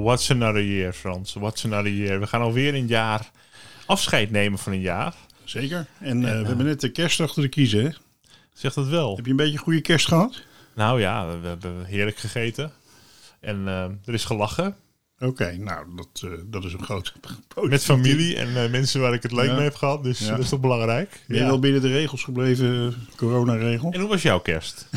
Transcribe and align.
What's 0.00 0.30
another 0.30 0.62
year, 0.62 0.92
Frans? 0.92 1.32
What's 1.32 1.64
another 1.64 1.90
year? 1.90 2.20
We 2.20 2.26
gaan 2.26 2.40
alweer 2.40 2.74
een 2.74 2.86
jaar 2.86 3.30
afscheid 3.86 4.30
nemen 4.30 4.58
van 4.58 4.72
een 4.72 4.80
jaar. 4.80 5.14
Zeker. 5.44 5.86
En 6.00 6.24
eh, 6.24 6.40
we 6.40 6.46
hebben 6.46 6.66
net 6.66 6.80
de 6.80 6.90
kerst 6.90 7.20
achter 7.20 7.42
de 7.42 7.48
kiezen. 7.48 7.84
Hè? 7.84 7.90
Zegt 8.52 8.74
dat 8.74 8.86
wel? 8.86 9.16
Heb 9.16 9.24
je 9.24 9.30
een 9.30 9.36
beetje 9.36 9.52
een 9.52 9.58
goede 9.58 9.80
kerst 9.80 10.06
gehad? 10.06 10.42
Nou 10.74 11.00
ja, 11.00 11.38
we 11.40 11.46
hebben 11.46 11.84
heerlijk 11.84 12.16
gegeten. 12.16 12.72
En 13.40 13.68
eh, 13.68 13.82
er 13.82 14.14
is 14.14 14.24
gelachen. 14.24 14.76
Oké, 15.22 15.56
nou, 15.56 15.86
dat, 15.96 16.22
eh, 16.24 16.30
dat 16.46 16.64
is 16.64 16.72
een 16.72 16.82
groot 16.82 17.12
Met 17.68 17.84
familie 17.84 18.36
en 18.36 18.64
eh, 18.64 18.70
mensen 18.70 19.00
waar 19.00 19.12
ik 19.14 19.22
het 19.22 19.32
leuk 19.32 19.46
Ja. 19.46 19.54
mee 19.54 19.62
heb 19.62 19.74
gehad. 19.74 20.02
Dus 20.04 20.18
Ja. 20.18 20.30
dat 20.30 20.38
is 20.38 20.48
toch 20.48 20.60
belangrijk? 20.60 21.10
Ben 21.26 21.36
je 21.36 21.42
Ja. 21.42 21.48
wel 21.48 21.58
binnen 21.58 21.80
de 21.80 21.88
regels 21.92 22.24
gebleven, 22.24 22.86
eh, 22.88 23.16
coronaregel? 23.16 23.92
En 23.92 24.00
hoe 24.00 24.08
was 24.08 24.22
jouw 24.22 24.40
kerst? 24.40 24.86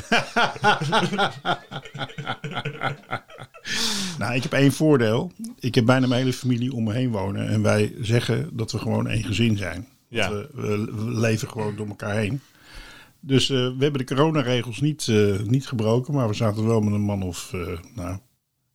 Nou, 4.17 4.33
ik 4.35 4.43
heb 4.43 4.53
één 4.53 4.71
voordeel. 4.71 5.31
Ik 5.59 5.75
heb 5.75 5.85
bijna 5.85 6.07
mijn 6.07 6.19
hele 6.21 6.33
familie 6.33 6.73
om 6.73 6.83
me 6.83 6.93
heen 6.93 7.11
wonen. 7.11 7.47
En 7.47 7.61
wij 7.61 7.93
zeggen 8.01 8.49
dat 8.53 8.71
we 8.71 8.77
gewoon 8.77 9.07
één 9.07 9.23
gezin 9.23 9.57
zijn. 9.57 9.87
Ja. 10.07 10.29
We, 10.31 10.49
we, 10.53 10.93
leven 11.19 11.49
gewoon 11.49 11.75
door 11.75 11.87
elkaar 11.87 12.15
heen. 12.15 12.41
Dus 13.19 13.49
eh, 13.49 13.55
we 13.57 13.75
hebben 13.83 14.05
de 14.05 14.15
coronaregels 14.15 14.81
niet, 14.81 15.07
eh, 15.07 15.39
niet 15.39 15.67
gebroken. 15.67 16.13
Maar 16.13 16.27
we 16.27 16.33
zaten 16.33 16.67
wel 16.67 16.81
met 16.81 16.93
een 16.93 17.01
man 17.01 17.23
of, 17.23 17.53
eh, 17.53 17.77
nou, 17.95 18.17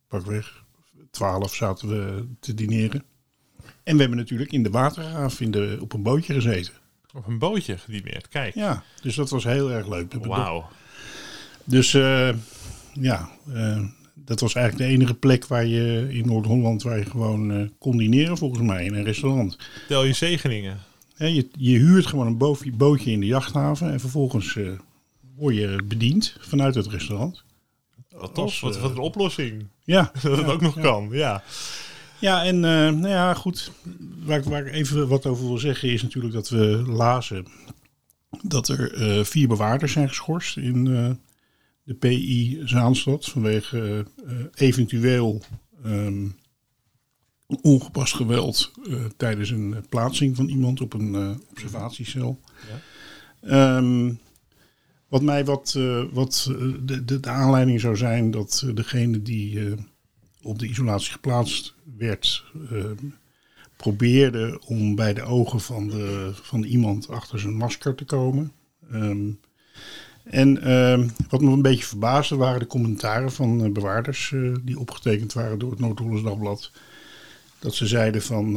pak 0.07 0.25
weg, 0.25 0.63
twaalf 1.11 1.55
zaten 1.55 1.87
we 1.87 2.25
te 2.39 2.53
dineren. 2.53 3.03
En 3.83 3.93
we 3.93 4.01
hebben 4.01 4.17
natuurlijk 4.17 4.51
in 4.51 4.63
de 4.63 4.69
waterhaaf 4.69 5.41
in 5.41 5.51
de, 5.51 5.77
op 5.81 5.93
een 5.93 6.03
bootje 6.03 6.33
gezeten. 6.33 6.73
Op 7.13 7.27
een 7.27 7.39
bootje 7.39 7.77
gedineerd. 7.77 8.27
Kijk. 8.27 8.55
Ja, 8.55 8.83
dus 9.01 9.15
dat 9.15 9.29
was 9.29 9.43
heel 9.43 9.71
erg 9.71 9.87
leuk. 9.87 10.13
Wauw. 10.13 10.69
Dus 11.63 11.93
eh, 11.93 12.29
ja, 12.93 13.29
eh, 13.53 13.83
dat 14.13 14.39
was 14.39 14.53
eigenlijk 14.53 14.87
de 14.87 14.93
enige 14.95 15.13
plek 15.13 15.47
waar 15.47 15.65
je 15.65 16.07
in 16.09 16.25
Noord-Holland 16.25 16.83
waar 16.83 16.97
je 16.97 17.05
gewoon 17.05 17.51
eh, 17.51 17.67
kon 17.79 17.97
dineren 17.97 18.37
volgens 18.37 18.61
mij 18.61 18.85
in 18.85 18.93
een 18.93 19.03
restaurant. 19.03 19.57
Tel 19.87 20.03
je 20.03 20.13
zegeningen. 20.13 20.77
Je, 21.15 21.47
je 21.57 21.77
huurt 21.77 22.05
gewoon 22.05 22.27
een 22.27 22.37
bootje, 22.77 23.11
in 23.11 23.19
de 23.19 23.25
jachthaven 23.25 23.91
en 23.91 23.99
vervolgens 23.99 24.57
word 25.35 25.55
je 25.55 25.83
bediend 25.87 26.35
vanuit 26.39 26.75
het 26.75 26.87
restaurant. 26.87 27.43
Wat 28.15 28.33
tof. 28.33 28.59
Wat, 28.61 28.75
eh, 28.75 28.81
wat 28.81 28.91
een 28.91 28.97
oplossing. 28.97 29.67
Ja, 29.83 30.11
Dat 30.23 30.37
het 30.37 30.45
ja, 30.45 30.51
ook 30.51 30.61
nog 30.61 30.75
ja. 30.75 30.81
kan. 30.81 31.07
Ja. 31.11 31.43
Ja, 32.19 32.43
en 32.43 32.55
eh, 32.55 32.71
nou 32.71 33.07
ja, 33.07 33.33
goed. 33.33 33.71
Waar, 34.23 34.37
ik- 34.37 34.43
waar 34.43 34.65
ik 34.65 34.73
even 34.73 35.07
wat 35.07 35.25
over 35.25 35.45
wil 35.47 35.57
zeggen 35.57 35.89
is 35.89 36.01
natuurlijk 36.01 36.33
dat 36.33 36.49
we 36.49 36.83
lazen 36.87 37.45
dat 38.41 38.67
er 38.67 38.93
eh, 38.93 39.23
vier 39.23 39.47
bewaarders 39.47 39.91
zijn 39.91 40.07
geschorst 40.07 40.57
in 40.57 40.83
de 41.83 41.93
PI 41.93 42.61
Zaanstad 42.65 43.25
vanwege 43.25 44.05
eventueel 44.53 45.41
ehm, 45.83 46.27
ongepast 47.61 48.13
geweld 48.13 48.71
tijdens 49.17 49.49
een 49.49 49.85
plaatsing 49.89 50.35
van 50.35 50.47
iemand 50.47 50.81
op 50.81 50.93
een 50.93 51.39
observatiecel. 51.49 52.39
Ehm, 53.41 54.13
wat 55.11 55.21
mij 55.21 55.45
wat, 55.45 55.73
eh, 55.77 56.03
wat 56.11 56.47
eh, 56.49 56.55
de, 56.81 57.05
de, 57.05 57.19
de 57.19 57.29
aanleiding 57.29 57.79
zou 57.79 57.97
zijn 57.97 58.31
dat 58.31 58.63
eh, 58.65 58.75
degene 58.75 59.21
die 59.21 59.75
op 60.41 60.59
de 60.59 60.67
isolatie 60.67 61.11
geplaatst 61.11 61.75
werd, 61.97 62.45
probeerde 63.77 64.61
om 64.65 64.95
bij 64.95 65.13
de 65.13 65.21
ogen 65.21 65.59
van, 65.59 65.87
de, 65.87 66.31
van 66.33 66.63
iemand 66.63 67.09
achter 67.09 67.39
zijn 67.39 67.53
masker 67.53 67.95
te 67.95 68.05
komen. 68.05 68.51
Ehm, 68.91 69.31
en 70.23 70.61
ehm, 70.61 71.09
wat 71.29 71.41
me 71.41 71.51
een 71.51 71.61
beetje 71.61 71.85
verbaasde 71.85 72.35
waren 72.35 72.59
de 72.59 72.67
commentaren 72.67 73.31
van 73.31 73.73
bewaarders 73.73 74.33
die 74.61 74.79
opgetekend 74.79 75.33
waren 75.33 75.59
door 75.59 75.71
het 75.71 75.79
Noord-Hollands. 75.79 76.71
Dat 77.59 77.75
ze 77.75 77.87
zeiden 77.87 78.21
van 78.21 78.55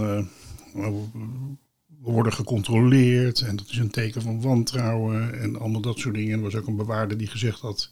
worden 2.12 2.32
gecontroleerd 2.32 3.40
en 3.40 3.56
dat 3.56 3.68
is 3.70 3.78
een 3.78 3.90
teken 3.90 4.22
van 4.22 4.40
wantrouwen 4.40 5.40
en 5.40 5.58
allemaal 5.58 5.80
dat 5.80 5.98
soort 5.98 6.14
dingen. 6.14 6.36
Er 6.36 6.44
was 6.44 6.54
ook 6.54 6.66
een 6.66 6.76
bewaarder 6.76 7.18
die 7.18 7.26
gezegd 7.26 7.60
had, 7.60 7.90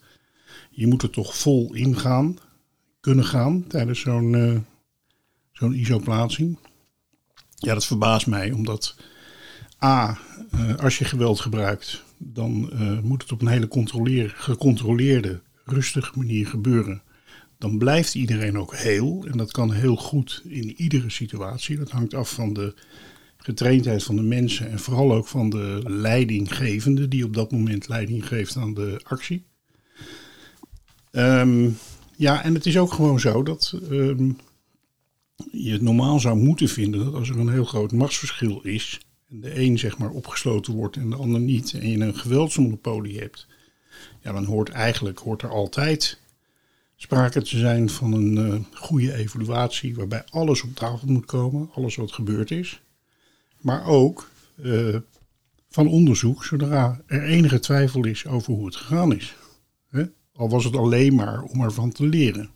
je 0.71 0.87
moet 0.87 1.03
er 1.03 1.11
toch 1.11 1.37
vol 1.37 1.75
ingaan 1.75 2.39
kunnen 3.01 3.25
gaan 3.25 3.67
tijdens 3.67 4.01
zo'n 4.01 4.35
eh, 4.35 4.59
zo'n 5.53 5.75
ISO-plaatsing. 5.75 6.59
Ja, 7.55 7.75
dat 7.75 7.87
verbaast 7.87 8.27
mij, 8.27 8.51
omdat 8.51 8.97
A, 9.85 10.19
eh, 10.51 10.77
als 10.77 10.99
je 10.99 11.05
geweld 11.05 11.41
gebruikt, 11.41 12.05
dan 12.17 12.71
eh, 12.73 12.99
moet 12.99 13.23
het 13.23 13.33
op 13.33 13.41
een 13.41 13.49
hele 13.49 13.69
controleer, 13.69 14.35
gecontroleerde, 14.37 15.41
rustige 15.65 16.13
manier 16.19 16.47
gebeuren. 16.47 17.03
Dan 17.59 17.79
blijft 17.79 18.15
iedereen 18.15 18.59
ook 18.59 18.77
heel 18.77 19.25
en 19.31 19.39
dat 19.39 19.53
kan 19.53 19.73
heel 19.73 19.97
goed 19.97 20.43
in 20.45 20.81
iedere 20.81 21.11
situatie. 21.11 21.79
Dat 21.79 21.91
hangt 21.91 22.15
af 22.15 22.33
van 22.33 22.53
de 22.53 22.75
getraindheid 23.43 24.05
van 24.05 24.17
de 24.17 24.23
mensen 24.23 24.71
en 24.71 24.79
vooral 24.79 25.13
ook 25.13 25.27
van 25.27 25.51
de 25.51 25.81
leidinggevende 25.87 27.09
die 27.09 27.25
op 27.25 27.35
dat 27.35 27.53
moment 27.53 27.89
leiding 27.89 28.27
geeft 28.27 28.57
aan 28.57 28.75
de 28.75 29.01
actie. 29.03 29.45
Ehm, 31.11 31.71
ja, 32.17 32.45
en 32.45 32.55
het 32.55 32.67
is 32.67 32.79
ook 32.79 32.93
gewoon 32.93 33.21
zo 33.21 33.43
dat 33.43 33.81
ehm, 33.91 34.31
je 35.53 35.73
het 35.73 35.83
normaal 35.83 36.21
zou 36.21 36.37
moeten 36.37 36.69
vinden 36.69 37.05
dat 37.05 37.15
als 37.15 37.29
er 37.29 37.39
een 37.39 37.49
heel 37.49 37.65
groot 37.65 37.93
machtsverschil 37.93 38.61
is, 38.63 39.01
en 39.31 39.41
de 39.41 39.61
een 39.61 39.79
zeg 39.79 39.99
maar 39.99 40.11
opgesloten 40.11 40.75
wordt 40.75 40.97
en 40.97 41.11
de 41.11 41.17
ander 41.17 41.41
niet, 41.41 41.73
en 41.73 41.91
je 41.91 41.99
een 41.99 42.17
geweldsmonopolie 42.17 43.19
hebt, 43.19 43.47
ja, 44.23 44.33
dan 44.33 44.45
hoort 44.45 44.69
eigenlijk 44.69 45.19
hoort 45.19 45.43
er 45.43 45.51
altijd 45.51 46.21
sprake 46.97 47.43
te 47.43 47.59
zijn 47.59 47.91
van 47.91 48.13
een 48.13 48.37
eh, 48.37 48.79
goede 48.81 49.15
evaluatie 49.15 49.95
waarbij 49.95 50.25
alles 50.31 50.63
op 50.63 50.75
tafel 50.75 51.09
moet 51.09 51.27
komen, 51.27 51.71
alles 51.75 51.97
wat 51.97 52.13
gebeurd 52.13 52.51
is, 52.51 52.83
maar 53.63 53.87
ook 53.87 54.31
eh, 54.63 54.97
van 55.71 55.89
onderzoek 55.89 56.45
zodra 56.45 57.01
er 57.07 57.23
enige 57.23 57.59
twijfel 57.59 58.07
is 58.07 58.27
over 58.27 58.53
hoe 58.53 58.67
het 58.67 58.77
gegaan 58.77 59.15
is. 59.15 59.35
Al 60.35 60.49
was 60.49 60.65
het 60.65 60.77
alleen 60.77 61.15
maar 61.15 61.43
om 61.43 61.61
ervan 61.61 61.93
te 61.93 62.07
leren. 62.07 62.51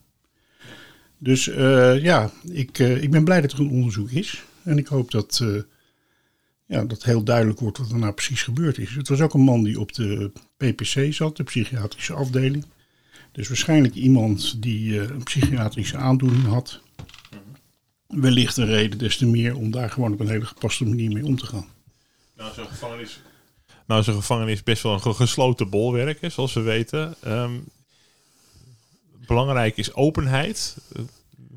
Dus 1.18 1.48
eh, 1.48 2.02
ja, 2.02 2.30
ik, 2.42 2.78
eh, 2.78 3.02
ik 3.02 3.10
ben 3.10 3.24
blij 3.24 3.40
dat 3.40 3.52
er 3.52 3.60
een 3.60 3.70
onderzoek 3.70 4.10
is. 4.10 4.44
En 4.62 4.78
ik 4.78 4.86
hoop 4.86 5.10
dat, 5.10 5.44
ja, 6.66 6.84
dat 6.84 7.04
heel 7.04 7.22
duidelijk 7.22 7.60
wordt 7.60 7.78
wat 7.78 7.90
er 7.90 7.98
nou 7.98 8.12
precies 8.12 8.42
gebeurd 8.42 8.78
is. 8.78 8.90
Het 8.90 9.08
was 9.08 9.20
ook 9.20 9.34
een 9.34 9.40
man 9.40 9.62
die 9.62 9.80
op 9.80 9.92
de 9.92 10.30
PPC 10.56 11.12
zat, 11.12 11.36
de 11.36 11.42
psychiatrische 11.42 12.12
afdeling. 12.12 12.64
Dus 13.32 13.48
waarschijnlijk 13.48 13.94
iemand 13.94 14.62
die 14.62 15.00
een 15.00 15.22
psychiatrische 15.22 15.96
aandoening 15.96 16.44
had. 16.44 16.80
Wellicht 18.08 18.56
een 18.56 18.66
reden 18.66 18.98
des 18.98 19.16
te 19.16 19.26
meer 19.26 19.56
om 19.56 19.70
daar 19.70 19.90
gewoon 19.90 20.12
op 20.12 20.20
een 20.20 20.28
hele 20.28 20.46
gepaste 20.46 20.84
manier 20.84 21.12
mee 21.12 21.24
om 21.24 21.38
te 21.38 21.46
gaan. 21.46 21.66
Nou, 22.36 22.54
zo'n 22.54 22.66
gevangenis. 22.66 23.20
Nou, 23.86 24.02
zo'n 24.02 24.14
gevangenis 24.14 24.52
is 24.54 24.62
best 24.62 24.82
wel 24.82 24.92
een 24.92 25.00
ge- 25.00 25.14
gesloten 25.14 25.70
bolwerk, 25.70 26.20
hè, 26.20 26.28
zoals 26.28 26.52
we 26.52 26.60
weten. 26.60 27.14
Ehm, 27.22 27.52
belangrijk 29.26 29.76
is 29.76 29.94
openheid. 29.94 30.76
Eh, 30.92 31.02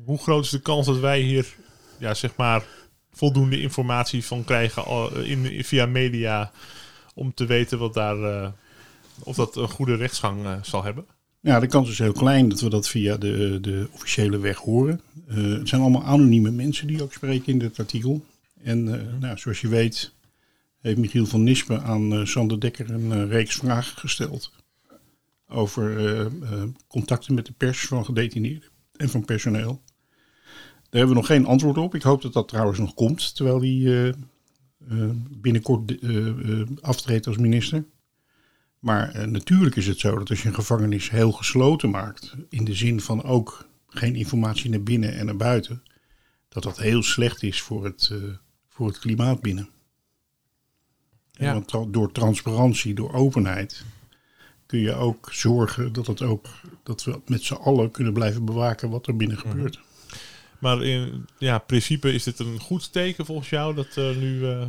hoe 0.04 0.18
groot 0.18 0.44
is 0.44 0.50
de 0.50 0.60
kans 0.60 0.86
dat 0.86 0.98
wij 0.98 1.20
hier, 1.20 1.54
ja, 1.98 2.14
zeg 2.14 2.36
maar, 2.36 2.64
voldoende 3.12 3.60
informatie 3.60 4.24
van 4.24 4.44
krijgen 4.44 4.84
al- 4.84 5.16
in, 5.16 5.44
in- 5.44 5.64
via 5.64 5.86
media 5.86 6.52
om 7.14 7.34
te 7.34 7.46
weten 7.46 7.78
wat 7.78 7.94
daar, 7.94 8.22
eh, 8.22 8.48
of 9.22 9.36
dat 9.36 9.56
een 9.56 9.68
goede 9.68 9.94
rechtsgang 9.94 10.44
eh, 10.44 10.52
zal 10.62 10.84
hebben? 10.84 11.06
Ja, 11.42 11.60
de 11.60 11.66
kans 11.66 11.90
is 11.90 11.98
heel 11.98 12.12
klein 12.12 12.48
dat 12.48 12.60
we 12.60 12.70
dat 12.70 12.88
via 12.88 13.16
de, 13.16 13.58
de 13.60 13.88
officiële 13.92 14.38
weg 14.38 14.56
horen. 14.56 15.00
Eh, 15.26 15.36
het 15.36 15.68
zijn 15.68 15.80
allemaal 15.80 16.04
anonieme 16.04 16.50
mensen 16.50 16.86
die 16.86 17.02
ook 17.02 17.12
spreken 17.12 17.52
in 17.52 17.58
dit 17.58 17.78
artikel. 17.78 18.24
En 18.62 19.00
eh, 19.00 19.18
nou, 19.20 19.38
zoals 19.38 19.60
je 19.60 19.68
weet 19.68 20.12
heeft 20.80 20.98
Michiel 20.98 21.26
van 21.26 21.42
Nispen 21.42 21.82
aan 21.82 22.12
eh, 22.12 22.24
Sander 22.24 22.60
Dekker 22.60 22.90
een 22.90 23.28
reeks 23.28 23.54
vragen 23.54 23.98
gesteld 23.98 24.52
over 25.48 26.30
contacten 26.86 27.34
met 27.34 27.46
de 27.46 27.52
pers 27.52 27.80
van 27.80 28.04
gedetineerden 28.04 28.68
en 28.96 29.08
van 29.08 29.24
personeel. 29.24 29.82
Daar 30.90 31.00
hebben 31.00 31.08
we 31.08 31.14
nog 31.14 31.26
geen 31.26 31.46
antwoord 31.46 31.78
op. 31.78 31.94
Ik 31.94 32.02
hoop 32.02 32.22
dat 32.22 32.32
dat 32.32 32.48
trouwens 32.48 32.78
nog 32.78 32.94
komt, 32.94 33.34
terwijl 33.34 33.60
hij 33.60 34.14
binnenkort 35.30 35.98
eh, 35.98 36.62
aftreedt 36.80 37.26
als 37.26 37.36
minister. 37.36 37.84
Maar 38.80 39.10
eh, 39.10 39.26
natuurlijk 39.26 39.76
is 39.76 39.86
het 39.86 39.98
zo 39.98 40.18
dat 40.18 40.30
als 40.30 40.42
je 40.42 40.48
een 40.48 40.54
gevangenis 40.54 41.10
heel 41.10 41.32
gesloten 41.32 41.90
maakt, 41.90 42.34
in 42.48 42.64
de 42.64 42.74
zin 42.74 43.00
van 43.00 43.22
ook 43.22 43.68
geen 43.88 44.14
informatie 44.14 44.70
naar 44.70 44.82
binnen 44.82 45.14
en 45.14 45.26
naar 45.26 45.36
buiten, 45.36 45.82
dat 46.48 46.62
dat 46.62 46.78
heel 46.78 47.02
slecht 47.02 47.42
is 47.42 47.60
voor 47.60 47.84
het, 47.84 48.08
eh, 48.12 48.18
voor 48.68 48.86
het 48.86 48.98
klimaat 48.98 49.40
binnen. 49.40 49.68
Ja. 51.30 51.52
Want 51.52 51.68
tra- 51.68 51.86
door 51.88 52.12
transparantie, 52.12 52.94
door 52.94 53.12
openheid, 53.12 53.84
kun 54.66 54.78
je 54.78 54.94
ook 54.94 55.28
zorgen 55.32 55.92
dat, 55.92 56.06
het 56.06 56.22
ook, 56.22 56.46
dat 56.82 57.04
we 57.04 57.20
met 57.26 57.42
z'n 57.42 57.54
allen 57.54 57.90
kunnen 57.90 58.12
blijven 58.12 58.44
bewaken 58.44 58.90
wat 58.90 59.06
er 59.06 59.16
binnen 59.16 59.38
gebeurt. 59.38 59.80
Maar 60.58 60.82
in 60.84 61.26
ja, 61.38 61.58
principe 61.58 62.12
is 62.12 62.22
dit 62.22 62.38
een 62.38 62.60
goed 62.60 62.92
teken 62.92 63.26
volgens 63.26 63.50
jou 63.50 63.74
dat 63.74 63.96
er 63.96 64.16
nu 64.16 64.46
eh, 64.46 64.66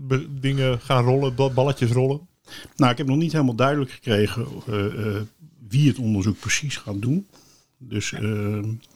be- 0.00 0.38
dingen 0.40 0.80
gaan 0.80 1.04
rollen, 1.04 1.34
ba- 1.34 1.50
balletjes 1.50 1.90
rollen? 1.90 2.28
Nou, 2.76 2.92
ik 2.92 2.98
heb 2.98 3.06
nog 3.06 3.16
niet 3.16 3.32
helemaal 3.32 3.54
duidelijk 3.54 3.90
gekregen 3.90 4.46
eh, 4.66 5.16
eh, 5.16 5.22
wie 5.68 5.88
het 5.88 5.98
onderzoek 5.98 6.38
precies 6.38 6.76
gaat 6.76 7.02
doen. 7.02 7.26
Dus 7.78 8.12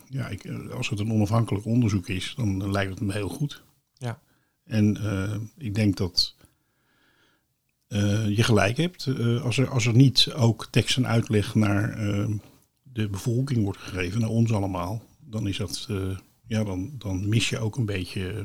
ja, 0.08 0.28
ik, 0.28 0.44
eh, 0.44 0.70
als 0.70 0.88
het 0.88 0.98
een 0.98 1.12
onafhankelijk 1.12 1.64
onderzoek 1.64 2.08
is, 2.08 2.34
dan 2.37 2.70
lijkt 2.70 2.90
het 2.90 3.00
me 3.00 3.12
heel 3.12 3.28
goed. 3.28 3.62
Ja. 3.94 4.20
En 4.64 4.96
ik 5.58 5.75
denk 5.75 5.96
dat 5.96 6.34
je 8.28 8.43
gelijk 8.43 8.76
hebt. 8.76 9.08
Als, 9.43 9.58
er, 9.58 9.69
als 9.69 9.87
er 9.87 9.94
niet 9.94 10.32
ook 10.32 10.69
tekst 10.70 10.96
en 10.96 11.06
uitleg 11.06 11.54
naar 11.54 11.90
eh, 11.90 12.28
de 12.82 13.08
bevolking 13.08 13.64
wordt 13.64 13.78
gegeven, 13.78 14.20
naar 14.20 14.28
ons 14.28 14.52
allemaal, 14.52 15.02
dan 15.20 15.46
is 15.46 15.56
dat, 15.56 15.88
ja, 16.46 16.64
dan, 16.64 16.94
dan 16.98 17.28
mis 17.28 17.48
je 17.48 17.58
ook 17.58 17.76
een 17.76 17.87
beetje 17.87 18.44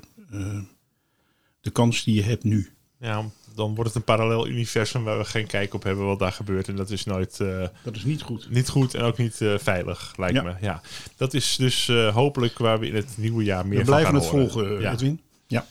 de 1.61 1.71
kans 1.71 2.03
die 2.03 2.15
je 2.15 2.23
hebt 2.23 2.43
nu. 2.43 2.69
Ja, 3.01 3.23
dan 3.55 3.75
wordt 3.75 3.89
het 3.89 3.95
een 3.95 4.03
parallel 4.03 4.47
universum 4.47 5.03
waar 5.03 5.17
we 5.17 5.25
geen 5.25 5.47
kijk 5.47 5.73
op 5.73 5.83
hebben 5.83 6.05
wat 6.05 6.19
daar 6.19 6.31
gebeurt. 6.31 6.67
En 6.67 6.75
dat 6.75 6.89
is 6.89 7.05
nooit 7.05 7.39
eh, 7.39 7.67
Dat 7.83 7.95
is 7.95 8.03
niet 8.03 8.21
goed. 8.21 8.49
niet 8.49 8.69
goed 8.69 8.93
en 8.93 9.01
ook 9.01 9.17
niet 9.17 9.41
eh, 9.41 9.53
veilig, 9.57 10.13
lijkt 10.17 10.35
Ja. 10.35 10.41
me. 10.43 10.53
Ja. 10.61 10.81
Dat 11.17 11.33
is 11.33 11.55
dus 11.55 11.87
eh, 11.89 12.13
hopelijk 12.13 12.57
waar 12.57 12.79
we 12.79 12.87
in 12.87 12.95
het 12.95 13.13
nieuwe 13.17 13.43
jaar 13.43 13.67
meer 13.67 13.77
We 13.79 13.85
van 13.85 13.93
blijven 13.93 14.11
gaan 14.11 14.21
het 14.21 14.29
horen. 14.29 14.49
volgen, 14.51 14.81
Ja. 14.81 14.91
Edwin. 14.91 15.21
Ja. 15.47 15.65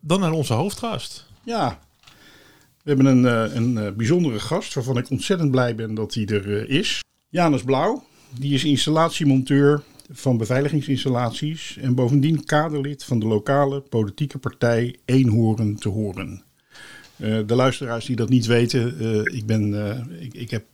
Dan 0.00 0.20
naar 0.20 0.32
onze 0.32 0.52
hoofdgast. 0.52 1.26
Ja, 1.44 1.78
we 2.82 2.92
hebben 2.94 3.06
een, 3.06 3.56
een 3.56 3.96
bijzondere 3.96 4.40
gast 4.40 4.74
waarvan 4.74 4.98
ik 4.98 5.10
ontzettend 5.10 5.50
blij 5.50 5.74
ben 5.74 5.94
dat 5.94 6.14
hij 6.14 6.26
er 6.26 6.68
is. 6.68 7.00
Janus 7.28 7.62
Blauw, 7.62 8.04
die 8.28 8.54
is 8.54 8.64
installatiemonteur 8.64 9.82
van 10.12 10.36
beveiligingsinstallaties 10.36 11.76
en 11.76 11.94
bovendien 11.94 12.44
kaderlid 12.44 13.04
van 13.04 13.18
de 13.18 13.26
lokale 13.26 13.80
politieke 13.80 14.38
partij 14.38 14.96
Eenhoorn 15.04 15.76
te 15.76 15.88
Horen. 15.88 16.42
Eh, 17.16 17.38
de 17.46 17.54
luisteraars 17.54 18.06
die 18.06 18.16
dat 18.16 18.28
niet 18.28 18.46
weten, 18.46 18.98
eh, 18.98 19.36
ik, 19.36 19.46
ben, 19.46 19.88
eh, 19.88 20.22
ik, 20.22 20.34
ik 20.34 20.50
heb 20.50 20.64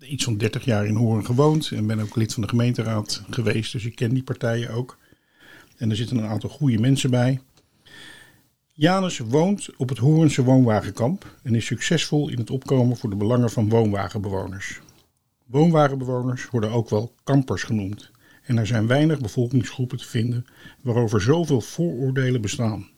iets 0.00 0.24
van 0.24 0.36
30 0.36 0.64
jaar 0.64 0.86
in 0.86 0.94
Hoorn 0.94 1.26
gewoond 1.26 1.70
en 1.70 1.86
ben 1.86 2.00
ook 2.00 2.16
lid 2.16 2.32
van 2.32 2.42
de 2.42 2.48
gemeenteraad 2.48 3.22
geweest, 3.30 3.72
dus 3.72 3.84
ik 3.84 3.94
ken 3.94 4.14
die 4.14 4.22
partijen 4.22 4.70
ook. 4.70 4.98
En 5.76 5.90
er 5.90 5.96
zitten 5.96 6.16
een 6.16 6.28
aantal 6.28 6.50
goede 6.50 6.78
mensen 6.78 7.10
bij. 7.10 7.40
Janus 8.72 9.18
woont 9.18 9.68
op 9.76 9.88
het 9.88 9.98
Hoornse 9.98 10.44
woonwagenkamp 10.44 11.36
en 11.42 11.54
is 11.54 11.66
succesvol 11.66 12.28
in 12.28 12.38
het 12.38 12.50
opkomen 12.50 12.96
voor 12.96 13.10
de 13.10 13.16
belangen 13.16 13.50
van 13.50 13.68
woonwagenbewoners. 13.68 14.80
Woonwagenbewoners 15.46 16.50
worden 16.50 16.70
ook 16.70 16.90
wel 16.90 17.14
kampers 17.24 17.62
genoemd 17.62 18.12
en 18.44 18.58
er 18.58 18.66
zijn 18.66 18.86
weinig 18.86 19.20
bevolkingsgroepen 19.20 19.98
te 19.98 20.08
vinden 20.08 20.46
waarover 20.82 21.20
zoveel 21.20 21.60
vooroordelen 21.60 22.40
bestaan. 22.40 22.88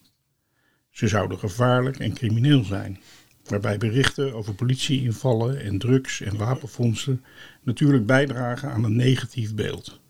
Ze 0.91 1.09
zouden 1.09 1.39
gevaarlijk 1.39 1.99
en 1.99 2.15
crimineel 2.15 2.65
zijn, 2.65 3.01
waarbij 3.45 3.79
berichten 3.79 4.35
over 4.35 4.55
politieinvallen 4.55 5.61
en 5.63 5.79
drugs- 5.79 6.21
en 6.21 6.37
wapenfondsen 6.37 7.25
natuurlijk 7.63 8.07
bijdragen 8.07 8.71
aan 8.71 8.85
een 8.85 8.97
negatief 8.97 9.55
beeld. 9.55 10.01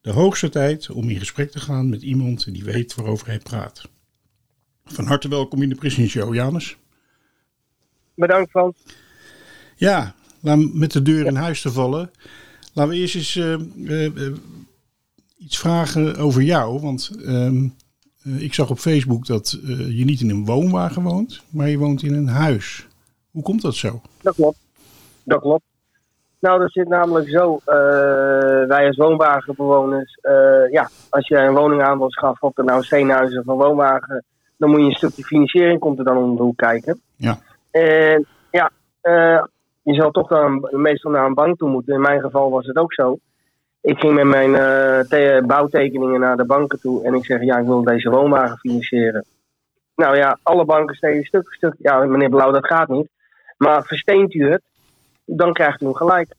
De 0.00 0.10
hoogste 0.10 0.48
tijd 0.48 0.90
om 0.90 1.08
in 1.08 1.18
gesprek 1.18 1.50
te 1.50 1.60
gaan 1.60 1.88
met 1.88 2.02
iemand 2.02 2.52
die 2.52 2.64
weet 2.64 2.94
waarover 2.94 3.26
hij 3.26 3.38
praat. 3.38 3.88
Van 4.84 5.06
harte 5.06 5.28
welkom 5.28 5.62
in 5.62 5.68
de 5.68 5.74
Prison 5.74 6.06
Show, 6.06 6.34
Janus. 6.34 6.76
Bedankt 8.14 8.50
Frans. 8.50 8.76
Ja, 9.76 10.14
laat 10.40 10.74
met 10.74 10.92
de 10.92 11.02
deur 11.02 11.26
in 11.26 11.34
huis 11.34 11.60
te 11.60 11.72
vallen. 11.72 12.10
Laten 12.78 12.92
we 12.92 13.00
eerst 13.00 13.14
eens 13.14 13.36
eh, 13.36 13.54
eh, 13.54 14.06
eh, 14.06 14.32
iets 15.38 15.58
vragen 15.58 16.16
over 16.16 16.42
jou. 16.42 16.80
Want 16.80 17.10
ehm, 17.26 17.68
eh, 18.22 18.42
ik 18.42 18.54
zag 18.54 18.70
op 18.70 18.78
Facebook 18.78 19.26
dat 19.26 19.58
je 19.88 20.04
niet 20.04 20.20
in 20.20 20.30
een 20.30 20.44
woonwagen 20.44 21.02
woont, 21.02 21.42
maar 21.50 21.68
je 21.68 21.78
woont 21.78 22.02
in 22.02 22.14
een 22.14 22.28
huis. 22.28 22.86
Hoe 23.30 23.42
komt 23.42 23.62
dat 23.62 23.74
zo? 23.74 24.00
Dat 24.22 24.34
klopt. 24.34 24.58
Dat 25.24 25.40
klopt. 25.40 25.62
Nou, 26.40 26.60
dat 26.60 26.72
zit 26.72 26.88
namelijk 26.88 27.28
zo. 27.28 27.60
wij 28.68 28.86
als 28.86 28.96
woonwagenbewoners, 28.96 30.18
ja, 30.70 30.90
als 31.08 31.28
je 31.28 31.36
een 31.36 31.54
woning 31.54 31.82
aan 31.82 31.98
wil 31.98 32.10
schaffen, 32.10 32.48
of 32.48 32.58
er 32.58 32.64
nou 32.64 32.82
steenhuizen 32.82 33.40
of 33.40 33.46
een 33.46 33.66
woonwagen, 33.66 34.24
dan 34.56 34.70
moet 34.70 34.80
je 34.80 34.86
een 34.86 34.92
stukje 34.92 35.24
financiering 35.24 35.80
komt 35.80 35.98
er 35.98 36.04
dan 36.04 36.16
om 36.16 36.36
de 36.36 36.42
hoek 36.42 36.56
kijken. 36.56 37.00
Ja. 37.16 37.38
En 37.70 38.26
ja, 38.50 38.70
je 39.88 39.94
zal 39.94 40.10
toch 40.10 40.28
dan 40.28 40.68
meestal 40.70 41.10
naar 41.10 41.26
een 41.26 41.34
bank 41.34 41.58
toe 41.58 41.68
moeten. 41.70 41.94
In 41.94 42.00
mijn 42.00 42.20
geval 42.20 42.50
was 42.50 42.66
het 42.66 42.76
ook 42.76 42.92
zo. 42.92 43.18
Ik 43.80 43.98
ging 43.98 44.14
met 44.14 44.24
mijn 44.24 44.54
eh, 44.54 45.00
te- 45.00 45.42
bouwtekeningen 45.46 46.20
naar 46.20 46.36
de 46.36 46.44
banken 46.46 46.80
toe 46.80 47.04
en 47.04 47.14
ik 47.14 47.24
zeg, 47.24 47.42
ja, 47.42 47.58
ik 47.58 47.66
wil 47.66 47.82
deze 47.82 48.10
woonwagen 48.10 48.58
financieren. 48.58 49.24
Nou 49.94 50.16
ja, 50.16 50.38
alle 50.42 50.64
banken 50.64 50.96
steden 50.96 51.24
stuk 51.24 51.44
voor 51.44 51.54
stuk. 51.54 51.74
Ja, 51.78 52.04
meneer 52.04 52.28
Blauw, 52.28 52.50
dat 52.50 52.66
gaat 52.66 52.88
niet. 52.88 53.08
Maar 53.56 53.82
versteent 53.84 54.34
u 54.34 54.50
het, 54.50 54.62
dan 55.24 55.52
krijgt 55.52 55.80
u 55.80 55.84
hem 55.84 55.94
gelijk. 55.94 56.34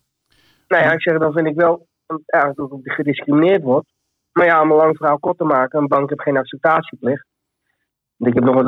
Nou 0.68 0.84
ja, 0.84 0.92
ik 0.92 1.02
zeg, 1.02 1.18
dan 1.18 1.34
vind 1.34 1.48
ik 1.48 1.56
wel 1.56 1.86
eigenlijk 2.26 2.74
ook 2.74 2.80
gediscrimineerd 2.84 3.64
wordt. 3.64 3.88
Maar 4.32 4.46
ja, 4.46 4.62
om 4.62 4.72
een 4.72 4.78
lang 4.78 4.98
verhaal 4.98 5.20
kort 5.20 5.38
te 5.38 5.44
maken, 5.44 5.80
een 5.80 5.88
bank 5.88 6.10
heeft 6.10 6.22
geen 6.22 6.38
acceptatieplicht. 6.38 7.26
Ik 8.18 8.34
heb 8.34 8.44
nog 8.44 8.56
het, 8.56 8.66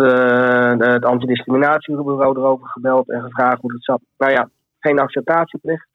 de- 0.80 0.86
het 0.86 1.06
antidiscriminatiebureau 1.06 2.38
erover 2.38 2.68
gebeld 2.68 3.10
en 3.10 3.22
gevraagd 3.22 3.62
hoe 3.62 3.74
het 3.74 3.84
zat. 3.84 4.02
Nou 4.18 4.32
ja, 4.32 4.50
geen 4.82 5.00
acceptatieplicht. 5.00 5.88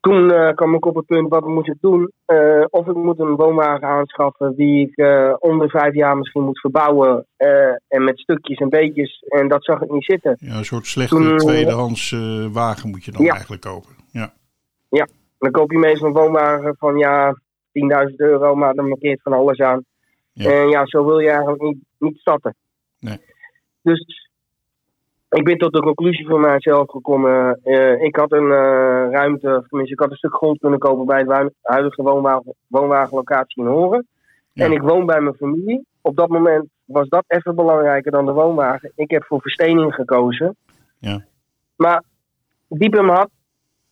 Toen 0.00 0.32
eh, 0.32 0.54
kwam 0.54 0.74
ik 0.74 0.86
op 0.86 0.94
het 0.94 1.06
punt, 1.06 1.28
wat 1.28 1.46
moet 1.46 1.68
ik 1.68 1.76
doen? 1.80 2.12
Eh, 2.24 2.64
of 2.70 2.86
ik 2.86 2.94
moet 2.94 3.18
een 3.18 3.36
woonwagen 3.36 3.88
aanschaffen 3.88 4.54
die 4.56 4.88
ik 4.88 4.96
eh, 4.96 5.34
onder 5.38 5.70
vijf 5.70 5.94
jaar 5.94 6.16
misschien 6.16 6.42
moet 6.42 6.60
verbouwen. 6.60 7.26
en 7.88 8.04
met 8.04 8.18
stukjes 8.18 8.58
en 8.58 8.68
beetjes. 8.68 9.24
En 9.28 9.48
dat 9.48 9.64
zag 9.64 9.80
ik 9.82 9.90
niet 9.90 10.04
zitten. 10.04 10.36
Ja, 10.40 10.56
een 10.56 10.64
soort 10.64 10.86
slechte 10.86 11.14
Toen, 11.14 11.30
eh, 11.30 11.36
tweedehands 11.36 12.12
eh, 12.12 12.46
wagen 12.52 12.90
moet 12.90 13.04
je 13.04 13.12
dan 13.12 13.24
Ja. 13.24 13.32
eigenlijk 13.32 13.62
kopen. 13.62 13.90
Ja. 14.10 15.06
Dan 15.38 15.50
koop 15.50 15.70
je 15.72 15.78
meestal 15.78 16.06
een 16.08 16.14
woonwagen 16.14 16.76
van 16.78 16.96
ja, 16.96 17.40
10.000 17.72 18.20
euro, 18.20 18.54
maar 18.54 18.74
dan 18.74 18.88
markeert 18.88 19.22
van 19.22 19.32
alles 19.32 19.58
aan. 19.58 19.84
Ja. 20.32 20.50
En 20.50 20.68
ja, 20.68 20.86
zo 20.86 21.04
wil 21.04 21.18
je 21.18 21.28
eigenlijk 21.30 21.62
niet, 21.62 21.78
niet 21.98 22.18
starten. 22.18 22.54
Nee. 22.98 23.20
Dus 23.82 24.21
ik 25.38 25.44
ben 25.44 25.58
tot 25.58 25.72
de 25.72 25.80
conclusie 25.80 26.26
van 26.26 26.40
mijzelf 26.40 26.90
gekomen. 26.90 27.60
eh, 27.62 28.02
ik 28.02 28.16
had 28.16 28.32
een 28.32 28.50
eh, 28.50 29.10
ruimte, 29.10 29.56
of 29.56 29.66
tenminste, 29.68 29.94
ik 29.94 30.00
had 30.00 30.10
een 30.10 30.16
stuk 30.16 30.34
grond 30.34 30.58
kunnen 30.58 30.78
kopen 30.78 31.06
bij 31.06 31.24
de 31.24 31.34
hu- 31.34 31.50
huidige 31.62 32.02
woonwagen, 32.02 32.54
woonwagenlocatie 32.66 33.62
in 33.62 33.68
Horen. 33.70 34.06
Ja. 34.52 34.64
En 34.64 34.72
ik 34.72 34.82
woon 34.82 35.06
bij 35.06 35.20
mijn 35.20 35.34
familie. 35.34 35.86
Op 36.00 36.16
dat 36.16 36.28
moment 36.28 36.68
was 36.84 37.08
dat 37.08 37.24
even 37.26 37.54
belangrijker 37.54 38.12
dan 38.12 38.26
de 38.26 38.32
woonwagen. 38.32 38.92
Ik 38.94 39.10
heb 39.10 39.24
voor 39.24 39.40
verstening 39.40 39.94
gekozen. 39.94 40.56
Ja. 40.98 41.24
Maar 41.76 42.02
diep 42.68 42.94
in 42.94 43.04
mijn 43.04 43.16
hart, 43.16 43.30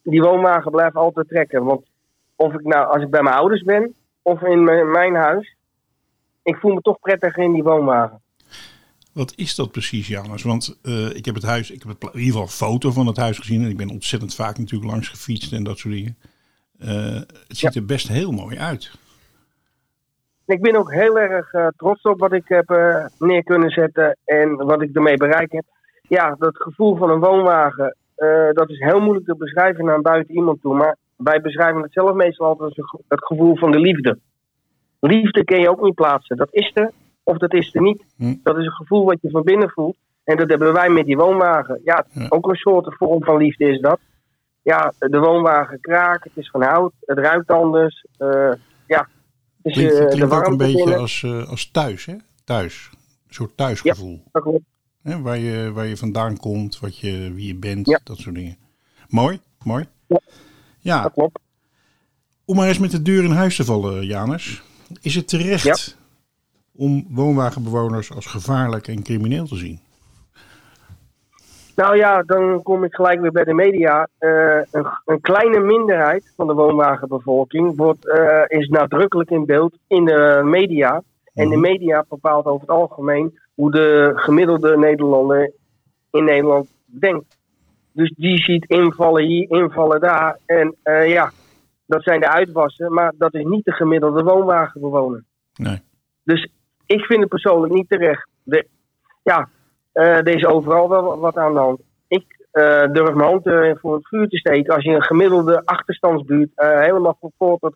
die 0.02 0.23
woonwagen 0.23 0.70
blijft 0.70 0.94
altijd 0.94 1.28
trekken. 1.28 1.64
Want 1.64 1.87
of 2.37 2.52
ik 2.52 2.64
nou, 2.64 2.87
als 2.92 3.02
ik 3.02 3.11
bij 3.11 3.23
mijn 3.23 3.37
ouders 3.37 3.62
ben 3.62 3.94
of 4.23 4.42
in 4.42 4.64
mijn, 4.64 4.90
mijn 4.90 5.14
huis, 5.14 5.56
ik 6.42 6.56
voel 6.56 6.75
me 6.75 6.80
toch 6.80 7.00
prettiger 7.00 7.42
in 7.42 7.52
die 7.52 7.62
woonwagen. 7.62 8.20
Wat 9.12 9.33
is 9.37 9.55
dat 9.55 9.71
precies, 9.71 10.09
Janus? 10.09 10.43
Want 10.43 10.79
eh, 10.83 11.14
ik 11.14 11.25
heb 11.25 11.35
het 11.35 11.45
huis, 11.45 11.71
ik 11.71 11.83
heb 11.83 11.88
het, 11.88 12.02
in 12.02 12.21
ieder 12.21 12.25
geval 12.25 12.43
een 12.43 12.49
foto 12.73 12.90
van 12.90 13.07
het 13.07 13.17
huis 13.17 13.38
gezien. 13.38 13.62
En 13.62 13.71
ik 13.71 13.76
ben 13.76 13.90
ontzettend 13.90 14.35
vaak 14.35 14.59
natuurlijk 14.59 14.90
langs 14.90 15.09
gefietst 15.09 15.52
en 15.52 15.64
dat 15.64 15.79
soort 15.79 15.95
dingen. 15.95 16.17
Eh, 16.79 17.21
het 17.49 17.57
ziet 17.57 17.75
er 17.75 17.85
best 17.85 18.09
heel 18.09 18.33
mooi 18.33 18.59
uit. 18.59 18.99
Ik 20.47 20.61
ben 20.61 20.76
ook 20.76 20.93
heel 20.93 21.19
erg 21.19 21.52
eh, 21.52 21.67
trots 21.76 22.02
op 22.02 22.19
wat 22.19 22.33
ik 22.33 22.49
heb 22.49 22.69
neer 23.19 23.45
kunnen 23.45 23.71
zetten 23.71 24.17
en 24.25 24.57
wat 24.57 24.83
ik 24.83 24.97
ermee 24.97 25.17
bereikt 25.17 25.52
heb. 25.52 25.64
Ja, 26.02 26.37
dat 26.38 26.57
gevoel 26.57 26.97
van 26.97 27.11
een 27.11 27.21
woonwagen, 27.21 27.97
dat 28.52 28.71
is 28.71 28.79
heel 28.79 29.00
moeilijk 29.00 29.26
te 29.26 29.37
beschrijven 29.37 29.85
naar 29.85 30.00
buiten 30.00 30.35
iemand 30.35 30.61
toe. 30.61 30.75
Maar 30.75 30.97
wij 31.17 31.40
beschrijven 31.40 31.83
het 31.83 31.93
zelf 31.93 32.14
meestal 32.14 32.47
altijd 32.47 32.79
als 32.79 33.02
het 33.09 33.25
gevoel 33.25 33.57
van 33.57 33.71
de 33.71 33.81
liefde. 33.81 34.19
Liefde 35.00 35.45
kun 35.45 35.61
je 35.61 35.71
ook 35.71 35.83
niet 35.83 35.95
plaatsen. 35.95 36.37
Dat 36.37 36.49
is 36.50 36.71
er 36.75 36.90
of 37.23 37.37
dat 37.39 37.53
is 37.55 37.75
er 37.75 37.83
niet. 37.83 38.05
Hm. 38.17 38.35
Dat 38.43 38.57
is 38.59 38.65
een 38.65 38.73
gevoel 38.73 39.05
wat 39.05 39.19
je 39.21 39.31
van 39.31 39.43
binnen 39.43 39.71
voelt. 39.71 39.97
En 40.25 40.37
dat 40.37 40.49
hebben 40.49 40.73
wij 40.73 40.89
met 40.91 41.07
die 41.07 41.17
woonwagen. 41.17 41.81
Ja, 41.85 42.07
Ja. 42.12 42.27
ook 42.29 42.49
een 42.49 42.55
soort 42.57 42.95
vorm 42.97 43.25
van 43.25 43.37
liefde 43.37 43.65
is 43.65 43.81
dat. 43.81 43.99
Ja, 44.62 44.93
de 44.99 45.19
woonwagen 45.19 45.81
kraakt, 45.81 46.25
het 46.25 46.33
is 46.37 46.50
van 46.50 46.62
hout, 46.62 46.93
het 47.00 47.19
ruikt 47.19 47.50
anders. 47.50 48.07
eh, 48.19 48.53
ja, 48.87 49.09
dus 49.62 49.73
Klinkt, 49.73 49.93
eh, 49.95 49.99
de 50.00 50.07
klinkt 50.07 50.35
ook 50.35 50.47
een 50.47 50.57
beetje 50.57 50.77
binnen. 50.77 50.99
als, 50.99 51.23
eh, 51.23 51.49
als 51.49 51.71
thuis, 51.71 52.05
hè? 52.07 52.15
Thuis. 52.45 52.91
Een 52.93 53.35
soort 53.35 53.57
thuisgevoel. 53.57 54.23
Dat 54.33 54.43
klopt. 54.43 54.65
Hè? 55.03 55.21
Waar, 55.23 55.39
je, 55.39 55.73
waar 55.73 55.87
je 55.87 55.97
vandaan 55.97 56.37
komt, 56.37 56.79
wat 56.81 56.99
je, 56.99 57.33
wie 57.35 57.47
je 57.47 57.55
bent, 57.55 57.87
Ja. 57.87 58.00
dat 58.05 58.19
soort 58.19 58.35
dingen. 58.35 58.57
Mooi, 59.09 59.41
mooi. 59.65 59.85
Ja. 60.07 60.21
Ja, 60.79 61.03
Dat 61.03 61.12
klopt. 61.12 61.39
om 62.45 62.57
maar 62.57 62.69
eens 62.69 62.79
met 62.79 62.91
de 62.91 63.03
deur 63.03 63.25
in 63.25 63.31
huis 63.31 63.57
te 63.57 63.65
vallen, 63.65 64.07
Janus. 64.07 64.62
Is 65.00 65.15
het 65.15 65.29
terecht 65.29 65.97
om 66.77 67.07
woonwagenbewoners 67.11 68.15
als 68.15 68.27
gevaarlijk 68.27 68.89
en 68.89 69.03
crimineel 69.03 69.47
te 69.47 69.57
zien? 69.57 69.81
Nou 71.77 71.97
ja, 71.97 72.23
dan 72.23 72.62
kom 72.62 72.85
ik 72.85 72.95
gelijk 72.95 73.21
weer 73.21 73.33
bij 73.33 73.45
de 73.45 73.55
media. 73.55 74.09
Eh, 74.19 74.57
een, 74.71 74.87
een 75.05 75.21
kleine 75.21 75.61
minderheid 75.61 76.33
van 76.37 76.47
de 76.47 76.53
woonwagenbevolking 76.55 77.77
wordt, 77.77 78.09
eh, 78.09 78.43
is 78.59 78.69
nadrukkelijk 78.69 79.31
in 79.31 79.47
beeld 79.47 79.77
in 79.87 80.05
de 80.05 80.41
media. 80.45 81.03
En 81.35 81.49
de 81.49 81.57
Mhm. 81.57 81.61
media 81.61 82.05
bepaalt 82.09 82.45
over 82.45 82.61
het 82.61 82.71
algemeen 82.77 83.39
hoe 83.55 83.71
de 83.71 84.12
gemiddelde 84.15 84.77
Nederlander 84.79 85.53
in 86.11 86.25
Nederland 86.25 86.69
denkt. 86.85 87.39
Dus 87.93 88.12
die 88.17 88.43
ziet 88.43 88.65
invallen 88.65 89.25
hier, 89.25 89.50
invallen 89.50 90.00
daar. 90.00 90.39
En 90.47 90.75
eh, 90.83 91.09
ja, 91.09 91.31
dat 91.87 92.03
zijn 92.03 92.21
de 92.21 92.29
uitwassen, 92.29 92.93
maar 92.93 93.12
dat 93.19 93.35
is 93.35 93.45
niet 93.45 93.65
de 93.65 93.73
gemiddelde 93.73 94.23
woonwagenbewoner. 94.23 95.25
Nee. 95.55 95.81
Dus 96.25 96.49
ik 96.97 97.04
vind 97.04 97.20
het 97.20 97.28
persoonlijk 97.28 97.73
niet 97.73 97.88
terecht. 97.88 98.28
De, 98.42 98.66
ja, 99.23 99.49
eh, 99.92 100.16
er 100.16 100.28
is 100.28 100.44
overal 100.44 100.88
wel 100.88 101.18
wat 101.18 101.37
aan 101.37 101.52
de 101.52 101.59
hand. 101.59 101.80
Ik 102.09 102.47
eh, 102.50 102.92
durf 102.92 103.14
mijn 103.14 103.28
hand 103.28 103.47
eh, 103.47 103.70
voor 103.75 103.94
het 103.94 104.09
vuur 104.09 104.28
te 104.28 104.37
steken. 104.37 104.75
Als 104.75 104.85
je 104.85 104.90
een 104.90 105.02
gemiddelde 105.02 105.62
achterstandsbuurt 105.64 106.50
helemaal 106.54 107.16
van 107.20 107.73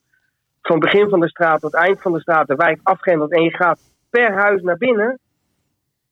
van 0.63 0.79
begin 0.79 1.09
van 1.09 1.21
de 1.21 1.29
straat 1.29 1.61
tot 1.61 1.75
eind 1.75 2.03
van 2.03 2.13
de 2.13 2.21
straat 2.21 2.47
de 2.47 2.55
wijk 2.55 2.81
afgrendelt 2.83 3.33
en 3.33 3.43
je 3.43 3.57
gaat 3.57 3.81
per 4.11 4.33
huis 4.33 4.63
naar 4.63 4.79
binnen, 4.79 5.19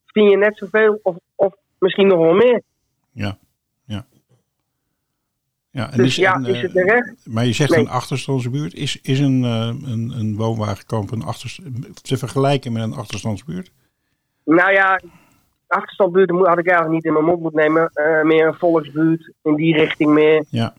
vind 0.06 0.30
je 0.30 0.36
net 0.36 0.56
zoveel 0.56 1.00
of, 1.02 1.16
of 1.34 1.54
misschien 1.78 2.06
nog 2.06 2.18
wel 2.18 2.34
meer. 2.34 2.62
Ja. 3.10 3.36
Ja 5.72 5.90
en 5.92 5.96
Dus 5.96 6.16
ja, 6.16 6.34
een, 6.36 6.44
is 6.46 6.56
eh, 6.56 6.62
het 6.62 6.72
terecht? 6.72 7.14
Maar 7.24 7.44
je 7.44 7.52
zegt 7.52 7.70
Nee. 7.70 7.80
een 7.80 7.88
achterstandsbuurt. 7.88 8.74
Is, 8.74 9.00
is 9.02 9.18
een, 9.20 9.44
eh, 9.44 9.90
een, 9.90 10.12
een 10.18 10.36
woonwagenkamp 10.36 11.10
een 11.10 11.24
te 12.02 12.16
vergelijken 12.16 12.72
met 12.72 12.82
een 12.82 12.94
achterstandsbuurt? 12.94 13.70
Nou 14.44 14.72
ja, 14.72 15.00
achterstandbuurten 15.66 16.36
moet- 16.36 16.46
had 16.46 16.58
ik 16.58 16.66
eigenlijk 16.66 16.94
niet 16.96 17.04
in 17.04 17.12
mijn 17.12 17.24
mond 17.24 17.40
moeten 17.40 17.60
nemen. 17.60 17.90
Eh, 17.94 18.22
meer 18.22 18.46
een 18.46 18.54
volksbuurt, 18.54 19.32
in 19.42 19.54
die 19.54 19.74
richting 19.76 20.10
meer. 20.12 20.44
Ja, 20.48 20.74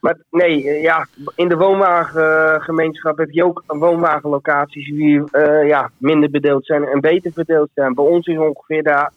Maar 0.00 0.16
nee, 0.30 0.68
eh, 0.70 0.82
ja, 0.82 1.06
in 1.34 1.48
de 1.48 1.56
woonwagengemeenschap 1.56 3.18
heb 3.18 3.30
je 3.30 3.44
ook 3.44 3.62
woonwagenlocaties 3.66 4.86
die 4.90 5.30
eh, 5.30 5.66
ja, 5.68 5.90
minder 5.96 6.30
bedeeld 6.30 6.66
zijn 6.66 6.84
en 6.84 7.00
beter 7.00 7.32
verdeeld 7.32 7.70
zijn. 7.74 7.94
Bij 7.94 8.04
ons 8.04 8.26
is 8.26 8.38
ongeveer 8.38 8.82
de 8.82 9.10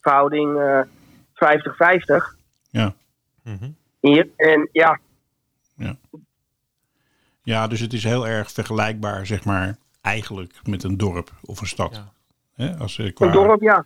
verhouding 0.00 0.58
eh 0.60 0.80
50-50 1.32 2.36
ja. 2.70 2.94
Mhm. 3.42 3.68
Hier. 4.00 4.28
En 4.36 4.68
ja, 4.72 5.00
ja, 7.42 7.66
dus 7.66 7.80
het 7.80 7.92
is 7.92 8.04
heel 8.04 8.26
erg 8.26 8.50
vergelijkbaar, 8.50 9.26
zeg 9.26 9.44
maar, 9.44 9.76
eigenlijk 10.00 10.60
met 10.64 10.82
een 10.82 10.96
dorp 10.96 11.30
of 11.44 11.60
een 11.60 11.66
stad. 11.66 11.94
Ja. 11.94 12.12
Hè, 12.54 12.76
als, 12.76 12.98
eh, 12.98 13.14
qua, 13.14 13.26
een 13.26 13.32
dorp, 13.32 13.60
ja. 13.60 13.84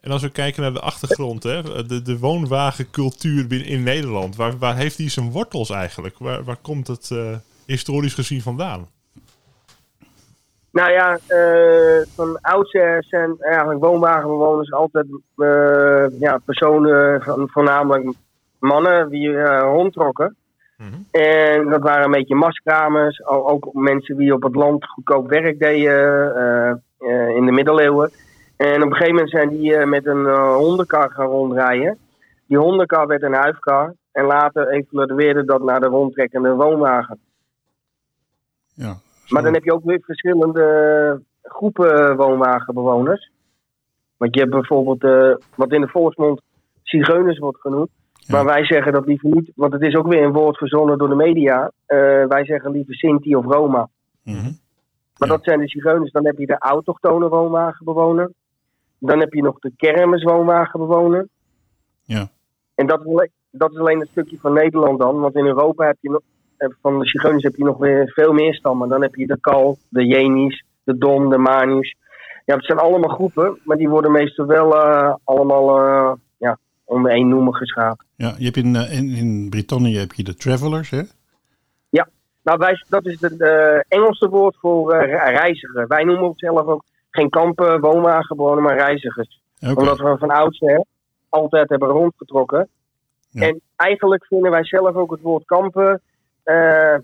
En 0.00 0.10
als 0.10 0.22
we 0.22 0.30
kijken 0.30 0.62
naar 0.62 0.72
de 0.72 0.80
achtergrond, 0.80 1.42
hè, 1.42 1.86
de, 1.86 2.02
de 2.02 2.18
woonwagencultuur 2.18 3.46
binnen 3.46 3.68
in 3.68 3.82
Nederland, 3.82 4.36
waar, 4.36 4.58
waar 4.58 4.76
heeft 4.76 4.96
die 4.96 5.08
zijn 5.08 5.30
wortels 5.30 5.70
eigenlijk? 5.70 6.18
Waar, 6.18 6.44
waar 6.44 6.56
komt 6.56 6.86
het 6.86 7.10
eh, 7.10 7.36
historisch 7.66 8.14
gezien 8.14 8.42
vandaan? 8.42 8.88
Nou 10.70 10.90
ja, 10.90 11.18
eh, 11.26 12.06
van 12.14 12.40
oudsher 12.40 13.04
zijn 13.04 13.36
eigenlijk 13.38 13.84
woonwagenbewoners 13.84 14.72
altijd 14.72 15.06
eh, 15.36 16.20
ja, 16.20 16.38
personen, 16.44 17.22
van- 17.22 17.48
voornamelijk 17.50 18.16
mannen, 18.64 19.08
die 19.08 19.36
eh, 19.36 19.60
rondtrokken. 19.60 20.36
Mhm. 20.76 21.20
En 21.20 21.68
dat 21.68 21.82
waren 21.82 22.04
een 22.04 22.10
beetje 22.10 22.34
maskramers, 22.34 23.26
ook 23.26 23.72
mensen 23.72 24.16
die 24.16 24.34
op 24.34 24.42
het 24.42 24.54
land 24.54 24.86
goedkoop 24.86 25.28
werk 25.28 25.58
deden 25.58 26.36
eh, 26.36 26.70
eh, 26.98 27.36
in 27.36 27.46
de 27.46 27.52
middeleeuwen. 27.52 28.10
En 28.56 28.82
op 28.82 28.90
een 28.90 28.96
gegeven 28.96 29.14
moment 29.14 29.30
zijn 29.30 29.48
die 29.48 29.76
eh, 29.76 29.86
met 29.86 30.06
een 30.06 30.26
eh, 30.26 30.54
hondenkar 30.54 31.10
gaan 31.10 31.26
rondrijden. 31.26 31.98
Die 32.46 32.58
hondenkar 32.58 33.06
werd 33.06 33.22
een 33.22 33.34
huifkar. 33.34 33.94
En 34.12 34.24
later 34.24 34.68
evolueerde 34.68 35.44
dat 35.44 35.62
naar 35.62 35.80
de 35.80 35.86
rondtrekkende 35.86 36.54
woonwagen. 36.54 37.18
Ja, 38.74 38.96
Maar 39.28 39.42
dan 39.42 39.52
heb 39.52 39.64
je 39.64 39.72
ook 39.72 39.84
weer 39.84 40.00
verschillende 40.02 41.22
groepen 41.42 42.16
woonwagenbewoners. 42.16 43.30
Want 44.16 44.34
je 44.34 44.40
hebt 44.40 44.52
bijvoorbeeld 44.52 45.04
eh, 45.04 45.46
wat 45.56 45.72
in 45.72 45.80
de 45.80 45.88
volksmond 45.88 46.40
zigeuners 46.82 47.38
wordt 47.38 47.60
genoemd. 47.60 47.90
Ja. 48.26 48.34
Maar 48.36 48.44
wij 48.44 48.64
zeggen 48.64 48.92
dat 48.92 49.06
liever 49.06 49.30
niet, 49.30 49.50
want 49.54 49.72
het 49.72 49.82
is 49.82 49.94
ook 49.94 50.06
weer 50.06 50.22
een 50.22 50.32
woord 50.32 50.56
verzonnen 50.56 50.98
door 50.98 51.08
de 51.08 51.14
media. 51.14 51.70
Eh, 51.86 51.98
wij 52.26 52.44
zeggen 52.44 52.70
liever 52.70 52.94
Sinti 52.94 53.36
of 53.36 53.44
Roma. 53.44 53.88
Mhm. 54.22 54.42
Maar 55.18 55.28
Ja. 55.28 55.34
dat 55.34 55.44
zijn 55.44 55.58
de 55.60 55.68
zigeuners. 55.68 56.12
Dan 56.12 56.26
heb 56.26 56.38
je 56.38 56.46
de 56.46 56.58
autochtone 56.58 57.28
woonwagenbewoner. 57.28 58.30
Dan 58.98 59.20
heb 59.20 59.32
je 59.32 59.42
nog 59.42 59.58
de 59.58 59.72
kermiswoonwagenbewoner. 59.76 61.28
Ja. 62.02 62.28
En 62.74 62.86
dat 62.86 63.00
is, 63.00 63.06
alleen, 63.06 63.30
dat 63.50 63.70
is 63.72 63.78
alleen 63.78 64.00
een 64.00 64.06
stukje 64.10 64.38
van 64.40 64.52
Nederland 64.52 64.98
dan. 64.98 65.20
Want 65.20 65.34
in 65.34 65.46
Europa 65.46 65.86
heb 65.86 65.96
je 66.00 66.10
nog, 66.10 66.20
eh, 66.56 66.68
van 66.82 66.98
de 66.98 67.06
zigeuners 67.06 67.42
heb 67.42 67.54
je 67.54 67.64
nog 67.64 67.78
weer 67.78 68.08
veel 68.14 68.32
meer 68.32 68.54
stammen. 68.54 68.88
Dan 68.88 69.02
heb 69.02 69.14
je 69.14 69.26
de 69.26 69.40
Kal, 69.40 69.76
de 69.88 70.06
Jenis, 70.06 70.64
de 70.84 70.98
Don, 70.98 71.28
de 71.30 71.38
Manius. 71.38 71.96
Ja, 72.44 72.54
het 72.54 72.64
zijn 72.64 72.78
allemaal 72.78 73.14
groepen, 73.14 73.58
maar 73.64 73.76
die 73.76 73.88
worden 73.88 74.12
meestal 74.12 74.46
wel 74.46 74.76
eh, 74.76 75.14
allemaal 75.24 76.18
onder 76.84 77.10
één 77.12 77.28
noemer 77.28 77.54
geschapen. 77.54 78.06
ja 78.16 78.34
je 78.38 78.44
hebt 78.44 78.56
in, 78.56 78.76
eh, 78.76 78.98
in, 78.98 79.08
in 79.14 79.48
Brittannië 79.50 79.98
heb 79.98 80.12
je 80.12 80.22
de 80.24 80.34
travelers, 80.34 80.90
hè? 80.90 81.02
Nou, 82.42 82.58
wij, 82.58 82.84
dat 82.88 83.06
is 83.06 83.20
het 83.20 83.40
Engelse 83.88 84.28
woord 84.28 84.56
voor 84.58 84.92
eh, 84.92 85.00
re- 85.10 85.30
reiziger. 85.38 85.86
Wij 85.86 86.04
noemen 86.04 86.24
onszelf 86.28 86.66
ook 86.66 86.84
geen 87.10 87.28
kampen, 87.30 87.80
woonwagenbewoner, 87.80 88.62
maar 88.62 88.76
reizigers. 88.76 89.40
Omdat 89.74 89.98
we 89.98 90.16
van 90.18 90.30
oudsher 90.30 90.84
altijd 91.28 91.68
hebben 91.68 91.88
rondgetrokken. 91.88 92.68
Ja. 93.30 93.46
En 93.46 93.60
eigenlijk 93.76 94.26
vinden 94.26 94.50
wij 94.50 94.64
zelf 94.64 94.94
ook 94.94 95.10
het 95.10 95.20
woord 95.20 95.44
kampen 95.44 96.00
eh, 96.42 96.96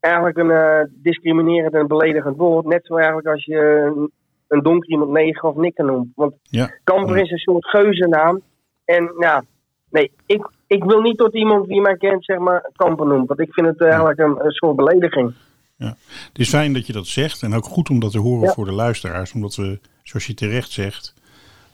eigenlijk 0.00 0.36
een 0.36 0.50
eh, 0.50 0.80
discriminerend 0.92 1.74
en 1.74 1.86
beledigend 1.86 2.36
woord. 2.36 2.66
Net 2.66 2.86
zo 2.86 2.96
eigenlijk 2.96 3.26
als 3.28 3.44
je 3.44 3.92
een, 3.96 4.10
een 4.48 4.62
donker 4.62 4.88
iemand 4.90 5.10
neger 5.10 5.42
of 5.48 5.56
nikker 5.56 5.84
noemt. 5.84 6.12
Want 6.14 6.34
Ja. 6.42 6.70
kamper 6.84 7.16
Ja. 7.16 7.22
is 7.22 7.30
een 7.30 7.38
soort 7.38 7.66
geuzennaam. 7.66 8.40
En 8.86 9.14
ja, 9.18 9.44
nee, 9.90 10.10
ik, 10.26 10.50
ik 10.66 10.84
wil 10.84 11.00
niet 11.00 11.18
tot 11.18 11.34
iemand 11.34 11.68
die 11.68 11.80
mij 11.80 11.96
kent, 11.96 12.24
zeg 12.24 12.38
maar, 12.38 12.70
kamper 12.76 13.06
noemt. 13.06 13.28
Want 13.28 13.40
ik 13.40 13.52
vind 13.52 13.66
het 13.66 13.80
eigenlijk 13.80 14.18
een, 14.18 14.44
een 14.44 14.50
soort 14.50 14.76
belediging. 14.76 15.34
Het 15.78 16.38
is 16.38 16.48
fijn 16.48 16.72
dat 16.72 16.86
je 16.86 16.92
dat 16.92 17.06
zegt 17.06 17.42
en 17.42 17.54
ook 17.54 17.64
goed 17.64 17.90
om 17.90 18.00
dat 18.00 18.10
te 18.10 18.18
horen 18.18 18.46
Ja. 18.48 18.52
voor 18.52 18.64
de 18.64 18.72
luisteraars. 18.72 19.32
Omdat 19.32 19.54
we, 19.54 19.78
zoals 20.02 20.26
je 20.26 20.34
terecht 20.34 20.70
zegt, 20.70 21.14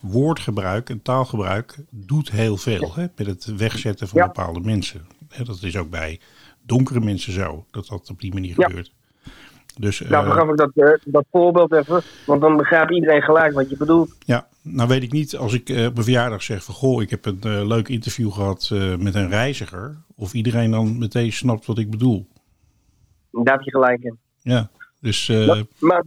woordgebruik 0.01 0.91
en 0.91 1.03
taalgebruik 1.03 1.79
doet 1.91 2.31
heel 2.31 2.57
veel 2.57 2.93
hè, 2.95 3.07
met 3.17 3.27
het 3.27 3.45
wegzetten 3.57 4.09
van 4.09 4.21
Ja. 4.21 4.27
bepaalde 4.27 4.61
mensen. 4.61 5.07
Dat 5.45 5.63
is 5.63 5.77
ook 5.77 5.91
bij 5.91 6.21
donkere 6.63 7.01
mensen 7.01 7.33
zo, 7.33 7.65
dat 7.71 7.87
dat 7.87 8.11
op 8.11 8.21
die 8.21 8.33
manier 8.35 8.55
Ja. 8.57 8.67
gebeurt. 8.67 8.93
Dus 9.79 9.99
Daarvoor 9.99 10.33
eh, 10.33 10.39
gaf 10.39 10.49
ik 10.51 10.57
dat, 10.57 10.71
eh, 10.75 10.93
dat 11.05 11.25
voorbeeld 11.31 11.73
even. 11.73 12.01
Want 12.27 12.41
dan 12.41 12.57
begrijpt 12.57 12.91
iedereen 12.93 13.23
gelijk 13.23 13.53
wat 13.53 13.71
je 13.71 13.77
bedoelt. 13.77 14.15
ja, 14.19 14.47
nou 14.63 14.89
weet 14.89 15.03
ik 15.03 15.13
niet 15.13 15.37
als 15.37 15.55
ik 15.55 15.69
eh, 15.69 15.77
op 15.87 15.93
mijn 15.93 16.05
verjaardag 16.05 16.43
zeg 16.43 16.65
van 16.65 16.75
goh, 16.75 17.03
ik 17.03 17.11
heb 17.11 17.27
een 17.27 17.39
eh, 17.43 17.67
leuk 17.67 17.89
interview 17.89 18.33
gehad 18.33 18.71
eh, 18.73 18.97
met 18.97 19.15
een 19.15 19.29
reiziger. 19.29 19.97
Of 20.17 20.33
iedereen 20.33 20.71
dan 20.71 20.99
meteen 20.99 21.33
snapt 21.33 21.67
wat 21.67 21.79
ik 21.79 21.91
bedoel. 21.91 22.27
Daar 23.31 23.55
heb 23.55 23.63
je 23.63 23.71
gelijk 23.71 24.03
in. 24.03 24.19
Ja, 24.43 24.71
dus 25.01 25.29
eh, 25.29 25.47
Ja. 25.47 25.63
Maar 25.79 26.05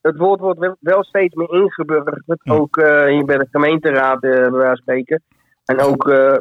het 0.00 0.16
woord 0.16 0.40
wordt 0.40 0.76
wel, 0.80 1.04
steeds 1.04 1.34
meer 1.34 1.52
ingeburgerd. 1.52 2.22
Ja. 2.26 2.52
Ook 2.52 2.76
eh, 2.76 3.04
hier 3.06 3.24
bij 3.24 3.38
de 3.38 3.46
gemeenteraad, 3.50 4.22
eh, 4.22 4.50
bij 4.50 4.76
spreken. 4.76 5.22
En 5.64 5.80
ook 5.80 6.08
eh, 6.08 6.36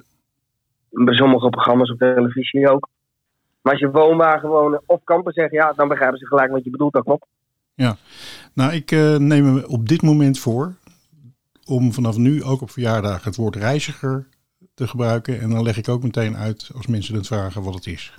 bij 0.89 1.13
sommige 1.13 1.49
programma's 1.49 1.91
op 1.91 1.97
televisie 1.97 2.69
ook. 2.69 2.87
Maar 3.61 3.73
als 3.73 3.81
je 3.81 3.91
woonwagen 3.91 4.49
wonen 4.49 4.81
of 4.85 5.03
kampen 5.03 5.33
zegt, 5.33 5.51
ja, 5.51 5.73
dan 5.73 5.87
begrijpen 5.87 6.19
ze 6.19 6.25
gelijk 6.27 6.51
wat 6.51 6.63
je 6.63 6.69
bedoelt. 6.69 6.93
Dat 6.93 7.03
klopt. 7.03 7.25
Nou, 8.53 8.73
ik 8.73 8.91
eh, 8.91 9.15
neem 9.15 9.53
me 9.53 9.67
op 9.67 9.87
dit 9.87 10.01
moment 10.01 10.39
voor 10.39 10.75
om 11.65 11.93
vanaf 11.93 12.17
nu 12.17 12.43
ook 12.43 12.61
op 12.61 12.71
verjaardag 12.71 13.23
het 13.23 13.35
woord 13.35 13.55
reiziger 13.55 14.27
te 14.73 14.87
gebruiken. 14.87 15.39
En 15.39 15.49
dan 15.49 15.63
leg 15.63 15.77
ik 15.77 15.89
ook 15.89 16.03
meteen 16.03 16.37
uit 16.37 16.71
als 16.75 16.87
mensen 16.87 17.15
het 17.15 17.27
vragen 17.27 17.63
wat 17.63 17.73
het 17.73 17.85
is. 17.87 18.13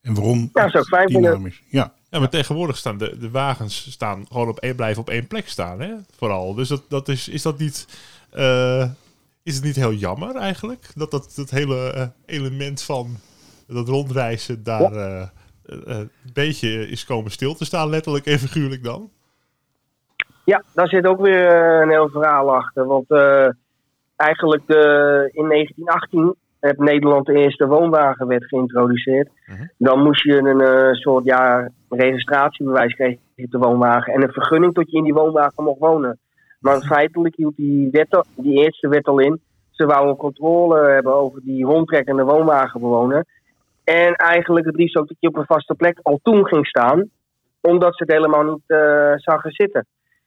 En 0.00 0.14
waarom 0.14 0.50
Ja, 0.52 0.64
ik 0.64 0.84
fijn 0.84 1.06
die 1.06 1.18
naam 1.18 1.46
is. 1.46 1.62
Ja, 1.68 1.92
Ja, 2.10 2.18
maar 2.18 2.28
tegenwoordig 2.28 2.76
staan 2.76 2.98
de, 2.98 3.18
de 3.18 3.30
wagens 3.30 3.90
staan 3.90 4.26
gewoon 4.28 4.48
op 4.48 4.58
één, 4.58 4.76
blijven 4.76 5.02
op 5.02 5.10
één 5.10 5.26
plek 5.26 5.48
staan, 5.48 5.80
hè? 5.80 5.94
Vooral. 6.16 6.54
Dus 6.54 6.68
dat, 6.68 6.82
dat 6.88 7.08
is, 7.08 7.28
is 7.28 7.42
dat 7.42 7.58
niet. 7.58 7.86
eh, 8.30 8.90
is 9.42 9.54
het 9.54 9.64
niet 9.64 9.76
heel 9.76 9.92
jammer 9.92 10.36
eigenlijk? 10.36 10.88
Dat 10.94 11.10
dat, 11.10 11.32
dat 11.34 11.50
hele 11.50 11.92
eh, 11.92 12.06
element 12.26 12.82
van 12.82 13.16
dat 13.74 13.88
rondreizen 13.88 14.62
daar 14.62 14.92
eh, 14.92 15.22
eh, 15.22 15.28
een 15.84 16.10
beetje 16.32 16.88
is 16.88 17.04
komen 17.04 17.30
stil 17.30 17.54
te 17.54 17.64
staan, 17.64 17.88
letterlijk 17.88 18.26
en 18.26 18.38
figuurlijk 18.38 18.84
dan? 18.84 19.10
Ja, 20.44 20.62
daar 20.74 20.88
zit 20.88 21.06
ook 21.06 21.20
weer 21.20 21.46
eh, 21.46 21.80
een 21.80 21.90
heel 21.90 22.08
verhaal 22.08 22.54
achter. 22.54 22.86
Want 22.86 23.10
eigenlijk 24.16 24.62
de, 24.66 25.28
in 25.32 25.48
1918 25.48 26.34
heeft 26.60 26.78
Nederland 26.78 27.26
de 27.26 27.34
eerste 27.34 27.66
woonwagenwet 27.66 28.44
geïntroduceerd. 28.44 29.28
Mhm. 29.46 29.66
Dan 29.78 30.02
moest 30.02 30.22
je 30.22 30.36
een 30.36 30.94
soort 30.94 31.24
ja, 31.24 31.70
registratiebewijs 31.88 32.94
krijgen 32.94 33.20
op 33.36 33.50
de 33.50 33.58
woonwagen. 33.58 34.12
En 34.12 34.22
een 34.22 34.32
vergunning 34.32 34.74
tot 34.74 34.90
je 34.90 34.96
in 34.96 35.04
die 35.04 35.14
woonwagen 35.14 35.64
mocht 35.64 35.78
wonen. 35.78 36.18
Maar 36.60 36.80
feitelijk 36.80 37.36
hield 37.36 37.56
die, 37.56 37.88
wet, 37.90 38.14
al- 38.14 38.24
die 38.36 38.64
eerste 38.64 38.88
wet 38.88 39.06
al 39.06 39.18
in. 39.18 39.40
Ze 39.70 39.86
wouden 39.86 40.16
controle 40.16 40.90
hebben 40.90 41.14
over 41.14 41.40
die 41.44 41.64
rondtrekkende 41.64 42.24
woonwagenbewoner. 42.24 43.24
En 43.84 44.14
eigenlijk 44.14 44.66
het 44.66 44.76
liefst 44.76 44.96
ook 44.96 45.08
dat 45.08 45.16
je 45.20 45.28
op 45.28 45.36
een 45.36 45.46
vaste 45.46 45.74
plek 45.74 45.98
al 46.02 46.20
toen 46.22 46.46
ging 46.46 46.66
staan. 46.66 47.10
Omdat 47.60 47.96
ze 47.96 48.02
het 48.02 48.12
helemaal 48.12 48.42
niet 48.42 48.62
eh 48.66 49.12
zagen 49.16 49.50
zitten. 49.50 49.86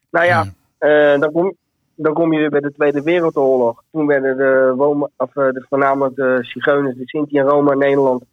Nou 0.09 0.25
ja, 0.25 0.45
eh, 0.77 1.19
dan, 1.19 1.31
kom, 1.31 1.55
dan 1.95 2.13
kom 2.13 2.33
je 2.33 2.39
weer 2.39 2.50
bij 2.50 2.59
de 2.59 2.71
Tweede 2.71 3.01
Wereldoorlog. 3.03 3.83
Toen 3.91 4.07
werden 4.07 4.38
de, 4.38 4.74
woon, 4.75 5.09
of, 5.17 5.35
eh, 5.35 5.50
de 5.50 5.65
voornamelijk 5.69 6.15
de 6.15 6.38
Zigeuners, 6.41 6.97
de 6.97 7.07
Sinti 7.07 7.38
en 7.38 7.45
Roma 7.45 7.71
in 7.71 7.77
Nederland, 7.77 8.24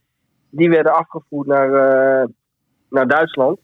die 0.51 0.71
werden 0.71 0.95
afgevoerd 0.95 1.47
naar, 1.47 1.71
naar 2.91 3.09
Duitsland. 3.09 3.59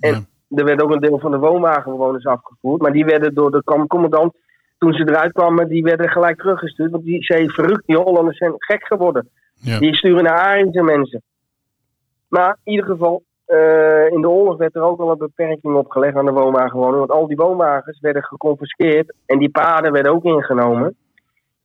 En 0.00 0.26
Ja. 0.48 0.56
er 0.56 0.64
werd 0.64 0.82
ook 0.82 0.90
een 0.90 1.00
deel 1.00 1.18
van 1.18 1.30
de 1.30 1.38
woonwagenbewoners 1.38 2.26
afgevoerd. 2.26 2.82
Maar 2.82 2.92
die 2.92 3.04
werden 3.04 3.34
door 3.34 3.50
de 3.50 3.62
kampcommandant, 3.64 4.34
toen 4.78 4.92
ze 4.92 5.08
eruit 5.08 5.32
kwamen, 5.32 5.68
die 5.68 5.82
werden 5.82 6.08
gelijk 6.08 6.38
teruggestuurd. 6.38 6.90
Want 6.90 7.04
die 7.04 7.22
zei, 7.22 7.48
verrukt, 7.48 7.86
die 7.86 7.96
Hollanders 7.96 8.38
zijn 8.38 8.54
gek 8.56 8.86
geworden. 8.86 9.28
Ja. 9.60 9.78
Die 9.78 9.94
sturen 9.94 10.22
naar 10.22 10.38
Arische 10.38 10.82
mensen. 10.82 11.22
Maar 12.28 12.58
in 12.64 12.72
ieder 12.72 12.86
geval, 12.86 13.22
eh, 13.44 14.10
in 14.10 14.20
de 14.20 14.28
oorlog 14.28 14.56
werd 14.56 14.74
er 14.74 14.82
ook 14.82 15.00
al 15.00 15.10
een 15.10 15.18
beperking 15.18 15.74
opgelegd 15.74 16.16
aan 16.16 16.24
de 16.24 16.32
woonwagenwoning. 16.32 16.98
Want 16.98 17.10
al 17.10 17.26
die 17.26 17.36
woonwagens 17.36 18.00
werden 18.00 18.22
geconfiskeerd 18.22 19.14
en 19.26 19.38
die 19.38 19.50
paden 19.50 19.92
werden 19.92 20.12
ook 20.12 20.24
ingenomen. 20.24 20.96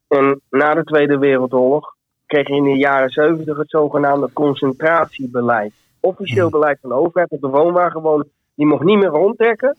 En 0.08 0.42
na 0.50 0.74
de 0.74 0.84
Tweede 0.84 1.18
Wereldoorlog 1.18 1.96
kreeg 2.26 2.48
je 2.48 2.56
in 2.56 2.64
de 2.64 2.78
jaren 2.78 3.10
70 3.10 3.58
het 3.58 3.70
zogenaamde 3.70 4.30
concentratiebeleid. 4.34 5.74
Officieel 6.00 6.50
beleid 6.50 6.78
van 6.82 6.90
de 6.90 6.96
overheid 6.96 7.30
dat 7.30 7.42
de 7.42 7.48
woonwagenwoner 7.48 8.26
die 8.56 8.66
mocht 8.66 8.84
niet 8.84 8.98
meer 8.98 9.10
rondtrekken. 9.10 9.76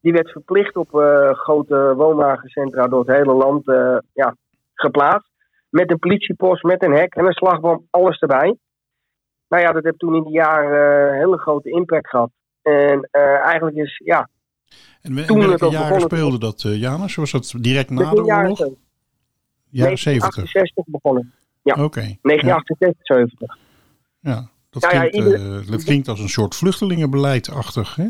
Die 0.00 0.12
werd 0.12 0.30
verplicht 0.30 0.76
op 0.76 1.00
eh, 1.00 1.30
grote 1.32 1.94
woonwagencentra 1.96 2.88
door 2.88 2.98
het 2.98 3.16
hele 3.16 3.32
land 3.32 3.68
eh, 3.68 3.96
ja, 4.12 4.34
geplaatst. 4.74 5.30
Met 5.68 5.90
een 5.90 5.98
politiepost, 5.98 6.62
met 6.62 6.82
een 6.82 6.92
hek 6.92 7.14
en 7.14 7.24
een 7.26 7.32
slagboom, 7.32 7.86
alles 7.90 8.18
erbij. 8.18 8.56
Nou 9.48 9.62
ja, 9.62 9.72
dat 9.72 9.84
heeft 9.84 9.98
toen 9.98 10.14
in 10.14 10.22
die 10.22 10.32
jaren 10.32 11.06
eh, 11.06 11.12
een 11.12 11.18
hele 11.18 11.38
grote 11.38 11.70
impact 11.70 12.08
gehad. 12.08 12.30
En 12.62 13.08
eh, 13.10 13.22
eigenlijk 13.44 13.76
is, 13.76 14.00
ja, 14.04 14.28
En 15.02 15.18
in 15.18 15.26
Toen 15.26 15.38
welke 15.38 15.64
jaren 15.66 15.78
begonnen- 15.88 16.00
speelde 16.00 16.38
dat, 16.38 16.64
eh, 16.64 16.80
Janus? 16.80 17.14
Was 17.14 17.30
dat 17.30 17.54
direct 17.60 17.90
na 17.90 18.10
de 18.10 18.22
jaren 18.24 18.42
oorlog? 18.42 18.58
70. 18.58 18.78
Jaren 19.70 19.98
70. 19.98 20.34
1968 20.34 20.84
begonnen. 20.86 21.32
ja. 21.62 21.84
Oké. 21.84 22.00
1968, 22.22 23.06
70. 23.06 23.56
Ja, 24.20 24.48
dat, 24.70 24.82
ja, 24.82 24.88
klinkt, 24.88 25.14
ieder- 25.16 25.70
dat 25.70 25.84
klinkt 25.84 26.08
als 26.08 26.20
een 26.20 26.28
soort 26.28 26.54
vluchtelingenbeleid-achtig, 26.54 27.96
hè? 27.96 28.08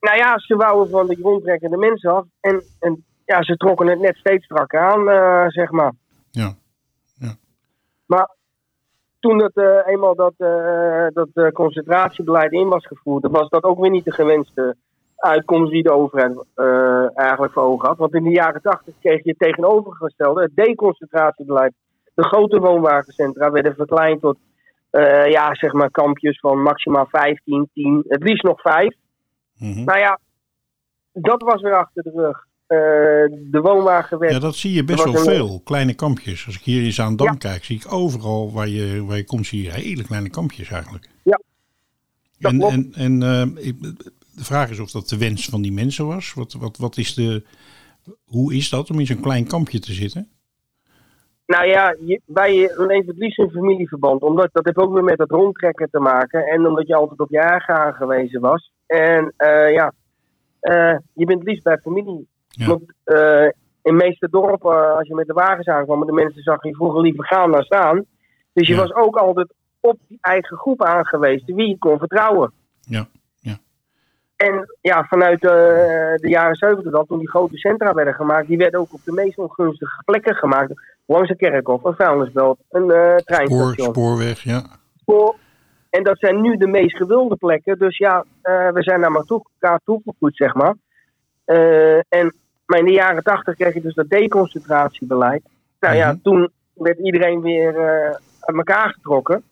Nou 0.00 0.16
ja, 0.16 0.38
ze 0.38 0.56
wouden 0.56 0.90
van 0.90 1.06
de 1.06 1.18
rondtrekkende 1.22 1.76
mensen 1.76 2.14
af. 2.14 2.24
En, 2.40 2.62
en 2.78 3.04
ja, 3.24 3.42
ze 3.42 3.56
trokken 3.56 3.86
het 3.86 4.00
net 4.00 4.16
steeds 4.16 4.44
strakker 4.44 4.80
aan, 4.80 5.04
zeg 5.50 5.70
maar. 5.70 5.92
Ja. 6.30 6.54
Maar 8.06 8.36
toen 9.20 9.38
dat, 9.38 9.52
eh, 9.54 9.86
eenmaal 9.86 10.14
dat, 10.14 10.34
eh, 10.36 11.06
dat 11.12 11.28
eh, 11.34 11.48
concentratiebeleid 11.48 12.52
in 12.52 12.68
was 12.68 12.86
gevoerd, 12.86 13.26
was 13.30 13.48
dat 13.48 13.62
ook 13.62 13.80
weer 13.80 13.90
niet 13.90 14.04
de 14.04 14.12
gewenste 14.12 14.76
uitkomst 15.16 15.72
die 15.72 15.82
de 15.82 15.92
overheid 15.92 16.44
eigenlijk 17.14 17.52
voor 17.52 17.62
ogen 17.62 17.88
had. 17.88 17.98
Want 17.98 18.14
in 18.14 18.22
de 18.22 18.30
jaren 18.30 18.62
80 18.62 18.94
kreeg 19.00 19.24
je 19.24 19.30
het 19.30 19.38
tegenovergestelde, 19.38 20.42
het 20.42 20.56
deconcentratiebeleid. 20.56 21.72
De 22.14 22.24
grote 22.24 22.58
woonwagencentra 22.58 23.50
werden 23.50 23.74
verkleind 23.74 24.20
tot 24.20 24.38
ja, 25.26 25.54
zeg 25.54 25.72
maar 25.72 25.90
kampjes 25.90 26.40
van 26.40 26.62
maximaal 26.62 27.06
15, 27.06 27.68
10, 27.74 28.04
het 28.08 28.22
liefst 28.22 28.44
nog 28.44 28.60
5. 28.60 28.94
Mhm. 29.58 29.84
Nou 29.84 29.98
ja, 29.98 30.18
dat 31.12 31.42
was 31.42 31.62
weer 31.62 31.76
achter 31.76 32.02
de 32.02 32.10
rug. 32.10 32.47
Eh, 32.68 32.78
de 33.30 33.60
woonwagenwet. 33.62 34.30
Ja, 34.30 34.38
dat 34.38 34.54
zie 34.54 34.72
je 34.72 34.84
best 34.84 35.04
wel 35.04 35.14
een- 35.16 35.24
veel. 35.24 35.60
Kleine 35.64 35.94
kampjes. 35.94 36.46
Als 36.46 36.54
ik 36.56 36.62
hier 36.62 36.84
in 36.84 36.92
Zaandam 36.92 37.26
Ja. 37.26 37.34
kijk, 37.34 37.64
zie 37.64 37.76
ik 37.76 37.92
overal 37.92 38.52
waar 38.52 38.68
je, 38.68 39.04
waar 39.04 39.16
je 39.16 39.24
komt, 39.24 39.46
zie 39.46 39.62
je 39.62 39.70
hele 39.70 40.04
kleine 40.04 40.30
kampjes 40.30 40.70
eigenlijk. 40.70 41.08
Ja, 41.22 41.40
dat 42.38 42.52
En, 42.52 42.62
en, 42.62 42.92
en 42.94 43.22
eh, 43.22 43.64
de 44.34 44.44
vraag 44.44 44.70
is 44.70 44.78
of 44.78 44.90
dat 44.90 45.08
de 45.08 45.18
wens 45.18 45.48
van 45.48 45.62
die 45.62 45.72
mensen 45.72 46.06
was. 46.06 46.34
Wat, 46.34 46.52
wat, 46.52 46.76
wat 46.76 46.96
is 46.96 47.14
de, 47.14 47.42
hoe 48.24 48.54
is 48.54 48.68
dat 48.68 48.90
om 48.90 48.98
in 49.00 49.06
zo'n 49.06 49.20
klein 49.20 49.46
kampje 49.46 49.78
te 49.78 49.92
zitten? 49.92 50.28
Nou 51.46 51.66
ja, 51.66 51.96
je, 52.00 52.20
wij 52.24 52.72
leven 52.76 53.06
het 53.06 53.18
liefst 53.18 53.38
in 53.38 53.50
familieverband. 53.50 54.22
Omdat 54.22 54.48
dat 54.52 54.64
heeft 54.64 54.76
ook 54.76 54.92
weer 54.92 55.04
met 55.04 55.18
het 55.18 55.30
rondtrekken 55.30 55.88
te 55.90 56.00
maken. 56.00 56.46
En 56.46 56.66
omdat 56.66 56.86
je 56.86 56.94
altijd 56.94 57.20
op 57.20 57.30
je 57.30 57.40
eigen 57.40 57.74
aangewezen 57.74 58.40
was. 58.40 58.72
En 58.86 59.32
eh, 59.36 59.72
ja, 59.72 59.92
eh, 60.60 60.96
je 61.12 61.24
bent 61.24 61.38
het 61.38 61.48
liefst 61.48 61.64
bij 61.64 61.78
familie. 61.78 62.28
Ja. 62.66 62.78
Eh, 63.04 63.44
in 63.82 63.96
de 63.96 64.04
meeste 64.04 64.28
dorpen, 64.30 64.72
eh, 64.72 64.96
als 64.96 65.08
je 65.08 65.14
met 65.14 65.26
de 65.26 65.32
wagens 65.32 65.66
aankwam, 65.66 66.06
de 66.06 66.12
mensen 66.12 66.42
zag 66.42 66.62
je 66.62 66.74
vroeger 66.74 67.00
liever 67.00 67.24
gaan 67.24 67.50
dan 67.50 67.62
staan. 67.62 68.04
Dus 68.52 68.66
je 68.68 68.74
Ja. 68.74 68.80
was 68.80 68.94
ook 68.94 69.16
altijd 69.16 69.52
op 69.80 69.98
die 70.08 70.18
eigen 70.20 70.56
groep 70.56 70.82
aangewezen, 70.82 71.54
wie 71.54 71.68
je 71.68 71.78
kon 71.78 71.98
vertrouwen. 71.98 72.52
Ja, 72.80 73.06
ja. 73.40 73.58
En 74.36 74.74
ja, 74.80 75.04
vanuit 75.04 75.44
eh, 75.44 75.50
de 76.14 76.28
jaren 76.28 76.56
70 76.56 76.92
dan, 76.92 77.06
toen 77.06 77.18
die 77.18 77.28
grote 77.30 77.56
centra 77.56 77.92
werden 77.94 78.14
gemaakt, 78.14 78.46
die 78.48 78.56
werden 78.56 78.80
ook 78.80 78.92
op 78.94 79.00
de 79.04 79.12
meest 79.12 79.38
ongunstige 79.38 80.02
plekken 80.04 80.34
gemaakt. 80.34 80.72
Langs 81.06 81.30
een 81.30 81.36
kerkhof, 81.36 81.84
een 81.84 81.94
vuilnisbelt, 81.94 82.58
een 82.70 82.82
Spoor, 82.82 83.20
treinstation. 83.24 83.94
spoorweg, 83.94 84.40
ja. 84.40 84.62
spoor. 85.00 85.34
En 85.90 86.02
dat 86.04 86.18
zijn 86.18 86.40
nu 86.40 86.56
de 86.56 86.66
meest 86.66 86.96
gewilde 86.96 87.36
plekken. 87.36 87.78
Dus 87.78 87.96
ja, 87.98 88.24
we 88.42 88.82
zijn 88.82 89.00
naar 89.00 89.24
elkaar 89.28 89.80
toegevoegd, 89.84 90.36
zeg 90.36 90.54
maar. 90.54 90.74
En, 92.08 92.34
maar 92.68 92.78
in 92.78 92.84
de 92.84 92.92
jaren 92.92 93.22
tachtig 93.22 93.54
kreeg 93.54 93.74
je 93.74 93.80
dus 93.80 93.94
dat 93.94 94.08
deconcentratiebeleid. 94.08 95.42
Nou 95.80 95.96
ja, 95.96 96.08
Mhm. 96.12 96.18
toen 96.22 96.48
werd 96.74 96.98
iedereen 96.98 97.40
weer 97.40 97.76
eh, 97.76 98.10
uit 98.40 98.56
elkaar 98.56 98.92
getrokken. 98.92 99.42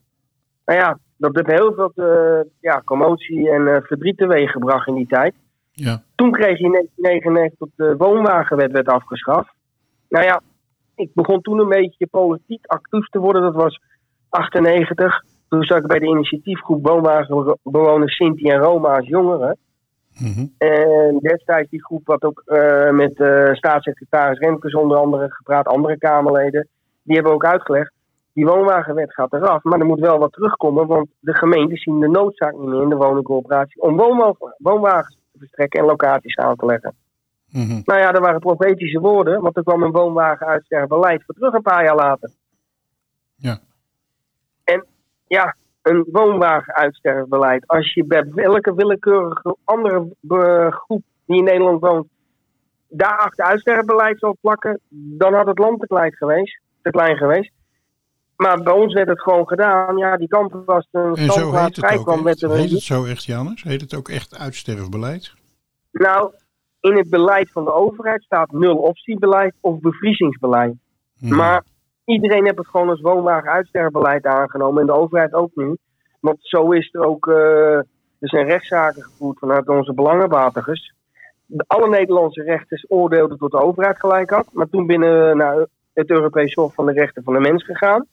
Nou 0.64 0.78
ja, 0.80 0.98
dat 1.16 1.34
heeft 1.34 1.58
heel 1.58 1.72
veel 1.74 1.92
eh, 1.94 2.40
ja, 2.60 2.82
commotie 2.84 3.50
en 3.50 3.66
eh, 3.66 3.82
verdriet 3.82 4.16
teweeg 4.16 4.50
gebracht 4.50 4.86
in 4.88 4.94
die 4.94 5.06
tijd. 5.06 5.34
Ja, 5.72 6.02
Toen 6.14 6.30
kreeg 6.30 6.58
je 6.58 6.64
in 6.64 6.70
1999 6.70 7.58
dat 7.58 7.68
de 7.74 7.96
woonwagenwet 7.96 8.72
werd 8.72 8.88
afgeschaft. 8.88 9.52
Nou 10.08 10.24
ja, 10.24 10.40
ik 10.94 11.10
begon 11.14 11.40
toen 11.40 11.58
een 11.58 11.68
beetje 11.68 12.06
politiek 12.06 12.66
actief 12.66 13.08
te 13.08 13.18
worden. 13.18 13.42
Dat 13.42 13.54
was 13.54 13.80
98. 14.28 15.22
Toen 15.48 15.62
zat 15.62 15.78
ik 15.78 15.86
bij 15.86 15.98
de 15.98 16.06
initiatiefgroep 16.06 16.86
woonwagenbewoners 16.86 18.16
Sinti 18.16 18.48
en 18.50 18.58
Roma 18.58 18.96
als 18.96 19.06
jongeren. 19.08 19.56
Mhm. 20.18 20.46
En 20.58 21.18
destijds 21.18 21.70
die 21.70 21.84
groep 21.84 22.06
had 22.06 22.22
ook 22.22 22.42
eh, 22.44 22.90
met 22.90 23.20
eh, 23.20 23.52
staatssecretaris 23.52 24.38
Remkes 24.38 24.74
onder 24.74 24.96
andere 24.96 25.30
gepraat, 25.30 25.66
andere 25.66 25.98
Kamerleden. 25.98 26.68
Die 27.02 27.14
hebben 27.14 27.32
ook 27.32 27.44
uitgelegd, 27.44 27.92
die 28.32 28.46
woonwagenwet 28.46 29.14
gaat 29.14 29.32
eraf, 29.32 29.62
maar 29.62 29.80
er 29.80 29.86
moet 29.86 30.00
wel 30.00 30.18
wat 30.18 30.32
terugkomen, 30.32 30.86
want 30.86 31.08
de 31.20 31.34
gemeenten 31.34 31.76
zien 31.76 32.00
de 32.00 32.08
noodzaak 32.08 32.52
niet 32.52 32.68
meer 32.68 32.82
in 32.82 32.88
de 32.88 32.96
woningcoöperatie 32.96 33.82
om 33.82 33.96
woonwa- 33.96 34.54
woonwagens 34.58 35.18
te 35.32 35.38
verstrekken 35.38 35.80
en 35.80 35.86
locaties 35.86 36.36
aan 36.36 36.56
te 36.56 36.66
leggen. 36.66 36.94
Mhm. 37.50 37.80
Nou 37.84 38.00
ja, 38.00 38.12
dat 38.12 38.22
waren 38.22 38.40
profetische 38.40 39.00
woorden, 39.00 39.40
want 39.40 39.56
er 39.56 39.62
kwam 39.62 39.82
een 39.82 39.92
woonwagenuitsterfbeleid 39.92 41.24
voor 41.24 41.34
terug 41.34 41.54
een 41.54 41.62
paar 41.62 41.84
jaar 41.84 41.94
later. 41.94 42.30
Ja. 43.36 43.58
En 44.64 44.86
ja, 45.26 45.54
een 45.86 46.06
woonwagenuitsterfbeleid. 46.12 47.66
Als 47.66 47.94
je 47.94 48.04
bij 48.04 48.24
welke 48.34 48.74
willekeurige 48.74 49.56
andere 49.64 50.14
eh, 50.28 50.72
groep 50.72 51.02
die 51.26 51.36
in 51.36 51.44
Nederland 51.44 51.80
woont, 51.80 52.06
daarachter 52.88 53.44
uitsterfbeleid 53.44 54.18
zou 54.18 54.36
plakken, 54.40 54.80
dan 54.88 55.34
had 55.34 55.46
het 55.46 55.58
land 55.58 55.80
te 55.80 55.86
klein 55.86 56.12
geweest. 56.12 56.60
Te 56.82 56.90
klein 56.90 57.16
geweest. 57.16 57.52
Maar 58.36 58.62
bij 58.62 58.72
ons 58.72 58.94
werd 58.94 59.08
het 59.08 59.20
gewoon 59.20 59.48
gedaan. 59.48 59.96
Ja, 59.96 60.16
die 60.16 60.28
kampen 60.28 60.64
was 60.64 60.88
een 60.90 61.14
En 61.14 61.30
zo 61.30 61.52
heet 61.52 61.76
het 61.76 61.98
ook 61.98 62.26
er 62.26 62.50
Heet 62.50 62.70
het 62.70 62.82
zo 62.82 63.04
echt, 63.04 63.24
Janus? 63.24 63.62
Heet 63.62 63.80
het 63.80 63.94
ook 63.94 64.08
echt 64.08 64.38
uitsterfbeleid? 64.38 65.34
Nou, 65.92 66.32
in 66.80 66.96
het 66.96 67.10
beleid 67.10 67.52
van 67.52 67.64
de 67.64 67.72
overheid 67.72 68.22
staat 68.22 68.52
nul 68.52 68.76
optiebeleid 68.76 69.54
of 69.60 69.80
bevriezingsbeleid. 69.80 70.74
Mhm. 71.18 71.36
Maar 71.36 71.64
iedereen 72.06 72.44
heeft 72.44 72.58
het 72.58 72.66
gewoon 72.68 72.88
als 72.88 73.00
woonwagen 73.00 73.50
uitsterfbeleid 73.50 74.24
aangenomen. 74.26 74.80
En 74.80 74.86
de 74.86 74.92
overheid 74.92 75.32
ook 75.34 75.50
nu. 75.54 75.76
Want 76.20 76.36
zo 76.40 76.70
is 76.70 76.88
er 76.92 77.04
ook. 77.04 77.26
eh, 77.28 77.76
er 78.18 78.28
zijn 78.28 78.46
rechtszaken 78.46 79.02
gevoerd 79.02 79.38
vanuit 79.38 79.68
onze 79.68 79.94
belangenbehartigers. 79.94 80.94
De- 81.46 81.64
Alle 81.66 81.88
Nederlandse 81.88 82.42
rechters 82.42 82.84
oordeelden 82.88 83.38
tot 83.38 83.50
de 83.50 83.60
overheid 83.60 83.98
gelijk 84.00 84.30
had. 84.30 84.46
Maar 84.52 84.68
toen 84.68 84.86
binnen 84.86 85.36
naar 85.36 85.66
het 85.94 86.10
Europese 86.10 86.60
Hof 86.60 86.74
van 86.74 86.86
de 86.86 86.92
Rechten 86.92 87.22
van 87.22 87.34
de 87.34 87.40
Mens 87.40 87.64
gegaan. 87.64 88.06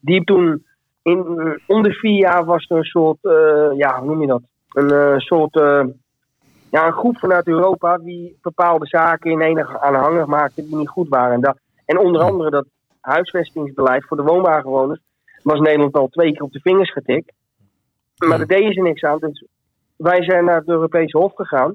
Die 0.00 0.24
toen 0.24 0.66
in, 1.02 1.18
om 1.66 1.82
de 1.82 1.92
vier 1.92 2.18
jaar 2.18 2.44
was 2.44 2.66
er 2.68 2.76
een 2.76 2.84
soort, 2.84 3.18
eh, 3.20 3.70
ja, 3.76 3.98
hoe 3.98 4.06
noem 4.08 4.20
je 4.20 4.26
dat? 4.26 4.42
Een 4.68 4.90
eh, 4.90 5.18
soort, 5.18 5.56
eh, 5.56 5.84
ja, 6.70 6.86
een 6.86 6.92
groep 6.92 7.18
vanuit 7.18 7.46
Europa 7.48 7.98
die 7.98 8.38
bepaalde 8.42 8.86
zaken 8.86 9.30
in 9.30 9.40
enig 9.40 9.78
aanhangig 9.80 10.26
maakte 10.26 10.64
die 10.66 10.76
niet 10.76 10.88
goed 10.88 11.08
waren. 11.08 11.34
En, 11.34 11.40
dat, 11.40 11.58
en 11.84 11.98
onder 11.98 12.22
andere 12.22 12.50
dat 12.50 12.66
huisvestingsbeleid 13.04 14.06
voor 14.06 14.16
de 14.16 14.22
woonwagenwoners 14.22 15.00
was 15.42 15.60
Nederland 15.60 15.94
al 15.94 16.08
twee 16.08 16.32
keer 16.32 16.42
op 16.42 16.52
de 16.52 16.60
vingers 16.60 16.92
getikt. 16.92 17.32
Maar 18.16 18.38
daar 18.38 18.46
deden 18.46 18.72
ze 18.72 18.80
niks 18.80 19.02
aan. 19.02 19.18
Dus 19.18 19.44
wij 19.96 20.22
zijn 20.22 20.44
naar 20.44 20.58
het 20.58 20.68
Europese 20.68 21.18
Hof 21.18 21.34
gegaan. 21.34 21.70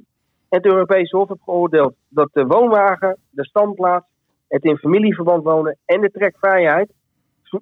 En 0.49 0.57
het 0.57 0.65
Europese 0.65 1.17
Hof 1.17 1.27
heeft 1.27 1.43
geoordeeld 1.43 1.93
dat 2.07 2.29
de 2.33 2.45
woonwagen, 2.45 3.17
de 3.29 3.45
standplaats, 3.45 4.05
het 4.47 4.63
in 4.63 4.77
familieverband 4.77 5.43
wonen 5.43 5.77
en 5.85 6.01
de 6.01 6.11
trekvrijheid 6.11 6.91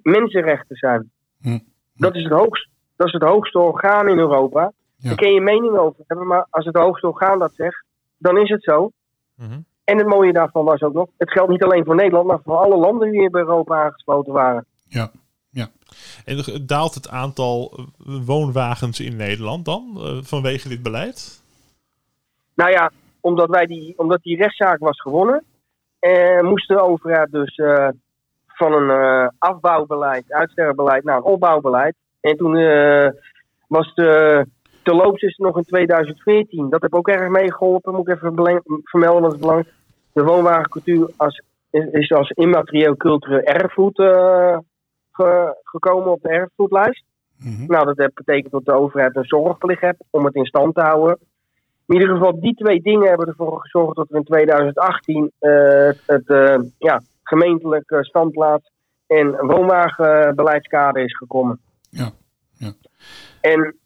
mensenrechten 0.02 0.76
zijn. 0.76 1.10
Hm. 1.40 1.58
Dat, 1.94 2.14
is 2.14 2.22
het 2.22 2.32
hoogst, 2.32 2.68
dat 2.96 3.06
is 3.06 3.12
het 3.12 3.22
hoogste 3.22 3.58
orgaan 3.58 4.08
in 4.08 4.18
Europa. 4.18 4.72
Ja. 4.96 5.08
Daar 5.08 5.16
kun 5.16 5.32
je 5.32 5.40
mening 5.40 5.76
over 5.76 6.04
hebben, 6.06 6.26
maar 6.26 6.46
als 6.50 6.64
het 6.64 6.76
hoogste 6.76 7.06
orgaan 7.06 7.38
dat 7.38 7.52
zegt, 7.54 7.84
dan 8.18 8.38
is 8.38 8.48
het 8.48 8.62
zo. 8.62 8.90
Mhm. 9.34 9.60
En 9.88 9.98
het 9.98 10.06
mooie 10.06 10.32
daarvan 10.32 10.64
was 10.64 10.80
ook 10.80 10.92
nog, 10.92 11.08
het 11.16 11.30
geldt 11.30 11.50
niet 11.50 11.62
alleen 11.62 11.84
voor 11.84 11.94
Nederland, 11.94 12.26
maar 12.26 12.40
voor 12.44 12.56
alle 12.56 12.76
landen 12.76 13.10
die 13.10 13.30
bij 13.30 13.40
Europa 13.40 13.84
aangesloten 13.84 14.32
waren. 14.32 14.64
Ja, 14.88 15.10
ja. 15.50 15.68
En 16.24 16.66
daalt 16.66 16.94
het 16.94 17.08
aantal 17.08 17.86
woonwagens 18.24 19.00
in 19.00 19.16
Nederland 19.16 19.64
dan 19.64 19.92
eh, 19.96 20.18
vanwege 20.22 20.68
dit 20.68 20.82
beleid? 20.82 21.42
Nou 22.54 22.70
ja, 22.70 22.90
omdat, 23.20 23.48
wij 23.48 23.66
die, 23.66 23.94
omdat 23.98 24.22
die 24.22 24.36
rechtszaak 24.36 24.78
was 24.78 25.00
gewonnen, 25.00 25.44
eh, 25.98 26.40
moest 26.40 26.68
de 26.68 26.80
overheid 26.80 27.30
dus 27.30 27.56
eh, 27.56 27.88
van 28.46 28.72
een 28.72 28.90
eh, 28.90 29.28
afbouwbeleid, 29.38 30.32
uitsterrenbeleid 30.32 31.04
naar 31.04 31.16
een 31.16 31.22
opbouwbeleid. 31.22 31.94
En 32.20 32.36
toen 32.36 32.52
was 33.68 33.94
de 33.94 34.44
terloops 34.82 35.22
is 35.22 35.36
nog 35.36 35.56
in 35.56 35.64
2014. 35.64 36.70
Dat 36.70 36.82
heb 36.82 36.94
ook 36.94 37.08
erg 37.08 37.28
meegeholpen, 37.28 37.94
moet 37.94 38.08
ik 38.08 38.14
even 38.14 38.34
vermelden, 38.82 39.20
want 39.20 39.32
het 39.32 39.40
belangrijk. 39.40 39.76
De 40.18 40.24
woonwagencultuur 40.24 41.10
als, 41.16 41.42
is, 41.70 42.12
als 42.12 42.30
immaterieel 42.30 42.96
cultureel 42.96 43.40
erfgoed 43.40 43.98
eh, 43.98 44.58
ge- 45.12 45.56
gekomen 45.62 46.10
op 46.10 46.22
de 46.22 46.28
erfgoedlijst. 46.28 47.04
Mhm. 47.36 47.66
Nou, 47.66 47.94
dat 47.94 48.14
betekent 48.14 48.52
dat 48.52 48.64
de 48.64 48.72
overheid 48.72 49.16
een 49.16 49.24
zorgplicht 49.24 49.80
heeft 49.80 50.04
om 50.10 50.24
het 50.24 50.34
in 50.34 50.44
stand 50.44 50.74
te 50.74 50.80
houden. 50.80 51.18
In 51.86 51.94
ieder 51.94 52.08
geval, 52.08 52.40
die 52.40 52.54
twee 52.54 52.82
dingen 52.82 53.08
hebben 53.08 53.26
ervoor 53.26 53.60
gezorgd 53.60 53.96
dat 53.96 54.10
er 54.10 54.16
in 54.16 54.24
2018 54.24 55.32
eh, 55.38 55.50
het 56.06 56.28
eh, 56.28 56.58
ja, 56.78 57.00
gemeentelijk 57.22 57.96
standplaats 58.00 58.70
en 59.06 59.46
woonwagenbeleidskader 59.46 61.02
is 61.02 61.16
gekomen. 61.16 61.60
Ja, 61.90 62.10
ja. 62.52 62.72
En 63.40 63.76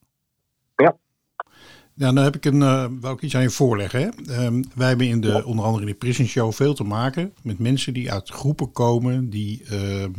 Ja, 2.03 2.13
dan 2.13 2.25
heb 2.25 2.37
ik 2.37 2.45
een, 2.45 2.63
eh 2.63 2.87
wou 3.01 3.15
ik 3.15 3.23
iets 3.23 3.37
aan 3.37 3.43
je 3.43 3.51
voorleggen. 3.51 4.01
Hè? 4.01 4.09
Ehm, 4.35 4.63
wij 4.75 4.89
hebben 4.89 5.07
in 5.07 5.21
de, 5.21 5.45
onder 5.45 5.65
andere 5.65 5.85
in 5.85 5.91
de 5.91 5.99
Prison 5.99 6.27
Show 6.27 6.53
veel 6.53 6.75
te 6.75 6.85
maken 6.85 7.33
met 7.43 7.59
mensen 7.59 7.95
die 7.95 8.13
uit 8.13 8.29
groepen 8.29 8.73
komen 8.73 9.31
die, 9.31 9.65
ehm, 9.69 10.11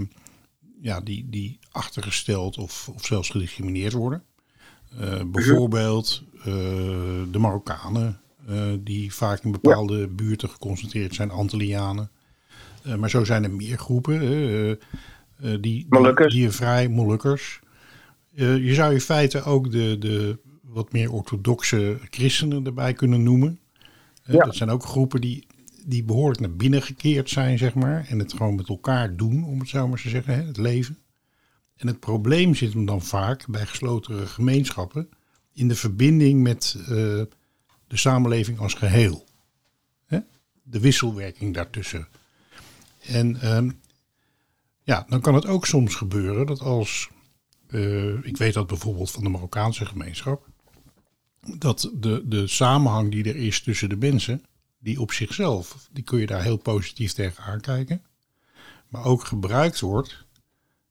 ja, 0.82 1.02
die, 1.02 1.30
die 1.30 1.60
achtergesteld 1.72 2.58
of, 2.58 2.90
of 2.96 3.06
zelfs 3.06 3.30
gediscrimineerd 3.30 3.94
worden. 3.94 4.24
Eh, 5.00 5.22
bijvoorbeeld 5.26 6.24
eh, 6.38 6.44
de 7.32 7.40
Marokkanen, 7.40 8.20
die 8.80 9.14
vaak 9.14 9.44
in 9.44 9.52
bepaalde 9.52 10.08
buurten 10.08 10.50
geconcentreerd 10.50 11.16
zijn, 11.16 11.32
Antillianen. 11.32 12.12
Maar 12.98 13.10
zo 13.10 13.24
zijn 13.24 13.44
er 13.44 13.52
meer 13.52 13.78
groepen 13.78 14.20
die, 15.40 15.88
die, 15.90 16.28
die 16.28 16.50
vrij 16.50 16.88
Molukkers. 16.88 17.60
Je 18.36 18.74
zou 18.74 18.94
in 18.94 19.02
feite 19.02 19.44
ook 19.44 19.72
de, 19.72 19.98
de 20.00 20.38
wat 20.74 20.92
meer 20.92 21.12
orthodoxe 21.12 22.00
christenen 22.10 22.66
erbij 22.66 22.94
kunnen 22.94 23.24
noemen. 23.24 23.60
Eh, 24.24 24.34
Ja. 24.34 24.46
Dat 24.46 24.56
zijn 24.56 24.70
ook 24.70 24.84
groepen 24.86 25.22
die, 25.22 25.48
die 25.86 26.04
behoorlijk 26.04 26.40
naar 26.40 26.56
binnen 26.56 26.82
gekeerd 26.82 27.30
zijn, 27.30 27.58
zeg 27.58 27.74
maar. 27.74 28.06
En 28.08 28.20
het 28.20 28.34
gewoon 28.34 28.56
met 28.56 28.70
elkaar 28.70 29.16
doen, 29.16 29.46
om 29.46 29.60
het 29.60 29.70
zo 29.70 29.88
maar 29.88 30.02
te 30.02 30.10
zeggen, 30.10 30.34
hè, 30.36 30.44
het 30.44 30.58
leven. 30.58 30.98
En 31.76 31.88
het 31.88 32.00
probleem 32.00 32.56
zit 32.56 32.74
hem 32.74 32.86
dan 32.86 33.02
vaak 33.02 33.48
bij 33.48 33.66
gesloten 33.66 34.28
gemeenschappen 34.28 35.10
in 35.54 35.68
de 35.68 35.76
verbinding 35.76 36.42
met 36.42 36.76
eh, 36.80 36.88
de 37.88 37.98
samenleving 37.98 38.60
als 38.60 38.74
geheel. 38.74 39.26
Hè? 40.06 40.20
De 40.64 40.80
wisselwerking 40.80 41.54
daartussen. 41.54 42.08
En 43.02 43.42
ehm, 43.42 43.70
ja, 44.84 45.06
dan 45.10 45.22
kan 45.22 45.36
het 45.36 45.46
ook 45.46 45.66
soms 45.66 45.96
gebeuren 45.96 46.46
dat 46.46 46.60
als, 46.60 47.10
eh, 47.68 48.26
ik 48.26 48.38
weet 48.38 48.54
dat 48.54 48.68
bijvoorbeeld 48.68 49.12
van 49.12 49.24
de 49.24 49.30
Marokkaanse 49.30 49.86
gemeenschap, 49.86 50.48
dat 51.58 51.92
de, 51.94 52.24
de 52.26 52.48
samenhang 52.48 53.12
die 53.12 53.24
er 53.24 53.36
is 53.36 53.62
tussen 53.62 53.90
de 53.90 53.96
mensen, 53.96 54.44
die 54.80 55.02
op 55.02 55.12
zichzelf, 55.12 55.90
die 55.92 56.04
kun 56.04 56.20
je 56.20 56.26
daar 56.26 56.44
heel 56.44 56.58
positief 56.58 57.14
tegen 57.14 57.44
aankijken, 57.44 58.02
maar 58.88 59.06
ook 59.06 59.26
gebruikt 59.26 59.80
wordt, 59.80 60.26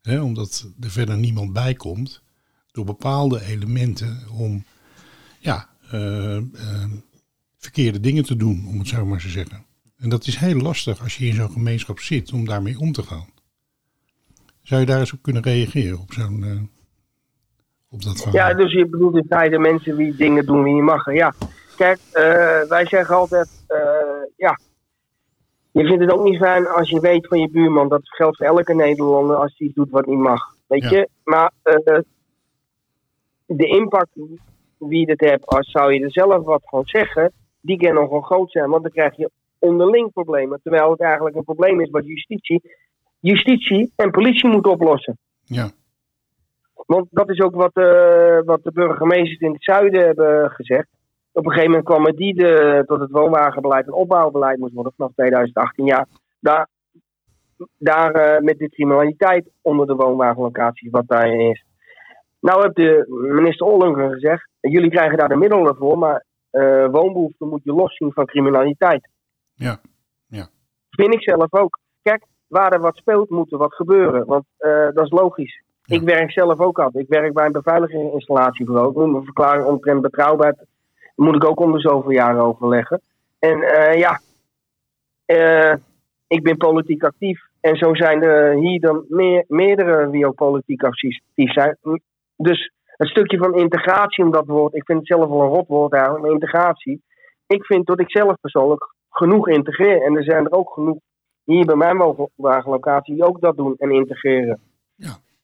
hè, 0.03 0.21
omdat 0.21 0.69
er 0.81 0.91
verder 0.91 1.19
niemand 1.19 1.53
bij 1.53 1.75
komt, 1.75 2.23
door 2.73 2.85
bepaalde 2.85 3.45
elementen 3.45 4.29
om 4.31 4.65
ja, 5.41 5.69
eh, 5.91 6.37
eh, 6.37 6.91
verkeerde 7.57 8.01
dingen 8.01 8.25
te 8.25 8.37
doen, 8.37 8.67
om 8.67 8.79
het 8.79 8.89
zo 8.89 9.07
maar 9.07 9.21
te 9.21 9.29
zeggen. 9.29 9.65
En 9.97 10.09
dat 10.09 10.27
is 10.27 10.37
heel 10.37 10.61
lastig 10.61 11.03
als 11.03 11.17
je 11.17 11.27
in 11.27 11.35
zo'n 11.35 11.51
gemeenschap 11.51 11.99
zit 12.01 12.33
om 12.33 12.45
daarmee 12.45 12.79
om 12.79 12.93
te 12.93 13.03
gaan. 13.03 13.29
Zou 14.63 14.81
je 14.81 14.87
daar 14.87 15.01
eens 15.01 15.13
op 15.13 15.23
kunnen 15.23 15.43
reageren, 15.43 15.99
op 15.99 16.13
zo'n... 16.13 16.45
eh, 16.45 16.61
op 17.93 18.03
dat 18.03 18.21
verhaal? 18.23 18.49
ja, 18.49 18.55
dus 18.55 18.73
je 18.73 18.87
bedoelt 18.87 19.17
in 19.17 19.27
feite 19.29 19.59
mensen 19.59 19.97
die 19.97 20.15
dingen 20.15 20.47
doen 20.47 20.65
die 20.65 20.75
niet 20.75 20.83
mag. 20.83 21.13
Ja, 21.13 21.35
kijk, 21.77 21.99
eh, 22.13 22.23
wij 22.69 22.87
zeggen 22.87 23.15
altijd, 23.17 23.65
eh, 23.67 23.79
ja, 24.37 24.59
je 25.71 25.85
vindt 25.87 26.01
het 26.03 26.13
ook 26.13 26.25
niet 26.25 26.37
fijn 26.39 26.67
als 26.67 26.91
je 26.91 27.01
weet 27.01 27.27
van 27.27 27.41
je 27.41 27.51
buurman, 27.51 27.89
dat 27.89 28.01
geldt 28.09 28.37
voor 28.37 28.47
elke 28.47 28.75
Nederlander 28.75 29.37
als 29.37 29.55
hij 29.57 29.67
iets 29.67 29.77
doet 29.77 29.91
wat 29.91 30.07
niet 30.07 30.19
mag. 30.19 30.41
Weet 30.67 30.83
Ja. 30.83 30.91
je, 30.91 31.09
maar 31.25 31.53
eh, 31.63 31.99
de 33.47 33.67
impact 33.67 34.11
wie 34.79 35.11
het 35.11 35.21
hebt, 35.21 35.47
als 35.47 35.71
zou 35.71 35.93
je 35.93 36.01
er 36.01 36.13
zelf 36.13 36.45
wat 36.45 36.63
van 36.65 36.83
zeggen, 36.85 37.33
die 37.61 37.77
kan 37.77 37.95
nogal 37.95 38.21
groot 38.21 38.51
zijn, 38.51 38.71
want 38.71 38.83
dan 38.83 38.93
krijg 38.93 39.17
je 39.17 39.31
onderling 39.59 40.13
problemen. 40.13 40.61
Terwijl 40.63 40.91
het 40.91 41.01
eigenlijk 41.01 41.37
een 41.37 41.45
probleem 41.45 41.81
is 41.81 41.91
wat 41.91 42.07
justitie, 42.07 42.61
justitie 43.21 43.93
en 43.97 44.11
politie 44.11 44.49
moeten 44.51 44.71
oplossen. 44.73 45.19
Ja, 45.45 45.71
Want 46.87 47.07
dat 47.11 47.31
is 47.31 47.41
ook 47.41 47.55
wat, 47.55 47.75
eh, 47.75 48.39
wat 48.45 48.63
de 48.63 48.73
burgemeesters 48.73 49.41
in 49.41 49.53
het 49.53 49.65
zuiden 49.65 50.05
hebben 50.05 50.51
gezegd. 50.51 50.89
Op 51.33 51.45
een 51.45 51.51
gegeven 51.51 51.71
moment 51.71 51.89
kwam 51.89 52.05
het 52.05 52.17
die 52.17 52.35
de, 52.35 52.83
tot 52.87 53.01
het 53.01 53.11
woonwagenbeleid 53.11 53.87
en 53.87 53.93
opbouwbeleid 53.93 54.59
moest 54.59 54.75
worden 54.75 54.93
vanaf 54.97 55.13
2018. 55.13 55.87
Ja, 55.87 56.07
daar, 56.41 56.69
daar 57.79 58.15
eh, 58.15 58.41
met 58.41 58.59
de 58.59 58.69
criminaliteit 58.69 59.51
onder 59.63 59.87
de 59.87 59.95
woonwagenlocaties 59.95 60.91
wat 60.91 61.09
daarin 61.09 61.51
is. 61.51 61.65
Nou 62.41 62.63
heeft 62.63 62.77
de 62.77 63.05
minister 63.09 63.67
Ollongren 63.67 64.13
gezegd, 64.13 64.49
jullie 64.61 64.91
krijgen 64.91 65.19
daar 65.19 65.29
de 65.29 65.37
middelen 65.37 65.77
voor, 65.77 65.99
maar 65.99 66.25
eh 66.51 66.87
woonbehoeften 66.91 67.49
moet 67.49 67.65
je 67.65 67.73
loszien 67.73 68.13
van 68.13 68.27
criminaliteit. 68.27 69.09
ja, 69.55 69.81
ja. 70.27 70.49
Vind 70.91 71.15
ik 71.15 71.23
zelf 71.23 71.53
ook. 71.53 71.79
Kijk, 72.03 72.27
waar 72.47 72.73
er 72.73 72.81
wat 72.81 72.97
speelt, 72.97 73.31
moet 73.31 73.53
er 73.53 73.59
wat 73.59 73.75
gebeuren. 73.75 74.27
Want 74.27 74.45
dat 74.95 75.05
is 75.05 75.11
logisch. 75.11 75.63
Ik 75.87 76.03
werk 76.03 76.31
zelf 76.31 76.61
ook 76.61 76.79
altijd. 76.79 77.05
Ik 77.05 77.11
werk 77.11 77.33
bij 77.33 77.47
een 77.47 77.53
beveiligingsinstallatiebureau. 77.53 79.11
Mijn 79.11 79.25
verklaring 79.25 79.67
omtrent 79.67 80.01
betrouwbaarheid 80.01 80.67
moet 81.15 81.35
ik 81.35 81.45
ook 81.45 81.61
om 81.61 81.73
de 81.73 81.81
zoveel 81.81 82.11
jaren 82.11 82.43
overleggen. 82.43 83.01
En 83.39 83.63
eh, 83.63 83.99
ja, 83.99 84.21
eh, 85.25 85.75
ik 86.27 86.43
ben 86.43 86.57
politiek 86.57 87.05
actief. 87.05 87.41
En 87.61 87.77
zo 87.77 87.95
zijn 87.95 88.23
er 88.23 88.55
hier 88.55 88.81
dan 88.81 89.05
meer, 89.09 89.45
meerdere 89.49 90.11
die 90.11 90.27
ook 90.27 90.35
politiek 90.35 90.85
actief 90.85 91.21
zijn. 91.35 91.77
Dus 92.37 92.73
het 92.85 93.09
stukje 93.09 93.39
van 93.39 93.55
integratie, 93.55 94.25
om 94.25 94.31
dat 94.31 94.47
woord, 94.47 94.75
ik 94.75 94.85
vind 94.85 94.99
het 94.99 95.07
zelf 95.07 95.29
wel 95.29 95.43
een 95.43 95.49
rot 95.49 95.69
woord 95.69 95.93
maar 95.93 96.31
integratie. 96.31 97.03
Ik 97.47 97.65
vind 97.65 97.87
dat 97.87 98.01
ik 98.01 98.11
zelf 98.11 98.41
persoonlijk 98.41 98.95
genoeg 99.11 99.49
integreer. 99.49 100.03
En 100.03 100.17
er 100.17 100.25
zijn 100.25 100.45
er 100.45 100.53
ook 100.53 100.73
genoeg 100.73 100.99
hier 101.45 101.65
bij 101.65 101.77
mijn 101.77 101.97
woonwagenlocatie 101.99 103.15
die 103.15 103.25
ook 103.25 103.41
dat 103.41 103.57
doen 103.57 103.75
en 103.79 103.91
integreren. 103.91 104.61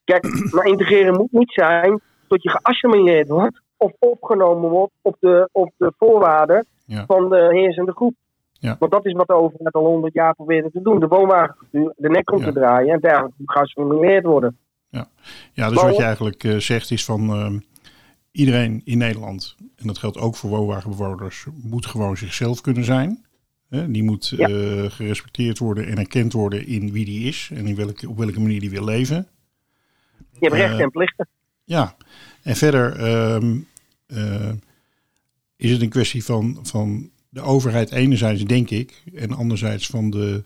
Ja. 0.09 0.19
Kijk, 0.19 0.53
maar 0.53 0.67
integreren 0.67 1.15
moet 1.17 1.33
niet 1.33 1.53
zijn 1.53 2.01
tot 2.29 2.43
je 2.43 2.51
geassimileerd 2.51 3.29
wordt 3.29 3.61
of 3.77 3.93
opgenomen 3.99 4.71
wordt 4.71 4.93
op 5.03 5.17
de, 5.21 5.49
op 5.53 5.73
de 5.77 5.93
voorwaarden 5.99 6.67
Ja. 6.87 7.05
van 7.07 7.29
de 7.29 7.49
heersende 7.51 7.93
groep. 7.93 8.15
Ja. 8.53 8.77
Want 8.79 8.93
dat 8.93 9.07
is 9.07 9.13
wat 9.13 9.27
de 9.27 9.33
overheid 9.35 9.75
al 9.75 9.85
honderd 9.85 10.15
jaar 10.15 10.35
probeerde 10.35 10.71
te 10.71 10.83
doen. 10.83 11.01
De 11.01 11.07
woonwagencultuur 11.09 11.93
de 11.97 12.09
nek 12.09 12.33
om 12.33 12.39
Ja. 12.39 12.45
te 12.45 12.53
draaien 12.53 12.93
en 12.95 13.01
dergelijke 13.01 13.35
moet 13.39 13.51
geassimileerd 13.53 14.25
worden. 14.25 14.57
Ja, 14.91 15.07
dus 15.69 15.75
Maar 15.77 15.85
wat 15.87 15.97
je 15.97 16.03
eigenlijk 16.03 16.45
eh, 16.45 16.57
zegt 16.57 16.91
is 16.91 17.05
van 17.05 17.31
ehm, 17.31 17.59
iedereen 18.31 18.81
in 18.85 18.99
Nederland, 18.99 19.57
en 19.77 19.87
dat 19.87 19.99
geldt 19.99 20.19
ook 20.19 20.37
voor 20.37 20.51
woonwagenbewoners, 20.51 21.47
moet 21.63 21.87
gewoon 21.87 22.17
zichzelf 22.17 22.61
kunnen 22.61 22.85
zijn. 22.85 23.25
Hè, 23.69 23.91
die 23.91 24.03
moet 24.03 24.29
Ja. 24.37 24.49
eh, 24.49 24.55
gerespecteerd 24.91 25.59
worden 25.59 25.87
en 25.87 25.99
erkend 25.99 26.33
worden 26.33 26.67
in 26.67 26.93
wie 26.93 27.05
die 27.05 27.29
is 27.29 27.51
en 27.55 27.67
in 27.67 27.77
welke, 27.77 28.09
op 28.09 28.17
welke 28.19 28.41
manier 28.41 28.61
die 28.61 28.71
wil 28.71 28.85
leven. 28.85 29.27
Je 30.33 30.39
hebt 30.39 30.55
rechten 30.55 30.79
Eh, 30.79 30.85
en 30.85 30.91
plichten. 30.91 31.29
Ja, 31.65 31.97
en 32.43 32.57
verder 32.57 32.97
ehm, 32.97 33.59
eh, 34.07 34.53
is 35.57 35.71
het 35.71 35.83
een 35.83 35.89
kwestie 35.89 36.25
van, 36.25 36.59
van 36.63 37.11
de 37.29 37.41
overheid 37.41 37.91
enerzijds, 37.93 38.45
denk 38.45 38.71
ik, 38.71 39.03
en 39.15 39.33
anderzijds 39.33 39.87
van 39.87 40.11
de, 40.11 40.45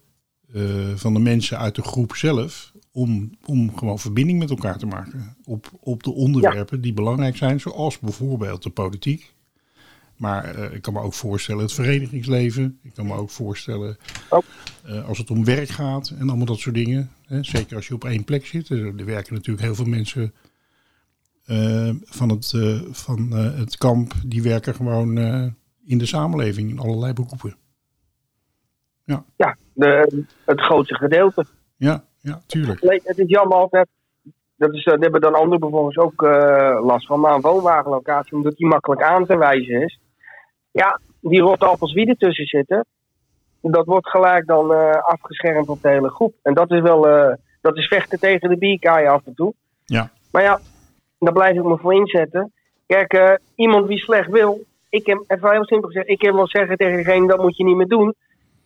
eh, 0.52 0.62
van 0.94 1.12
de 1.12 1.20
mensen 1.20 1.58
uit 1.58 1.74
de 1.74 1.82
groep 1.82 2.16
zelf, 2.16 2.72
om, 2.92 3.30
om 3.44 3.76
gewoon 3.76 3.98
verbinding 3.98 4.38
met 4.38 4.50
elkaar 4.50 4.78
te 4.78 4.86
maken 4.86 5.36
op, 5.44 5.70
op 5.80 6.02
de 6.02 6.12
onderwerpen 6.12 6.80
die 6.80 6.92
belangrijk 6.92 7.36
zijn, 7.36 7.60
zoals 7.60 7.98
bijvoorbeeld 7.98 8.62
de 8.62 8.70
politiek. 8.70 9.32
Maar 10.22 10.44
eh, 10.44 10.74
ik 10.74 10.82
kan 10.82 10.92
me 10.92 11.00
ook 11.00 11.14
voorstellen 11.14 11.62
het 11.62 11.72
verenigingsleven. 11.72 12.78
Ik 12.82 12.94
kan 12.94 13.06
me 13.06 13.14
ook 13.14 13.30
voorstellen 13.30 13.96
eh, 14.84 15.08
als 15.08 15.18
het 15.18 15.30
om 15.30 15.44
werk 15.44 15.68
gaat 15.68 16.12
en 16.18 16.28
allemaal 16.28 16.46
dat 16.46 16.58
soort 16.58 16.74
dingen. 16.74 17.10
Hè, 17.26 17.42
zeker 17.42 17.76
als 17.76 17.88
je 17.88 17.94
op 17.94 18.04
één 18.04 18.24
plek 18.24 18.46
zit. 18.46 18.68
Er, 18.68 18.86
er 18.86 19.04
werken 19.04 19.34
natuurlijk 19.34 19.64
heel 19.64 19.74
veel 19.74 19.84
mensen 19.84 20.34
eh, 21.46 21.90
van, 22.04 22.28
het, 22.28 22.52
van 22.90 23.32
het 23.32 23.76
kamp. 23.76 24.12
Die 24.26 24.42
werken 24.42 24.74
gewoon 24.74 25.18
in 25.86 25.98
de 25.98 26.06
samenleving 26.06 26.70
in 26.70 26.78
allerlei 26.78 27.12
beroepen. 27.12 27.56
Ja, 29.04 29.56
de, 29.72 30.24
het 30.44 30.60
grootste 30.60 30.94
gedeelte. 30.94 31.44
Ja, 31.76 32.04
ja 32.20 32.42
tuurlijk. 32.46 32.80
Het 32.80 33.18
is 33.18 33.28
jammer 33.28 33.56
altijd. 33.56 33.88
Dat 34.56 34.74
is, 34.74 34.84
daar 34.84 34.98
hebben 34.98 35.20
dan 35.20 35.34
andere 35.34 35.58
bewoners 35.58 35.96
ook 35.96 36.22
last 36.82 37.06
van. 37.06 37.20
Maar 37.20 37.34
een 37.34 37.40
woonwagenlocatie, 37.40 38.36
omdat 38.36 38.56
die 38.56 38.66
makkelijk 38.66 39.02
aan 39.02 39.26
te 39.26 39.36
wijzen 39.36 39.82
is. 39.82 40.00
Ja, 40.72 41.00
die 41.20 41.40
rotte 41.40 41.66
appels 41.66 41.92
wie 41.92 42.08
ertussen 42.08 42.46
zitten. 42.46 42.84
Dat 43.60 43.86
wordt 43.86 44.08
gelijk 44.08 44.46
dan 44.46 44.72
eh, 44.74 44.90
afgeschermd 45.02 45.68
op 45.68 45.82
de 45.82 45.88
hele 45.88 46.08
groep. 46.10 46.34
En 46.42 46.54
dat 46.54 46.70
is 46.70 46.80
wel. 46.80 47.08
eh, 47.08 47.34
dat 47.60 47.76
is 47.76 47.86
vechten 47.86 48.18
tegen 48.20 48.48
de 48.48 48.56
bierkaai 48.58 49.06
af 49.06 49.22
en 49.26 49.34
toe. 49.34 49.54
Ja. 49.84 50.10
Maar 50.32 50.42
ja, 50.42 50.60
daar 51.18 51.32
blijf 51.32 51.56
ik 51.56 51.62
me 51.64 51.76
voor 51.78 51.94
inzetten. 51.94 52.52
Kijk, 52.86 53.12
eh, 53.12 53.32
iemand 53.54 53.88
die 53.88 53.98
slecht 53.98 54.30
wil. 54.30 54.60
Ik 54.88 55.06
heb, 55.06 55.24
even 55.26 55.50
heel 55.50 55.64
simpel 55.64 55.88
gezegd, 55.88 56.08
ik 56.08 56.22
heb 56.22 56.34
wel 56.34 56.48
zeggen 56.48 56.76
tegen 56.76 56.96
degene 56.96 57.26
dat 57.26 57.40
moet 57.42 57.56
je 57.56 57.64
niet 57.64 57.76
meer 57.76 57.86
doen. 57.88 58.14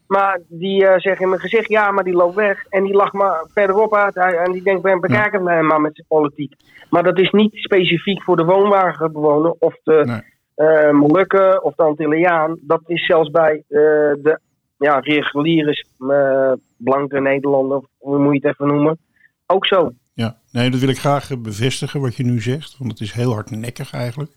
Maar 0.06 0.40
die 0.48 0.84
zegt 0.96 1.20
in 1.20 1.28
mijn 1.28 1.40
gezicht, 1.40 1.68
ja, 1.68 1.90
maar 1.90 2.04
die 2.04 2.14
loopt 2.14 2.34
weg. 2.34 2.64
En 2.68 2.84
die 2.84 2.94
lacht 2.94 3.12
maar 3.12 3.44
verderop 3.54 3.94
uit. 3.94 4.14
Hij- 4.14 4.36
En 4.36 4.52
die 4.52 4.62
denkt, 4.62 4.82
ben 4.82 5.00
bekijk 5.00 5.32
het 5.32 5.42
mij 5.42 5.62
maar 5.62 5.80
met 5.80 5.94
zijn 5.94 6.06
politiek. 6.08 6.52
Maar 6.90 7.02
dat 7.02 7.18
is 7.18 7.30
niet 7.30 7.54
specifiek 7.54 8.22
voor 8.22 8.36
de 8.36 8.44
woonwagenbewoner 8.44 9.54
of 9.58 9.74
de 9.82 10.02
Nee. 10.06 10.34
Eh 10.56 10.90
Molukken 10.90 11.64
of 11.64 11.74
de 11.74 11.82
Antilliaan. 11.82 12.58
Dat 12.60 12.82
is 12.86 13.06
zelfs 13.06 13.30
bij 13.30 13.56
eh, 13.68 13.78
de 14.22 14.40
ja, 14.78 14.98
reguliere 14.98 15.84
eh, 15.98 16.52
blanke 16.76 17.20
Nederlander, 17.20 17.76
of 17.76 17.84
hoe 17.96 18.18
moet 18.18 18.32
je 18.42 18.48
het 18.48 18.54
even 18.60 18.66
noemen, 18.74 18.98
ook 19.46 19.66
zo. 19.66 19.92
Ja, 20.12 20.38
nee, 20.50 20.70
dat 20.70 20.80
wil 20.80 20.88
ik 20.88 20.98
graag 20.98 21.40
bevestigen 21.40 22.00
wat 22.00 22.14
je 22.16 22.24
nu 22.24 22.40
zegt. 22.40 22.78
Want 22.78 22.90
het 22.90 23.00
is 23.00 23.12
heel 23.12 23.32
hardnekkig 23.32 23.92
eigenlijk. 23.92 24.30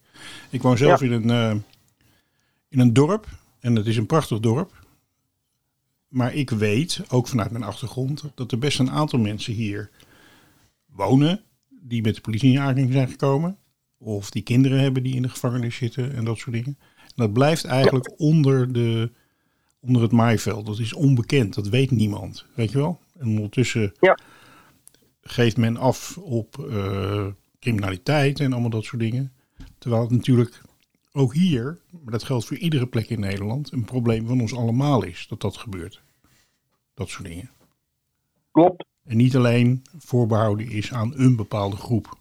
Ik 0.49 0.61
woon 0.61 0.77
zelf 0.77 0.99
Ja. 0.99 1.05
in, 1.05 1.29
een, 1.29 1.63
in 2.69 2.79
een 2.79 2.93
dorp. 2.93 3.25
En 3.59 3.75
het 3.75 3.85
is 3.85 3.97
een 3.97 4.05
prachtig 4.05 4.39
dorp. 4.39 4.71
Maar 6.07 6.33
ik 6.33 6.49
weet, 6.49 7.01
ook 7.09 7.27
vanuit 7.27 7.51
mijn 7.51 7.63
achtergrond, 7.63 8.31
dat 8.35 8.51
er 8.51 8.59
best 8.59 8.79
een 8.79 8.91
aantal 8.91 9.19
mensen 9.19 9.53
hier 9.53 9.89
wonen. 10.95 11.41
Die 11.69 12.01
met 12.01 12.15
de 12.15 12.21
politie 12.21 12.51
in 12.53 12.59
aanraking 12.59 12.91
zijn 12.91 13.07
gekomen. 13.07 13.57
Of 14.01 14.29
die 14.29 14.41
kinderen 14.41 14.79
hebben 14.79 15.03
die 15.03 15.15
in 15.15 15.21
de 15.21 15.29
gevangenis 15.29 15.75
zitten 15.75 16.15
en 16.15 16.25
dat 16.25 16.37
soort 16.37 16.55
dingen. 16.55 16.77
En 16.97 17.13
dat 17.15 17.33
blijft 17.33 17.65
eigenlijk 17.65 18.13
onder, 18.17 18.73
de, 18.73 19.11
onder 19.79 20.01
het 20.01 20.11
maaiveld. 20.11 20.65
Dat 20.65 20.79
is 20.79 20.93
onbekend, 20.93 21.53
dat 21.53 21.67
weet 21.67 21.91
niemand. 21.91 22.45
Weet 22.55 22.71
je 22.71 22.77
wel? 22.77 22.99
En 23.17 23.27
ondertussen 23.27 23.93
Ja. 23.99 24.17
geeft 25.21 25.57
men 25.57 25.77
af 25.77 26.17
op 26.17 26.59
eh, 26.69 27.27
criminaliteit 27.59 28.39
en 28.39 28.51
allemaal 28.51 28.69
dat 28.69 28.83
soort 28.83 29.01
dingen. 29.01 29.31
Terwijl 29.77 30.01
het 30.01 30.11
natuurlijk 30.11 30.61
ook 31.11 31.33
hier, 31.33 31.79
maar 32.03 32.11
dat 32.11 32.23
geldt 32.23 32.45
voor 32.45 32.57
iedere 32.57 32.87
plek 32.87 33.09
in 33.09 33.19
Nederland, 33.19 33.71
een 33.71 33.85
probleem 33.85 34.27
van 34.27 34.41
ons 34.41 34.55
allemaal 34.55 35.03
is 35.03 35.25
dat 35.29 35.41
dat 35.41 35.57
gebeurt. 35.57 36.01
Dat 36.93 37.09
soort 37.09 37.27
dingen. 37.27 37.49
Klopt. 38.51 38.85
En 39.05 39.17
niet 39.17 39.35
alleen 39.35 39.83
voorbehouden 39.97 40.69
is 40.69 40.93
aan 40.93 41.13
een 41.15 41.35
bepaalde 41.35 41.75
groep. 41.75 42.17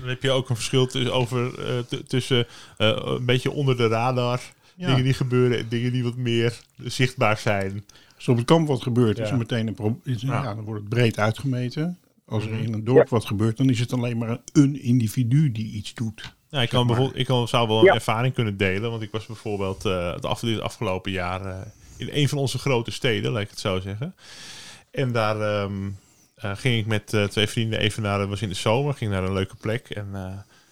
Dan 0.00 0.08
heb 0.08 0.22
je 0.22 0.30
ook 0.30 0.48
een 0.48 0.56
verschil 0.56 0.86
tussen, 0.86 1.12
over, 1.12 1.66
eh, 1.68 1.98
tussen 2.06 2.46
eh, 2.76 2.98
een 3.04 3.24
beetje 3.24 3.50
onder 3.50 3.76
de 3.76 3.86
radar. 3.86 4.40
Ja. 4.76 4.86
Dingen 4.86 5.04
die 5.04 5.14
gebeuren 5.14 5.58
en 5.58 5.66
dingen 5.68 5.92
die 5.92 6.02
wat 6.02 6.16
meer 6.16 6.60
zichtbaar 6.82 7.38
zijn. 7.38 7.84
Als 8.14 8.24
er 8.26 8.30
op 8.30 8.36
het 8.36 8.46
kamp 8.46 8.68
wat 8.68 8.82
gebeurt, 8.82 9.18
is 9.18 9.26
Ja. 9.26 9.32
er 9.32 9.38
meteen 9.38 9.66
een 9.66 9.74
probleem. 9.74 10.16
Ja. 10.18 10.42
Ja. 10.42 10.54
dan 10.54 10.64
wordt 10.64 10.80
het 10.80 10.88
breed 10.88 11.18
uitgemeten. 11.18 11.98
Als 12.26 12.44
er 12.44 12.50
Mhm. 12.50 12.62
in 12.62 12.72
een 12.72 12.84
dorp 12.84 13.08
wat 13.08 13.24
gebeurt, 13.24 13.56
dan 13.56 13.70
is 13.70 13.80
het 13.80 13.92
alleen 13.92 14.18
maar 14.18 14.38
een 14.52 14.82
individu 14.82 15.52
die 15.52 15.72
iets 15.72 15.94
doet. 15.94 16.34
Ja, 16.48 16.62
ik, 16.62 16.68
kan 16.68 16.86
bijvoorbeeld, 16.86 17.18
ik 17.18 17.26
kan, 17.26 17.48
zou 17.48 17.68
wel 17.68 17.78
een 17.78 17.84
Ja. 17.84 17.94
ervaring 17.94 18.34
kunnen 18.34 18.56
delen. 18.56 18.90
Want 18.90 19.02
ik 19.02 19.10
was 19.10 19.26
bijvoorbeeld 19.26 19.84
eh, 19.84 20.12
het, 20.12 20.24
af, 20.24 20.58
afgelopen 20.60 21.12
jaar 21.12 21.66
in 21.96 22.08
een 22.12 22.28
van 22.28 22.38
onze 22.38 22.58
grote 22.58 22.90
steden, 22.90 23.32
laat 23.32 23.42
ik 23.42 23.50
het 23.50 23.58
zo 23.60 23.80
zeggen. 23.80 24.14
En 24.90 25.12
daar 25.12 25.40
ehm, 25.40 25.72
eh, 25.86 25.92
ging 26.52 26.78
ik 26.78 26.86
met 26.86 27.12
eh, 27.12 27.24
twee 27.24 27.46
vrienden 27.46 27.78
even 27.78 28.02
naar, 28.02 28.28
was 28.28 28.42
in 28.42 28.48
de 28.48 28.54
zomer, 28.54 28.94
ging 28.94 29.10
naar 29.10 29.24
een 29.24 29.32
leuke 29.32 29.56
plek 29.56 29.90
en 29.90 30.08
eh, 30.12 30.22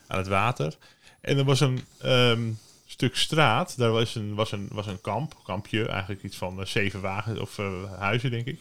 aan 0.07 0.19
het 0.19 0.29
water. 0.29 0.77
En 1.21 1.39
er 1.39 1.45
was 1.45 1.61
een 1.61 1.81
ehm, 2.01 2.51
stuk 2.93 3.17
straat, 3.17 3.77
daar 3.77 3.91
was 3.91 4.15
een, 4.15 4.35
was 4.35 4.53
een, 4.53 4.69
was 4.73 4.87
een 4.87 5.01
kamp, 5.01 5.35
kampje, 5.45 5.87
eigenlijk 5.89 6.23
iets 6.23 6.37
van 6.37 6.61
eh, 6.61 6.67
zeven 6.67 7.01
wagens 7.01 7.39
of 7.39 7.59
eh, 7.59 7.93
huizen, 7.99 8.31
denk 8.31 8.47
ik. 8.47 8.61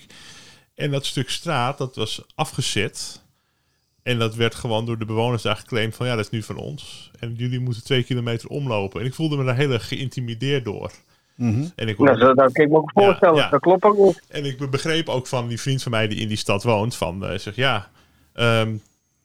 En 0.76 0.92
dat 0.92 1.06
stuk 1.06 1.30
straat, 1.30 1.78
dat 1.78 1.96
was 1.96 2.22
afgezet. 2.36 3.22
En 4.04 4.20
dat 4.20 4.36
werd 4.36 4.56
gewoon 4.56 4.86
door 4.86 4.98
de 4.98 5.06
bewoners 5.06 5.42
daar 5.42 5.56
geclaimd 5.56 5.96
van 5.96 6.08
ja, 6.08 6.16
dat 6.16 6.26
is 6.26 6.32
nu 6.32 6.44
van 6.44 6.56
ons. 6.56 7.12
En 7.20 7.36
jullie 7.36 7.60
moeten 7.60 7.84
twee 7.84 8.04
kilometer 8.04 8.50
omlopen. 8.50 9.00
En 9.02 9.06
ik 9.06 9.14
voelde 9.14 9.38
me 9.38 9.44
daar 9.44 9.56
heel 9.56 9.72
erg 9.72 9.88
geïntimideerd 9.88 10.66
door. 10.66 10.92
Mhm. 11.36 11.66
En 11.76 11.88
ik, 11.88 11.98
Nou, 11.98 12.18
dat, 12.20 12.36
dat 12.38 12.52
kan 12.52 12.66
ik 12.66 12.72
me 12.72 12.78
ook 12.78 12.92
voorstellen. 12.94 13.36
Ja, 13.36 13.44
ja. 13.44 13.50
Dat 13.50 13.62
klopt 13.62 13.84
ook 13.84 13.98
niet. 13.98 14.22
en 14.28 14.46
ik 14.46 14.70
begreep 14.70 15.10
ook 15.10 15.28
van 15.28 15.48
die 15.48 15.62
vriend 15.62 15.84
van 15.84 15.92
mij 15.92 16.08
die 16.08 16.20
in 16.20 16.28
die 16.28 16.38
stad 16.38 16.64
woont, 16.64 16.96
van 16.96 17.26
eh 17.26 17.38
zeg 17.38 17.56
ja, 17.56 17.90
ehm, 18.34 18.76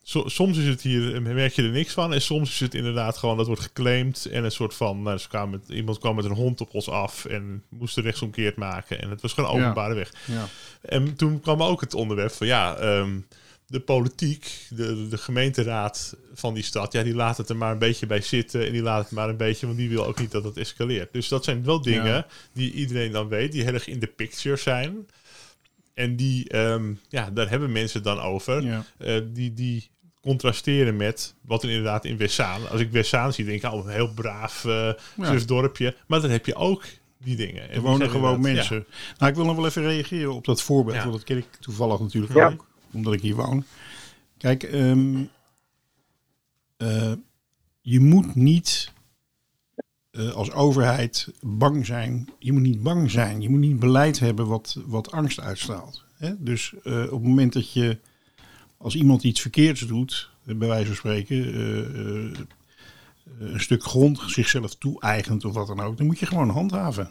so- 0.03 0.29
soms 0.29 0.59
is 0.59 0.66
het 0.66 0.83
hier, 0.83 1.14
eh, 1.14 1.21
merk 1.21 1.53
je 1.53 1.62
er 1.62 1.71
niks 1.71 1.92
van. 1.92 2.12
En 2.12 2.23
soms 2.23 2.51
is 2.51 2.61
het 2.61 2.75
inderdaad 2.75 3.16
gewoon, 3.16 3.37
dat 3.37 3.47
wordt 3.47 3.62
geclaimd. 3.62 4.25
En 4.33 4.45
een 4.45 4.51
soort 4.51 4.75
van, 4.75 5.03
nou, 5.03 5.49
met, 5.51 5.69
iemand 5.69 5.99
kwam 5.99 6.14
met 6.16 6.25
een 6.25 6.35
hond 6.35 6.61
op 6.61 6.75
ons 6.75 6.88
af 6.90 7.25
en 7.25 7.62
moest 7.69 7.97
er 7.97 8.03
rechtsomkeerd 8.03 8.57
maken. 8.57 9.01
En 9.03 9.11
het 9.11 9.21
was 9.23 9.33
gewoon 9.33 9.57
Ja. 9.57 9.61
openbare 9.62 9.95
weg. 9.95 10.12
Ja. 10.25 10.45
En 10.83 11.16
toen 11.16 11.40
kwam 11.40 11.62
ook 11.62 11.81
het 11.81 11.95
onderwerp 11.95 12.33
van 12.33 12.47
ja, 12.47 12.77
ehm, 12.77 13.11
de 13.66 13.81
politiek, 13.81 14.66
de, 14.70 15.09
de 15.09 15.18
gemeenteraad 15.18 16.16
van 16.35 16.55
die 16.55 16.62
stad, 16.62 16.92
ja, 16.92 17.02
die 17.02 17.14
laat 17.14 17.37
het 17.37 17.48
er 17.48 17.57
maar 17.57 17.72
een 17.72 17.79
beetje 17.79 18.07
bij 18.07 18.20
zitten 18.20 18.66
en 18.66 18.72
die 18.72 18.83
laat 18.83 19.02
het 19.02 19.12
maar 19.12 19.29
een 19.29 19.37
beetje, 19.37 19.66
want 19.66 19.79
die 19.79 19.88
wil 19.88 20.07
ook 20.07 20.18
niet 20.20 20.31
dat 20.31 20.44
het 20.44 20.57
escaleert. 20.57 21.12
Dus 21.12 21.29
dat 21.29 21.44
zijn 21.44 21.64
wel 21.64 21.81
dingen 21.83 22.05
Ja. 22.07 22.26
die 22.52 22.72
iedereen 22.72 23.12
dan 23.12 23.29
weet, 23.29 23.52
die 23.52 23.62
heel 23.62 23.72
erg 23.74 23.87
in 23.87 23.98
de 24.00 24.07
picture 24.07 24.57
zijn. 24.57 25.07
En 25.94 26.16
die, 26.16 26.48
ehm, 26.48 26.92
ja, 27.09 27.31
daar 27.31 27.48
hebben 27.50 27.72
mensen 27.72 28.02
dan 28.02 28.20
over. 28.20 28.62
Ja. 28.62 28.85
Eh, 28.98 29.20
die, 29.33 29.55
die 29.55 29.88
contrasteren 30.20 30.96
met 30.96 31.35
wat 31.40 31.62
er 31.62 31.68
inderdaad 31.68 32.05
in 32.05 32.16
Wessaan. 32.16 32.68
Als 32.68 32.81
ik 32.81 32.90
Wessaan 32.90 33.33
zie, 33.33 33.44
denk 33.44 33.62
ik, 33.62 33.72
oh, 33.72 33.85
een 33.85 33.92
heel 33.92 34.12
braaf 34.14 34.62
Ja. 34.62 34.96
dorpje. 35.46 35.94
Maar 36.07 36.20
dan 36.20 36.31
heb 36.31 36.46
je 36.46 36.55
ook 36.55 36.85
die 37.18 37.37
dingen. 37.37 37.62
En 37.68 37.74
Er 37.74 37.81
wonen 37.81 38.11
gewoon 38.11 38.40
mensen. 38.40 38.87
Nou, 39.18 39.31
ik 39.31 39.37
wil 39.37 39.44
nog 39.46 39.57
wel 39.57 39.66
even 39.66 39.83
reageren 39.83 40.35
op 40.35 40.44
dat 40.44 40.62
voorbeeld. 40.62 40.98
Want 40.98 41.12
dat 41.12 41.24
ken 41.24 41.37
ik 41.37 41.46
toevallig 41.61 42.00
natuurlijk 42.00 42.37
ook. 42.37 42.66
Omdat 42.97 43.13
ik 43.13 43.21
hier 43.21 43.35
woon. 43.37 43.65
Kijk, 44.39 44.63
ehm, 44.63 45.25
eh, 46.77 47.13
je 47.81 48.01
moet 48.01 48.35
niet 48.35 48.93
eh, 50.11 50.33
als 50.33 50.53
overheid 50.53 51.29
bang 51.41 51.87
zijn. 51.87 52.29
Je 52.39 52.53
moet 52.53 52.63
niet 52.63 52.83
bang 52.83 53.11
zijn. 53.11 53.41
Je 53.41 53.49
moet 53.49 53.61
niet 53.61 53.79
beleid 53.79 54.19
hebben 54.19 54.47
wat, 54.47 54.79
wat 54.87 55.11
angst 55.13 55.41
uitstraalt. 55.41 56.05
Hè? 56.15 56.43
Dus 56.43 56.75
eh, 56.85 57.03
op 57.03 57.11
het 57.11 57.23
moment 57.23 57.53
dat 57.53 57.73
je 57.73 57.99
als 58.77 58.95
iemand 58.95 59.23
iets 59.25 59.41
verkeerds 59.41 59.81
doet, 59.81 60.31
bij 60.45 60.69
wijze 60.69 60.87
van 60.87 60.97
spreken, 60.97 61.37
een 63.39 63.61
stuk 63.61 63.83
grond 63.83 64.21
zichzelf 64.27 64.75
toe-eigent 64.75 65.45
of 65.45 65.55
wat 65.55 65.67
dan 65.67 65.81
ook, 65.81 65.97
dan 65.97 66.07
moet 66.07 66.19
je 66.19 66.27
gewoon 66.27 66.49
handhaven. 66.49 67.11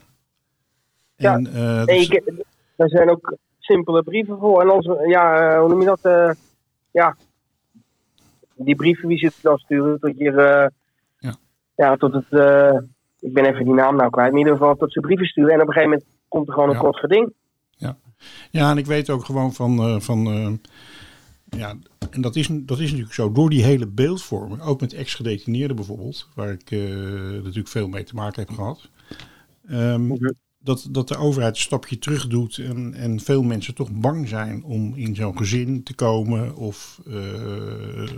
Ja. 1.15 1.33
En, 1.35 1.85
is- 1.87 2.07
je, 2.07 2.45
daar 2.75 2.89
zijn 2.89 3.09
ook 3.09 3.37
simpele 3.65 4.03
brieven 4.03 4.37
voor. 4.39 4.61
En 4.61 4.69
onze, 4.69 5.03
ja, 5.07 5.53
eh, 5.53 5.59
hoe 5.59 5.69
noem 5.69 5.79
je 5.79 5.85
dat? 5.85 5.99
eh, 6.01 6.31
ja, 6.91 7.15
die 8.55 8.75
brieven, 8.75 9.07
wie 9.07 9.17
zit 9.17 9.33
dan 9.41 9.57
sturen 9.57 9.99
tot 9.99 10.17
je, 10.17 10.31
eh, 10.31 10.67
Ja. 11.19 11.35
ja, 11.75 11.95
tot 11.95 12.13
het, 12.13 12.25
ik 13.19 13.33
ben 13.33 13.45
even 13.45 13.65
die 13.65 13.73
naam 13.73 13.95
nou 13.95 14.09
kwijt, 14.09 14.31
maar 14.31 14.39
in 14.39 14.45
ieder 14.47 14.53
geval 14.53 14.75
tot 14.75 14.91
ze 14.93 14.99
brieven 14.99 15.25
sturen. 15.25 15.53
En 15.53 15.61
op 15.61 15.67
een 15.67 15.73
gegeven 15.73 15.89
moment 15.89 16.09
komt 16.27 16.47
er 16.47 16.53
gewoon 16.53 16.69
een 16.69 16.75
Ja. 16.75 16.81
kort 16.81 16.97
geding. 16.99 17.33
Ja, 18.51 18.69
en 18.71 18.77
ik 18.77 18.85
weet 18.85 19.09
ook 19.09 19.25
gewoon 19.25 19.53
van, 19.53 20.01
van 20.01 20.59
ja, 21.49 21.73
En 22.11 22.21
dat 22.21 22.35
is, 22.35 22.47
dat 22.51 22.79
is 22.79 22.85
natuurlijk 22.89 23.13
zo. 23.13 23.31
Door 23.31 23.49
die 23.49 23.63
hele 23.63 23.87
beeldvorming, 23.87 24.61
ook 24.61 24.81
met 24.81 24.93
ex-gedetineerden 24.93 25.75
bijvoorbeeld, 25.75 26.29
waar 26.35 26.51
ik 26.51 26.71
natuurlijk 27.43 27.67
veel 27.67 27.87
mee 27.87 28.03
te 28.03 28.15
maken 28.15 28.41
heb 28.45 28.55
gehad. 28.55 28.89
Mhm. 29.61 30.31
Dat, 30.65 30.87
dat 30.89 31.07
de 31.07 31.17
overheid 31.17 31.55
een 31.55 31.61
stapje 31.61 31.99
terug 31.99 32.27
doet 32.27 32.57
en, 32.57 32.93
en 32.93 33.19
veel 33.19 33.43
mensen 33.43 33.75
toch 33.75 33.91
bang 33.91 34.27
zijn 34.27 34.63
om 34.63 34.95
in 34.95 35.15
zo'n 35.15 35.37
gezin 35.37 35.83
te 35.83 35.93
komen 35.93 36.55
of 36.55 37.01
eh, 37.07 38.09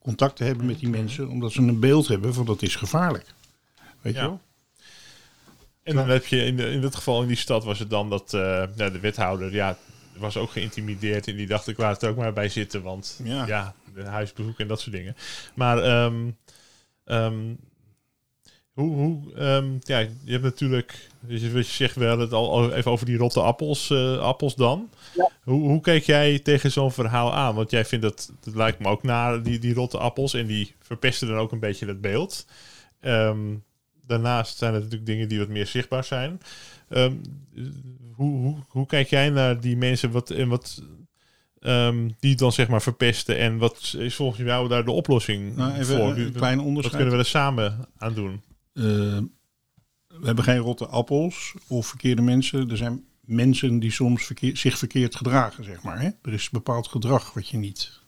contact 0.00 0.36
te 0.36 0.44
hebben 0.44 0.66
met 0.66 0.78
die 0.78 0.88
mensen, 0.88 1.28
omdat 1.28 1.52
ze 1.52 1.60
een 1.60 1.80
beeld 1.80 2.08
hebben 2.08 2.34
van 2.34 2.46
dat 2.46 2.62
is 2.62 2.76
gevaarlijk. 2.76 3.34
Weet 4.00 4.14
je 4.14 4.20
wel? 4.20 4.40
En 5.82 5.94
dan 5.94 6.08
heb 6.08 6.26
je 6.26 6.44
in, 6.44 6.56
de, 6.56 6.70
in 6.70 6.80
dit 6.80 6.94
geval 6.94 7.22
in 7.22 7.28
die 7.28 7.36
stad 7.36 7.64
was 7.64 7.78
het 7.78 7.90
dan 7.90 8.10
dat 8.10 8.34
eh, 8.34 8.40
ja, 8.76 8.90
de 8.90 9.00
wethouder 9.00 9.52
ja, 9.52 9.78
was 10.16 10.36
ook 10.36 10.50
geïntimideerd. 10.50 11.28
En 11.28 11.36
die 11.36 11.46
dacht 11.46 11.68
ik 11.68 11.78
laat 11.78 12.02
er 12.02 12.10
ook 12.10 12.16
maar 12.16 12.32
bij 12.32 12.48
zitten. 12.48 12.82
Want 12.82 13.20
Ja. 13.24 13.46
ja, 13.46 13.74
de 13.94 14.02
huisbezoek 14.02 14.58
en 14.58 14.68
dat 14.68 14.80
soort 14.80 14.94
dingen. 14.94 15.16
Maar 15.54 15.78
ehm, 17.04 17.54
hoe, 18.74 18.94
hoe 18.94 19.34
ehm, 19.34 19.66
ja, 19.80 19.98
je 19.98 20.30
hebt 20.32 20.42
natuurlijk, 20.42 21.08
wat 21.20 21.40
je, 21.40 21.52
wat 21.52 21.66
je 21.66 21.72
zegt 21.72 21.96
wel 21.96 22.18
het 22.18 22.32
al, 22.32 22.72
even 22.72 22.90
over 22.90 23.06
die 23.06 23.16
rotte 23.16 23.40
appels, 23.40 23.90
eh, 23.90 24.18
appels 24.18 24.54
dan. 24.54 24.88
Ja. 25.14 25.30
Hoe, 25.42 25.68
hoe 25.68 25.80
kijk 25.80 26.04
jij 26.04 26.38
tegen 26.38 26.70
zo'n 26.70 26.92
verhaal 26.92 27.32
aan? 27.32 27.54
Want 27.54 27.70
jij 27.70 27.84
vindt 27.84 28.04
dat, 28.04 28.32
dat 28.40 28.54
lijkt 28.54 28.78
me 28.78 28.88
ook 28.88 29.02
naar 29.02 29.42
die, 29.42 29.58
die 29.58 29.74
rotte 29.74 29.98
appels. 29.98 30.34
En 30.34 30.46
die 30.46 30.74
verpesten 30.80 31.28
dan 31.28 31.36
ook 31.36 31.52
een 31.52 31.58
beetje 31.60 31.86
het 31.86 32.00
beeld. 32.00 32.46
Ehm, 33.00 33.38
daarnaast 34.06 34.58
zijn 34.58 34.74
er 34.74 34.78
natuurlijk 34.78 35.06
dingen 35.06 35.28
die 35.28 35.38
wat 35.38 35.48
meer 35.48 35.66
zichtbaar 35.66 36.04
zijn. 36.04 36.40
Ehm, 36.88 37.12
hoe, 38.14 38.36
hoe, 38.38 38.56
hoe 38.68 38.86
kijk 38.86 39.08
jij 39.08 39.30
naar 39.30 39.60
die 39.60 39.76
mensen 39.76 40.10
wat, 40.10 40.30
en 40.30 40.48
wat, 40.48 40.82
ehm, 41.60 42.08
die 42.20 42.36
dan 42.36 42.52
zeg 42.52 42.68
maar 42.68 42.82
verpesten? 42.82 43.38
En 43.38 43.58
wat 43.58 43.94
is 43.98 44.14
volgens 44.14 44.40
jou 44.40 44.68
daar 44.68 44.84
de 44.84 44.90
oplossing 44.90 45.56
Nou, 45.56 45.72
even 45.72 45.96
voor? 45.96 46.16
een, 46.16 46.32
klein 46.32 46.56
wat 46.56 46.66
onderscheid. 46.66 46.96
kunnen 46.96 47.14
we 47.14 47.24
er 47.24 47.30
samen 47.30 47.86
aan 47.98 48.14
doen? 48.14 48.42
Eh, 48.74 48.82
we 50.08 50.26
hebben 50.26 50.44
geen 50.44 50.58
rotte 50.58 50.86
appels 50.86 51.54
of 51.68 51.86
verkeerde 51.86 52.22
mensen. 52.22 52.70
Er 52.70 52.76
zijn 52.76 53.04
mensen 53.20 53.78
die 53.78 53.90
soms 53.90 54.24
verkeer- 54.26 54.56
zich 54.56 54.78
verkeerd 54.78 55.14
gedragen, 55.14 55.64
zeg 55.64 55.82
maar. 55.82 56.00
Hè? 56.00 56.10
Er 56.22 56.32
is 56.32 56.50
bepaald 56.50 56.88
gedrag 56.88 57.32
wat 57.32 57.48
je 57.48 57.56
niet, 57.56 58.00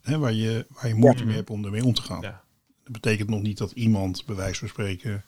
hè, 0.00 0.18
waar, 0.18 0.32
je, 0.32 0.66
waar 0.68 0.88
je 0.88 0.94
moeite 0.94 1.24
mee 1.24 1.34
hebt 1.36 1.50
om 1.50 1.64
ermee 1.64 1.84
om 1.84 1.94
te 1.94 2.02
gaan. 2.02 2.20
Ja. 2.20 2.42
Dat 2.82 2.92
betekent 2.92 3.28
nog 3.28 3.42
niet 3.42 3.58
dat 3.58 3.70
iemand, 3.70 4.26
bij 4.26 4.36
wijze 4.36 4.58
van 4.58 4.68
spreken. 4.68 5.24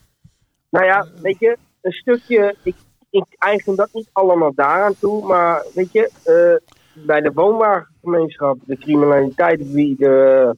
Nou 0.69 0.85
ja, 0.85 1.07
weet 1.21 1.39
je, 1.39 1.57
een 1.81 1.91
stukje, 1.91 2.55
ik, 2.63 2.75
ik 3.09 3.25
eigen 3.37 3.75
dat 3.75 3.89
niet 3.93 4.09
allemaal 4.11 4.53
daaraan 4.53 4.95
toe, 4.99 5.27
maar 5.27 5.65
weet 5.73 5.91
je, 5.91 6.11
eh, 6.23 7.05
bij 7.05 7.21
de 7.21 7.31
woonwagengemeenschap, 7.33 8.57
de 8.65 8.77
criminaliteit, 8.77 9.71
wie 9.71 9.95
de, 9.97 10.57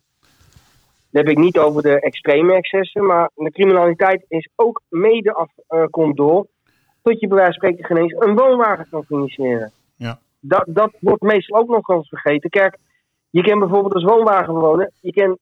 daar 1.11 1.23
heb 1.23 1.31
ik 1.31 1.37
niet 1.37 1.57
over 1.57 1.81
de 1.81 1.99
extreme 1.99 2.53
excessen, 2.53 3.05
maar 3.05 3.29
de 3.35 3.51
criminaliteit 3.51 4.25
is 4.27 4.49
ook 4.55 4.81
mede 4.89 5.33
af, 5.33 5.49
eh, 5.67 5.83
komt 5.89 6.17
door 6.17 6.45
tot 7.01 7.19
je 7.19 7.27
bij 7.27 7.37
wijze 7.37 7.59
van 7.59 7.69
spreken 7.69 7.85
geen 7.85 7.97
eens 8.03 8.15
een 8.19 8.35
woonwagen 8.35 8.87
kan 8.89 9.03
financieren. 9.03 9.71
Ja. 9.95 10.19
Dat, 10.39 10.63
dat 10.67 10.91
wordt 10.99 11.21
meestal 11.21 11.59
ook 11.59 11.67
nog 11.69 11.87
wel 11.87 11.97
eens 11.97 12.09
vergeten. 12.09 12.49
Kijk, 12.49 12.77
je 13.29 13.41
kan 13.43 13.59
bijvoorbeeld 13.59 13.93
als 13.93 14.03
woonwagenbewoner, 14.03 14.91
je 15.01 15.13
kan 15.13 15.37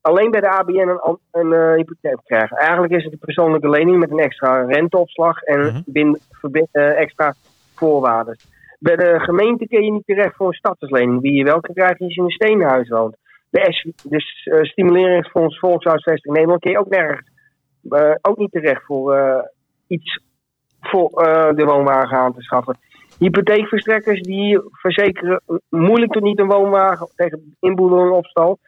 alleen 0.00 0.30
bij 0.30 0.40
de 0.40 0.48
ABN 0.50 0.78
een, 0.78 1.18
een 1.30 1.52
eh, 1.52 1.74
hypotheek 1.74 2.18
krijgen. 2.24 2.56
Eigenlijk 2.56 2.92
is 2.92 3.04
het 3.04 3.12
een 3.12 3.18
persoonlijke 3.18 3.68
lening 3.68 3.98
met 3.98 4.10
een 4.10 4.18
extra 4.18 4.64
renteopslag 4.64 5.42
en 5.42 5.58
Mhm. 5.60 5.80
binnen, 5.84 6.20
verbi- 6.30 6.66
eh, 6.72 7.00
extra 7.00 7.34
voorwaarden. 7.74 8.36
Bij 8.78 8.96
de 8.96 9.20
gemeente 9.20 9.66
kun 9.68 9.84
je 9.84 9.90
niet 9.92 10.06
terecht 10.06 10.36
voor 10.36 10.46
een 10.46 10.52
stadslening. 10.52 11.20
Wie 11.20 11.32
je 11.32 11.44
wel 11.44 11.60
kan 11.60 11.74
krijgen 11.74 12.06
is 12.06 12.14
je 12.14 12.20
in 12.20 12.26
een 12.26 12.32
steenhuis 12.32 12.88
woont. 12.88 13.16
De, 13.56 13.92
dus 14.08 14.42
eh, 14.44 14.62
Stimuleringsfonds 14.62 15.58
Volkshuisvesting 15.58 16.34
Nederland 16.34 16.60
kun 16.60 16.70
je 16.70 16.78
ook 16.78 16.88
nergens. 16.88 17.30
eh, 17.88 18.14
ook 18.22 18.36
niet 18.36 18.50
terecht 18.50 18.84
voor 18.84 19.14
eh, 19.14 19.44
iets 19.86 20.20
voor 20.80 21.10
de 21.56 21.64
woonwagen 21.64 22.18
aan 22.18 22.34
te 22.34 22.42
schaffen. 22.42 22.78
Hypotheekverstrekkers 23.18 24.20
die 24.20 24.60
verzekeren 24.70 25.40
moeilijk 25.68 26.12
tot 26.12 26.22
niet 26.22 26.38
een 26.38 26.46
woonwagen 26.46 27.08
tegen 27.14 27.56
inboedel 27.60 28.00
en 28.00 28.10
opstal. 28.10 28.58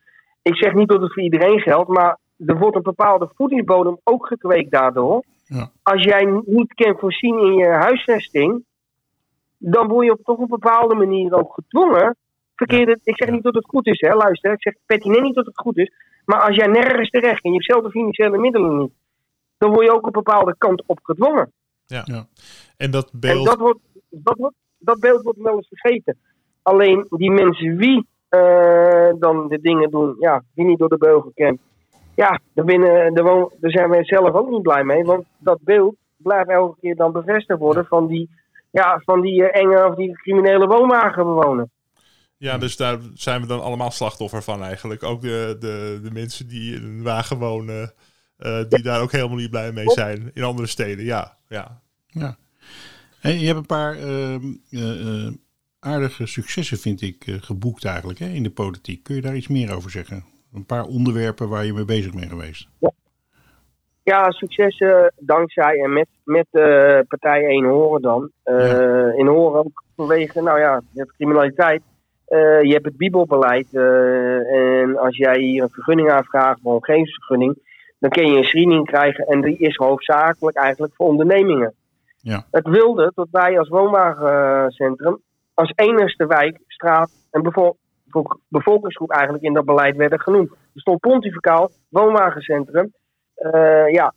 Ik 0.43 0.57
zeg 0.57 0.75
niet 0.75 0.89
dat 0.89 1.01
het 1.01 1.13
voor 1.13 1.23
iedereen 1.23 1.61
geldt, 1.61 1.89
maar 1.89 2.19
er 2.47 2.59
wordt 2.59 2.77
een 2.77 2.83
bepaalde 2.83 3.31
voedingsbodem 3.35 3.99
ook 4.05 4.27
gekweekt 4.27 4.71
daardoor. 4.71 5.23
Ja. 5.45 5.71
Als 5.83 6.03
jij 6.03 6.43
niet 6.45 6.75
kan 6.75 6.99
voorzien 6.99 7.39
in 7.39 7.55
je 7.55 7.69
huisvesting, 7.69 8.65
dan 9.59 9.89
word 9.89 10.07
je 10.07 10.13
op 10.13 10.23
toch 10.23 10.37
op 10.37 10.43
een 10.43 10.61
bepaalde 10.61 10.95
manier 10.95 11.35
ook 11.35 11.55
gedwongen. 11.55 12.17
Verkeerde, 12.59 12.99
ik 13.03 13.17
zeg 13.17 13.31
niet 13.31 13.43
dat 13.43 13.55
het 13.55 13.67
goed 13.67 13.87
is, 13.87 14.01
hè, 14.01 14.15
luister. 14.15 14.53
Ik 14.53 14.63
zeg 14.63 14.75
pertinent 14.87 15.23
niet 15.23 15.35
dat 15.35 15.47
het 15.47 15.59
goed 15.59 15.77
is. 15.77 15.93
Maar 16.25 16.41
als 16.41 16.57
jij 16.57 16.67
nergens 16.67 17.11
terecht 17.11 17.45
en 17.45 17.51
je 17.51 17.57
hebt 17.57 17.71
zelf 17.71 17.83
de 17.85 17.91
financiële 17.91 18.39
middelen 18.39 18.79
niet, 18.79 18.93
dan 19.59 19.71
word 19.71 19.85
je 19.85 19.93
ook 19.93 20.07
op 20.07 20.17
een 20.17 20.23
bepaalde 20.23 20.55
kant 20.59 20.83
op 20.87 20.99
gedwongen. 21.03 21.53
En 22.77 22.91
dat 22.91 23.11
En 23.13 23.21
beeld, 23.21 23.47
dat, 23.47 23.59
wordt, 23.59 23.79
dat, 24.11 24.37
wordt, 24.39 24.57
dat 24.79 25.01
beeld 25.01 25.23
wordt 25.23 25.39
wel 25.39 25.57
eens 25.57 25.69
vergeten. 25.69 26.19
Alleen 26.63 27.07
die 27.11 27.31
mensen 27.31 27.77
wie 27.77 28.07
eh, 28.29 29.11
dan 29.19 29.49
de 29.49 29.61
dingen 29.61 29.91
doen, 29.91 30.17
ja, 30.19 30.43
die 30.55 30.65
niet 30.65 30.79
door 30.79 30.89
de 30.89 30.99
beugel 30.99 31.33
kent. 31.35 31.61
Ja, 32.15 32.41
daar, 32.55 32.65
binnen, 32.65 33.15
daar, 33.15 33.25
woon- 33.25 33.53
daar 33.61 33.71
zijn 33.71 33.91
wij 33.91 34.05
zelf 34.05 34.33
ook 34.33 34.51
niet 34.51 34.63
blij 34.63 34.85
mee. 34.85 35.05
Want 35.05 35.25
dat 35.39 35.59
beeld 35.63 35.97
blijft 36.17 36.49
elke 36.49 36.77
keer 36.81 36.97
dan 36.97 37.13
bevestigd 37.13 37.59
worden 37.59 37.87
van 37.87 38.07
die, 38.07 38.31
ja, 38.71 39.01
van 39.05 39.21
die 39.21 39.49
eh, 39.49 39.63
enge 39.63 39.87
of 39.87 39.95
die 39.95 40.13
criminele 40.13 40.67
woonwagenbewoner. 40.67 41.67
Ja, 42.39 42.59
dus 42.59 42.77
daar 42.77 42.99
zijn 43.15 43.41
we 43.41 43.47
dan 43.47 43.63
allemaal 43.63 43.91
slachtoffer 43.91 44.43
van 44.43 44.63
eigenlijk. 44.63 45.03
Ook 45.03 45.23
de, 45.23 45.57
de, 45.61 46.01
de 46.03 46.11
mensen 46.11 46.49
die 46.49 46.75
in 46.75 46.85
een 46.85 47.03
wagen 47.03 47.39
wonen, 47.39 47.93
eh, 48.37 48.65
die 48.69 48.83
daar 48.83 49.01
ook 49.01 49.13
helemaal 49.13 49.37
niet 49.37 49.51
blij 49.51 49.73
mee 49.73 49.91
zijn 49.91 50.31
in 50.35 50.43
andere 50.43 50.69
steden. 50.69 51.05
Ja, 51.05 51.37
ja. 51.49 51.81
Ja. 52.07 52.37
En 53.23 53.39
je 53.39 53.47
hebt 53.47 53.59
een 53.59 53.67
paar 53.67 53.97
ehm, 53.97 54.43
eh, 54.71 55.27
eh, 55.27 55.33
aardige 55.81 56.27
successen, 56.27 56.79
vind 56.79 57.03
ik, 57.03 57.27
eh, 57.27 57.35
geboekt 57.41 57.85
eigenlijk 57.85 58.19
hè, 58.19 58.27
in 58.27 58.43
de 58.43 58.51
politiek. 58.51 59.03
Kun 59.03 59.15
je 59.15 59.23
daar 59.23 59.37
iets 59.37 59.49
meer 59.49 59.75
over 59.75 59.91
zeggen? 59.91 60.25
Een 60.53 60.67
paar 60.67 60.85
onderwerpen 60.85 61.49
waar 61.49 61.65
je 61.65 61.73
mee 61.73 61.85
bezig 61.85 62.15
bent 62.15 62.29
geweest. 62.31 62.69
Ja, 64.03 64.31
successen 64.31 65.13
dankzij 65.17 65.79
en 65.83 65.93
met, 65.93 66.09
met 66.25 66.47
eh 66.51 66.99
partij 67.09 67.45
1 67.45 67.65
Horen 67.65 68.03
dan. 68.03 68.31
Eh, 68.43 69.17
In 69.17 69.27
Horen 69.27 69.65
ook 69.65 69.85
vanwege, 69.97 70.43
nou 70.43 70.59
ja, 70.59 70.83
hebt 70.95 71.13
criminaliteit. 71.13 71.83
Eh, 72.29 72.63
je 72.63 72.73
hebt 72.73 72.85
het 72.85 72.97
bibelbeleid. 72.97 73.75
eh, 73.75 74.81
en 74.81 74.97
als 74.99 75.17
jij 75.17 75.41
hier 75.41 75.63
een 75.63 75.71
vergunning 75.71 76.11
aanvraagt, 76.11 76.59
een 76.59 76.71
omgevingsvergunning, 76.73 77.59
dan 77.99 78.11
kun 78.11 78.27
je 78.31 78.37
een 78.37 78.45
screening 78.45 78.87
krijgen. 78.87 79.27
En 79.27 79.41
die 79.41 79.59
is 79.59 79.77
hoofdzakelijk 79.77 80.57
eigenlijk 80.57 80.95
voor 80.95 81.07
ondernemingen. 81.07 81.75
Ja. 82.21 82.45
Het 82.51 82.69
wilde 82.69 83.13
dat 83.15 83.29
wij 83.31 83.59
als 83.59 83.69
woonwagencentrum 83.69 85.21
als 85.55 85.73
enigste 85.75 86.27
wijk, 86.27 86.59
straat 86.67 87.11
en 87.31 87.43
bevo- 87.43 87.77
bevo- 88.05 88.41
bevolkingsgroep 88.49 89.11
eigenlijk 89.11 89.45
in 89.45 89.53
dat 89.53 89.65
beleid 89.65 89.97
werden 89.97 90.21
genoemd. 90.21 90.51
Er 90.51 90.81
stond 90.81 91.01
pontificaal 91.01 91.71
woonwagencentrum. 91.89 92.93
Eh, 93.35 93.89
ja, 93.89 94.13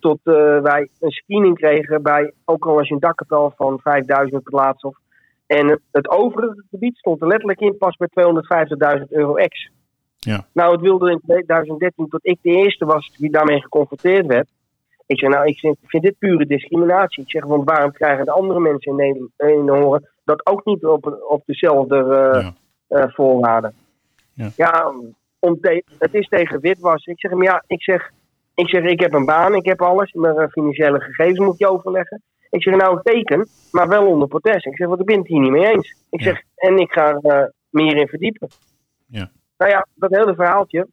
tot 0.00 0.18
wij 0.62 0.88
een 1.00 1.10
screening 1.10 1.58
kregen 1.58 2.02
bij, 2.02 2.32
ook 2.44 2.66
al 2.66 2.78
als 2.78 2.88
je 2.88 2.94
een 2.94 3.00
dakkapel 3.00 3.52
van 3.56 3.78
5000 3.80 4.42
per 4.42 4.54
laatst 4.54 4.84
of. 4.84 4.96
En 5.46 5.80
het, 5.92 6.08
overige 6.08 6.64
gebied 6.70 6.96
stond 6.96 7.20
er 7.20 7.26
letterlijk 7.26 7.60
in 7.60 7.76
pas 7.78 7.96
bij 7.96 8.08
250.000 8.98 9.04
euro 9.08 9.34
ex. 9.36 9.70
Ja. 10.18 10.46
Nou, 10.52 10.72
het 10.72 10.80
wilde 10.80 11.10
in 11.10 11.20
2013 11.26 12.08
tot 12.08 12.20
ik 12.26 12.38
de 12.42 12.50
eerste 12.50 12.84
was 12.84 13.12
die 13.18 13.30
daarmee 13.30 13.60
geconfronteerd 13.62 14.26
werd. 14.26 14.48
Ik 15.06 15.18
zeg, 15.18 15.30
nou, 15.30 15.46
ik 15.46 15.58
vind, 15.58 15.76
ik 15.82 15.88
vind 15.90 16.02
dit 16.02 16.18
pure 16.18 16.46
discriminatie. 16.46 17.22
Ik 17.22 17.30
zeg, 17.30 17.44
want 17.44 17.64
waarom 17.64 17.92
krijgen 17.92 18.24
de 18.24 18.30
andere 18.30 18.60
mensen 18.60 18.90
in 18.90 18.96
Nederland 18.96 19.30
in 19.36 19.68
horen 19.68 20.08
dat 20.24 20.46
ook 20.46 20.64
niet 20.64 20.84
op, 20.86 21.24
op 21.28 21.42
dezelfde 21.46 21.96
eh, 21.96 22.42
Ja. 22.42 22.52
eh, 22.88 23.10
voorwaarden? 23.14 23.74
Ja. 24.56 24.92
om 25.38 25.60
te- 25.60 25.84
het 25.98 26.14
is 26.14 26.28
tegen 26.28 26.60
witwassen. 26.60 27.12
Ik 27.12 27.20
zeg 27.20 27.30
hem, 27.30 27.42
ja, 27.42 27.64
ik 27.66 27.82
zeg, 27.82 28.10
ik 28.54 28.68
zeg, 28.68 28.82
ik 28.84 29.00
heb 29.00 29.12
een 29.12 29.24
baan, 29.24 29.54
ik 29.54 29.64
heb 29.66 29.82
alles. 29.82 30.12
Mijn 30.12 30.36
eh, 30.36 30.48
financiële 30.48 31.00
gegevens 31.00 31.38
moet 31.38 31.58
je 31.58 31.68
overleggen. 31.68 32.22
Ik 32.50 32.62
zeg, 32.62 32.74
nou, 32.74 33.00
teken, 33.02 33.48
maar 33.70 33.88
wel 33.88 34.06
onder 34.06 34.28
protest. 34.28 34.66
Ik 34.66 34.76
zeg, 34.76 34.88
want 34.88 35.00
ik 35.00 35.06
ben 35.06 35.18
het 35.18 35.26
hier 35.26 35.40
niet 35.40 35.50
mee 35.50 35.66
eens. 35.66 35.94
Ik 36.10 36.20
Ja. 36.20 36.26
zeg, 36.26 36.42
en 36.56 36.76
ik 36.78 36.92
ga 36.92 37.08
er 37.08 37.18
eh, 37.22 37.48
meer 37.70 37.96
in 37.96 38.08
verdiepen. 38.08 38.48
Ja. 39.06 39.30
Nou 39.58 39.70
ja, 39.70 39.86
dat 39.94 40.10
hele 40.10 40.34
verhaaltje. 40.34 40.86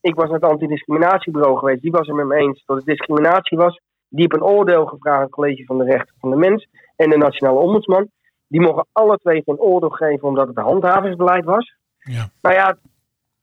Ik 0.00 0.14
was 0.14 0.24
naar 0.30 0.40
het 0.40 0.50
antidiscriminatiebureau 0.50 1.58
geweest. 1.58 1.82
Die 1.82 1.90
was 1.90 2.06
het 2.06 2.16
met 2.16 2.26
me 2.26 2.36
eens 2.36 2.62
dat 2.66 2.76
het 2.76 2.86
discriminatie 2.86 3.58
was. 3.58 3.80
Die 4.08 4.20
heeft 4.20 4.34
een 4.34 4.48
oordeel 4.48 4.86
gevraagd 4.86 5.16
aan 5.16 5.22
het 5.22 5.30
College 5.30 5.64
van 5.64 5.78
de 5.78 5.84
Rechten 5.84 6.14
van 6.20 6.30
de 6.30 6.36
Mens 6.36 6.68
en 6.96 7.10
de 7.10 7.16
Nationale 7.16 7.58
Ombudsman. 7.58 8.08
Die 8.48 8.60
mogen 8.60 8.86
alle 8.92 9.16
twee 9.16 9.42
een 9.44 9.58
oordeel 9.58 9.88
geven 9.90 10.28
omdat 10.28 10.46
het 10.48 10.56
een 10.56 10.62
handhavingsbeleid 10.64 11.44
was. 11.44 11.76
Ja. 11.98 12.28
Nou 12.42 12.54
ja, 12.54 12.76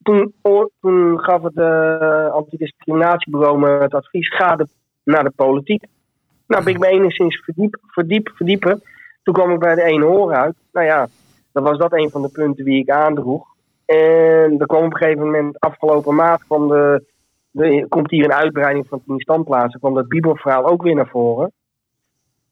toen, 0.03 1.19
gaf 1.19 1.41
het 1.41 1.55
uh, 1.55 2.31
antidiscriminatiebureau 2.31 3.59
me 3.59 3.69
het 3.69 3.93
advies: 3.93 4.35
ga 4.35 4.55
de, 4.55 4.67
naar 5.03 5.23
de 5.23 5.31
politiek. 5.35 5.83
Nou, 6.51 6.63
ben 6.63 6.73
ik 6.73 6.79
me 6.79 6.87
enigszins 6.87 7.43
verdiep, 7.43 7.77
verdiep, 7.81 8.31
verdiepen. 8.35 8.81
Toen 9.23 9.33
kwam 9.33 9.51
ik 9.51 9.59
bij 9.59 9.75
de 9.75 9.83
ene 9.83 10.05
horen 10.05 10.37
uit. 10.37 10.55
Nou 10.71 10.85
ja, 10.85 11.07
dan 11.51 11.63
was 11.63 11.77
dat 11.77 11.93
een 11.93 12.09
van 12.09 12.21
de 12.21 12.29
punten 12.29 12.65
die 12.65 12.81
ik 12.81 12.89
aandroeg. 12.89 13.47
En 13.85 14.59
er 14.59 14.65
kwam 14.65 14.85
op 14.85 14.91
een 14.91 14.97
gegeven 14.97 15.23
moment, 15.23 15.59
afgelopen 15.59 16.15
maand, 16.15 16.43
kwam 16.47 16.67
de, 16.67 17.03
de, 17.51 17.85
komt 17.89 18.11
hier 18.11 18.23
een 18.23 18.33
uitbreiding 18.33 18.87
van 18.87 19.03
10 19.05 19.19
standplaatsen. 19.19 19.79
kwam 19.79 19.93
dat 19.93 20.07
Bibelverhaal 20.07 20.65
ook 20.65 20.83
weer 20.83 20.95
naar 20.95 21.07
voren. 21.07 21.51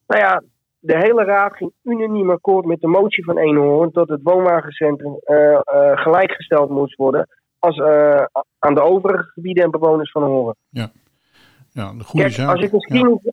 Nou 0.06 0.20
ja, 0.20 0.42
de 0.78 0.96
hele 0.96 1.24
raad 1.24 1.56
ging 1.56 1.72
unaniem 1.82 2.30
akkoord 2.30 2.66
met 2.66 2.80
de 2.80 2.86
motie 2.86 3.24
van 3.24 3.38
Eenhoorn 3.38 3.90
dat 3.92 4.08
het 4.08 4.20
woonwagencentrum 4.22 5.16
eh, 5.20 5.54
eh, 5.54 5.60
gelijkgesteld 5.94 6.70
moest 6.70 6.96
worden 6.96 7.28
als, 7.58 7.76
eh, 7.76 8.24
aan 8.58 8.74
de 8.74 8.82
overige 8.82 9.24
gebieden 9.24 9.64
en 9.64 9.70
bewoners 9.70 10.10
van 10.10 10.22
Horen. 10.22 10.56
Ja, 11.72 11.88
een 11.88 12.04
goede 12.04 12.26
Kijk, 12.26 12.32
zaak. 12.32 12.48
als 12.48 12.64
ik 12.64 12.72
een 12.72 12.80
geschiedenis... 12.80 13.32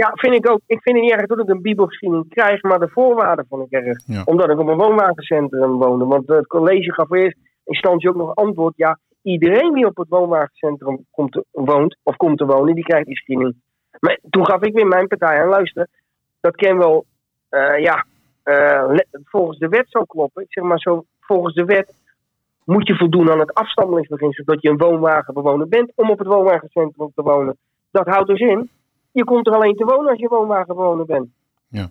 Ja. 0.00 0.10
vind 0.14 0.34
ik 0.34 0.50
ook. 0.50 0.60
Ik 0.66 0.82
vind 0.82 0.96
het 0.96 1.04
niet 1.04 1.14
erg 1.14 1.26
dat 1.26 1.38
ik 1.38 1.48
een 1.48 1.62
bibelgeschiedenis 1.62 2.28
krijg, 2.28 2.62
maar 2.62 2.78
de 2.78 2.88
voorwaarden 2.88 3.46
vond 3.48 3.66
ik 3.66 3.72
erg. 3.72 4.02
Ja. 4.06 4.22
Omdat 4.24 4.50
ik 4.50 4.58
op 4.58 4.68
een 4.68 4.76
woonwagencentrum 4.76 5.72
woonde. 5.72 6.04
Want 6.04 6.28
het 6.28 6.46
college 6.46 6.92
gaf 6.92 7.10
eerst 7.10 7.36
instantie 7.64 8.08
ook 8.08 8.16
nog 8.16 8.34
antwoord. 8.34 8.76
Ja, 8.76 8.98
iedereen 9.22 9.74
die 9.74 9.86
op 9.86 9.96
het 9.96 10.08
woonwagencentrum 10.08 11.06
komt 11.10 11.32
te, 11.32 11.44
woont, 11.50 11.96
of 12.02 12.16
komt 12.16 12.38
te 12.38 12.46
wonen, 12.46 12.74
die 12.74 12.84
krijgt 12.84 13.06
die 13.06 13.16
screening. 13.16 13.54
Maar 13.98 14.18
toen 14.30 14.46
gaf 14.46 14.62
ik 14.62 14.74
weer 14.74 14.86
mijn 14.86 15.06
partij 15.06 15.42
aan, 15.42 15.48
luister, 15.48 15.88
dat 16.40 16.56
kan 16.56 16.78
wel, 16.78 17.04
eh, 17.48 17.78
ja, 17.78 18.04
eh, 18.42 18.98
volgens 19.24 19.58
de 19.58 19.68
wet 19.68 19.86
zo 19.88 20.04
kloppen. 20.04 20.42
Ik 20.42 20.52
zeg 20.52 20.64
maar 20.64 20.78
zo, 20.78 21.04
volgens 21.20 21.54
de 21.54 21.64
wet 21.64 21.94
moet 22.64 22.86
je 22.86 22.96
voldoen 22.96 23.30
aan 23.30 23.38
het 23.38 23.54
afstammelingsbeginsel 23.54 24.44
dat 24.44 24.62
je 24.62 24.68
een 24.68 24.78
woonwagenbewoner 24.78 25.68
bent 25.68 25.92
om 25.94 26.10
op 26.10 26.18
het 26.18 26.28
woonwagencentrum 26.28 27.10
te 27.14 27.22
wonen. 27.22 27.56
Dat 27.90 28.06
houdt 28.06 28.28
dus 28.28 28.40
in, 28.40 28.70
je 29.12 29.24
komt 29.24 29.46
er 29.46 29.54
alleen 29.54 29.76
te 29.76 29.84
wonen 29.84 30.10
als 30.10 30.18
je 30.18 30.28
woonwagenbewoner 30.28 31.06
bent. 31.06 31.28
Ja. 31.68 31.90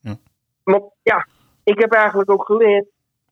Ja. 0.00 0.16
Maar 0.64 0.80
ja, 1.02 1.26
ik 1.64 1.78
heb 1.80 1.92
eigenlijk 1.92 2.30
ook 2.30 2.44
geleerd 2.46 2.86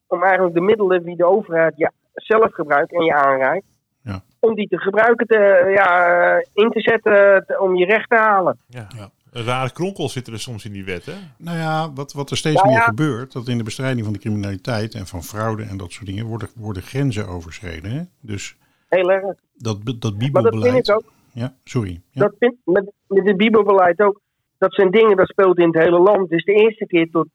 om 0.07 0.22
eigenlijk 0.22 0.55
de 0.55 0.61
middelen 0.61 1.03
die 1.05 1.16
de 1.16 1.26
overheid 1.26 1.72
ja, 1.76 1.93
zelf 2.14 2.53
gebruikt 2.55 2.93
en 2.93 3.05
je 3.05 3.14
aanreikt, 3.14 3.66
Ja. 4.03 4.22
om 4.39 4.55
die 4.55 4.68
te 4.68 4.78
gebruiken, 4.78 5.26
te, 5.26 5.70
ja, 5.74 6.16
in 6.55 6.70
te 6.70 6.81
zetten 6.81 7.45
te- 7.47 7.61
om 7.61 7.76
je 7.76 7.85
recht 7.85 8.09
te 8.11 8.16
halen. 8.16 8.59
Ja. 8.66 8.87
Ja. 8.97 9.11
Een 9.31 9.45
rare 9.45 9.72
kronkel 9.72 10.09
zitten 10.09 10.33
er 10.33 10.39
soms 10.41 10.64
in 10.64 10.72
die 10.72 10.85
wet, 10.85 11.07
hè? 11.07 11.12
Nou 11.39 11.57
ja, 11.59 11.93
wat, 11.93 12.12
wat 12.12 12.31
er 12.31 12.37
steeds 12.37 12.57
Nou 12.57 12.68
meer 12.68 12.78
ja. 12.78 12.85
gebeurt, 12.85 13.33
dat 13.33 13.49
in 13.49 13.59
de 13.59 13.64
bestrijding 13.64 14.05
van 14.05 14.12
de 14.12 14.18
criminaliteit 14.18 14.95
en 14.95 15.07
van 15.07 15.22
fraude 15.22 15.62
en 15.62 15.76
dat 15.76 15.93
soort 15.93 16.07
dingen 16.07 16.26
worden, 16.26 16.49
worden 16.57 16.83
grenzen 16.83 17.28
overschreden. 17.28 17.91
Hè? 17.91 18.03
Dus 18.20 18.57
Heel 18.89 19.11
erg. 19.11 19.24
dat, 19.24 19.35
dat 19.55 19.76
Maar 19.83 19.83
dat 19.93 20.01
vind 20.03 20.18
bibelbeleid. 20.18 20.89
ik 20.89 20.95
ook. 20.95 21.03
Ja, 21.33 21.55
sorry. 21.64 22.03
Ja. 22.11 22.20
Dat 22.20 22.35
vind, 22.39 22.57
met, 22.64 22.93
met 23.07 23.26
het 23.26 23.37
Bibelbeleid 23.37 24.01
ook. 24.01 24.20
Dat 24.59 24.74
zijn 24.74 24.91
dingen 24.91 25.16
dat 25.16 25.28
speelt 25.28 25.59
in 25.59 25.66
het 25.66 25.83
hele 25.83 25.99
land. 25.99 26.20
Het 26.20 26.31
is 26.39 26.45
de 26.45 26.53
eerste 26.53 26.87
keer 26.87 27.11
tot 27.11 27.28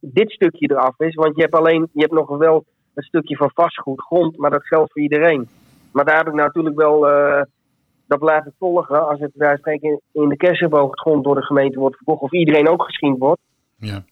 dit 0.00 0.30
stukje 0.30 0.70
eraf 0.70 0.98
is. 0.98 1.14
Want 1.14 1.36
je 1.36 1.42
hebt 1.42 1.54
alleen, 1.54 1.88
je 1.92 2.00
hebt 2.00 2.12
nog 2.12 2.36
wel 2.36 2.64
een 2.94 3.02
stukje 3.02 3.36
van 3.36 3.50
vastgoed, 3.54 4.00
grond, 4.00 4.36
maar 4.36 4.50
dat 4.50 4.66
geldt 4.66 4.92
voor 4.92 5.02
iedereen. 5.02 5.48
Maar 5.92 6.04
daar 6.04 6.16
heb 6.16 6.26
ik 6.26 6.34
natuurlijk 6.34 6.76
wel, 6.76 7.08
eh, 7.08 7.42
dat 8.06 8.20
het 8.20 8.54
volgen. 8.58 9.08
Als 9.08 9.20
het 9.20 9.30
daar 9.34 9.58
spreken 9.58 10.00
in 10.12 10.28
de 10.28 10.36
kersenboog 10.36 10.90
het 10.90 11.00
grond 11.00 11.24
door 11.24 11.34
de 11.34 11.42
gemeente 11.42 11.78
wordt 11.78 11.96
verkocht, 11.96 12.22
of 12.22 12.32
iedereen 12.32 12.68
ook 12.68 12.82
geschiend 12.82 13.18
wordt. 13.18 13.40
Ja. 13.76 14.04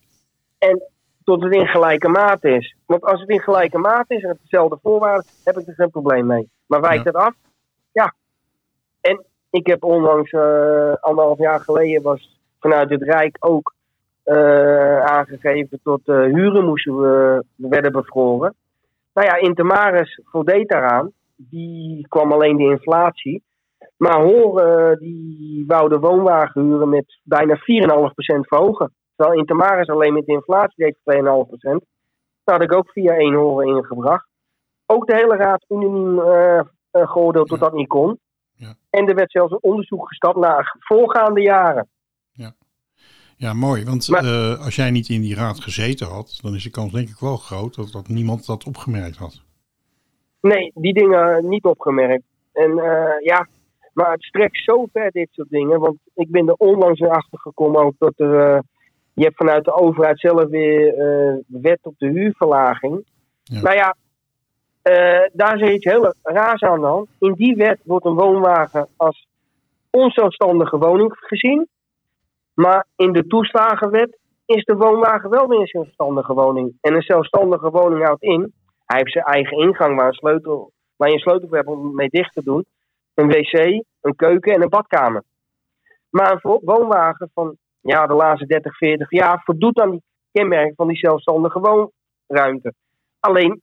tot 1.25 1.43
het 1.43 1.55
in 1.55 1.67
gelijke 1.67 2.09
mate 2.09 2.51
is. 2.51 2.77
Want 2.87 3.03
als 3.03 3.21
het 3.21 3.29
in 3.29 3.41
gelijke 3.41 3.79
mate 3.79 4.15
is 4.15 4.23
en 4.23 4.29
het 4.29 4.39
dezelfde 4.43 4.79
voorwaarden, 4.83 5.25
heb 5.45 5.57
ik 5.57 5.67
er 5.67 5.75
geen 5.75 5.91
probleem 5.91 6.27
mee. 6.27 6.49
Maar 6.67 6.81
wijkt 6.81 7.05
Ja. 7.05 7.11
het 7.11 7.15
af? 7.15 7.35
Ja. 7.93 8.15
Ik 9.51 9.67
heb 9.67 9.85
onlangs, 9.85 10.31
eh, 10.31 10.95
anderhalf 11.01 11.39
jaar 11.39 11.61
geleden, 11.61 12.03
was 12.03 12.41
vanuit 12.61 12.91
het 12.91 13.03
Rijk 13.03 13.37
ook 13.41 13.75
eh, 14.23 15.01
aangegeven 15.01 15.81
tot 15.83 16.09
uh, 16.09 16.25
huren 16.25 16.65
moesten 16.65 17.01
we, 17.01 17.45
werden 17.57 17.93
bevroren. 17.93 18.55
Nou 19.15 19.27
ja, 19.27 19.37
Intermaris 19.37 20.21
voldeed 20.25 20.69
daaraan. 20.69 21.13
Die 21.37 22.09
kwam 22.09 22.33
alleen 22.33 22.57
de 22.57 22.63
inflatie. 22.63 23.43
Maar 23.97 24.23
Horen, 24.23 24.99
die 24.99 25.65
wou 25.67 25.89
de 25.89 25.99
woonwagenhuren 25.99 26.89
met 26.89 27.21
bijna 27.23 27.57
4,5% 27.57 27.61
verhogen. 28.41 28.93
Terwijl 29.17 29.39
Intermaris 29.39 29.89
alleen 29.89 30.13
met 30.13 30.27
de 30.27 30.33
inflatie 30.33 30.85
deed 30.85 30.99
voor 31.05 31.47
2,5%. 31.49 31.87
Dat 32.45 32.55
had 32.55 32.63
ik 32.63 32.75
ook 32.75 32.91
via 32.91 33.15
één 33.15 33.35
horen 33.35 33.67
ingebracht. 33.67 34.29
Ook 34.87 35.07
de 35.07 35.15
hele 35.15 35.37
raad 35.37 35.65
unaniem 35.69 36.19
uh, 36.19 36.61
geoordeeld 36.93 37.49
dat 37.49 37.59
dat 37.59 37.73
niet 37.73 37.89
kon. 37.89 38.19
Ja. 38.57 38.75
En 38.91 39.09
er 39.09 39.15
werd 39.15 39.31
zelfs 39.31 39.53
een 39.53 39.63
onderzoek 39.63 40.09
gestapt 40.09 40.37
naar 40.39 40.77
voorgaande 40.79 41.41
jaren. 41.41 41.89
Ja, 43.39 43.53
mooi. 43.53 43.85
Want 43.85 44.09
Maar- 44.09 44.25
eh, 44.25 44.65
als 44.65 44.77
jij 44.77 44.91
niet 44.91 45.09
in 45.09 45.21
die 45.21 45.35
raad 45.35 45.61
gezeten 45.61 46.07
had, 46.07 46.39
dan 46.43 46.55
is 46.55 46.63
de 46.63 46.71
kans 46.71 46.93
denk 46.93 47.09
ik 47.09 47.19
wel 47.19 47.37
groot 47.37 47.75
dat, 47.75 47.93
dat 47.93 48.09
niemand 48.09 48.47
dat 48.47 48.65
opgemerkt 48.65 49.17
had. 49.17 49.43
Nee, 50.41 50.71
die 50.75 50.93
dingen 50.95 51.49
niet 51.49 51.65
opgemerkt. 51.65 52.23
En 52.53 52.71
eh, 52.79 53.21
ja, 53.25 53.49
maar 53.93 54.13
het 54.13 54.23
strekt 54.23 54.63
zo 54.65 54.87
ver, 54.93 55.11
dit 55.11 55.29
soort 55.31 55.49
dingen. 55.49 55.81
Want 55.81 55.97
ik 56.15 56.31
ben 56.31 56.49
er 56.49 56.55
onlangs 56.55 57.01
achter 57.03 57.39
gekomen 57.39 57.81
ook 57.85 57.95
dat 57.99 58.13
er. 58.17 58.55
eh, 58.55 58.61
je 59.15 59.23
hebt 59.25 59.37
vanuit 59.37 59.65
de 59.65 59.73
overheid 59.75 60.21
zelf 60.21 60.49
weer 60.49 60.95
eh, 60.99 61.35
wet 61.47 61.79
op 61.83 61.95
de 61.99 62.07
huurverlaging. 62.09 63.07
Ja. 63.43 63.61
Nou 63.61 63.77
ja, 63.77 63.97
eh, 64.87 65.29
daar 65.33 65.61
is 65.61 65.71
iets 65.71 65.85
heel 65.85 66.15
raars 66.23 66.63
aan 66.63 66.81
de. 66.81 67.07
In 67.19 67.33
die 67.33 67.57
wet 67.57 67.81
wordt 67.85 68.05
een 68.05 68.15
woonwagen 68.15 68.89
als 68.97 69.27
onzelfstandige 69.91 70.79
woning 70.79 71.17
gezien. 71.21 71.69
Maar 72.55 72.87
in 72.97 73.13
de 73.13 73.27
toeslagenwet 73.27 74.19
is 74.45 74.65
de 74.65 74.77
woonwagen 74.77 75.31
wel 75.31 75.49
weer 75.49 75.61
een 75.61 75.67
zelfstandige 75.67 76.35
woning. 76.35 76.79
En 76.81 76.95
een 76.95 77.03
zelfstandige 77.03 77.71
woning 77.71 78.05
houdt 78.05 78.23
in 78.23 78.53
hij 78.85 78.99
heeft 78.99 79.13
zijn 79.13 79.25
eigen 79.25 79.59
ingang 79.59 79.97
waar, 79.97 80.07
een 80.07 80.13
sleutel, 80.13 80.73
waar 80.97 81.09
je 81.09 81.15
een 81.15 81.21
sleutel 81.21 81.49
hebt 81.51 81.69
om 81.69 81.95
mee 81.95 82.09
dicht 82.09 82.33
te 82.33 82.43
doen. 82.43 82.65
Een 83.15 83.29
wc, 83.29 83.53
een 84.01 84.17
keuken 84.17 84.55
en 84.55 84.63
een 84.63 84.69
badkamer. 84.69 85.23
Maar 86.11 86.33
een 86.33 86.61
woonwagen 86.63 87.31
van 87.35 87.57
ja, 87.81 88.07
de 88.07 88.15
laatste 88.15 88.47
30, 88.47 88.77
40 88.77 89.11
jaar 89.11 89.43
voldoet 89.45 89.81
aan 89.81 89.91
die 89.91 90.03
kenmerken 90.33 90.75
van 90.77 90.89
die 90.89 90.97
zelfstandige 90.97 91.61
woonruimte. 91.61 92.75
Alleen 93.21 93.63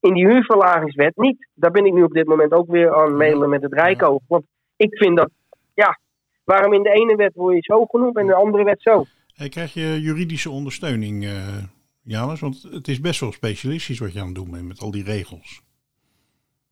in 0.00 0.14
die 0.14 0.26
huurverlagingswet 0.26 1.16
niet. 1.16 1.48
Daar 1.54 1.70
ben 1.70 1.86
ik 1.86 1.92
nu 1.92 2.02
op 2.02 2.12
dit 2.12 2.26
moment 2.26 2.52
ook 2.52 2.70
weer 2.70 2.94
aan 2.94 3.16
mailen 3.16 3.48
met 3.48 3.62
het 3.62 3.72
Rijk 3.72 4.02
over. 4.02 4.24
Want 4.28 4.44
ik 4.76 4.96
vind 4.96 5.16
dat, 5.16 5.30
ja, 5.74 5.98
waarom 6.44 6.72
in 6.72 6.82
de 6.82 6.90
ene 6.90 7.16
wet 7.16 7.34
word 7.34 7.54
je 7.54 7.62
zo 7.62 7.84
genoemd 7.84 8.16
en 8.16 8.22
in 8.22 8.28
de 8.28 8.34
andere 8.34 8.64
wet 8.64 8.82
zo? 8.82 9.04
Hey, 9.34 9.48
krijg 9.48 9.74
je 9.74 10.00
juridische 10.00 10.50
ondersteuning, 10.50 11.24
eh 11.24 11.64
Janus? 12.02 12.40
Want 12.40 12.62
het 12.70 12.88
is 12.88 13.00
best 13.00 13.20
wel 13.20 13.32
specialistisch 13.32 13.98
wat 13.98 14.12
je 14.12 14.20
aan 14.20 14.26
het 14.26 14.34
doen 14.34 14.50
bent 14.50 14.68
met 14.68 14.80
al 14.80 14.90
die 14.90 15.04
regels. 15.04 15.62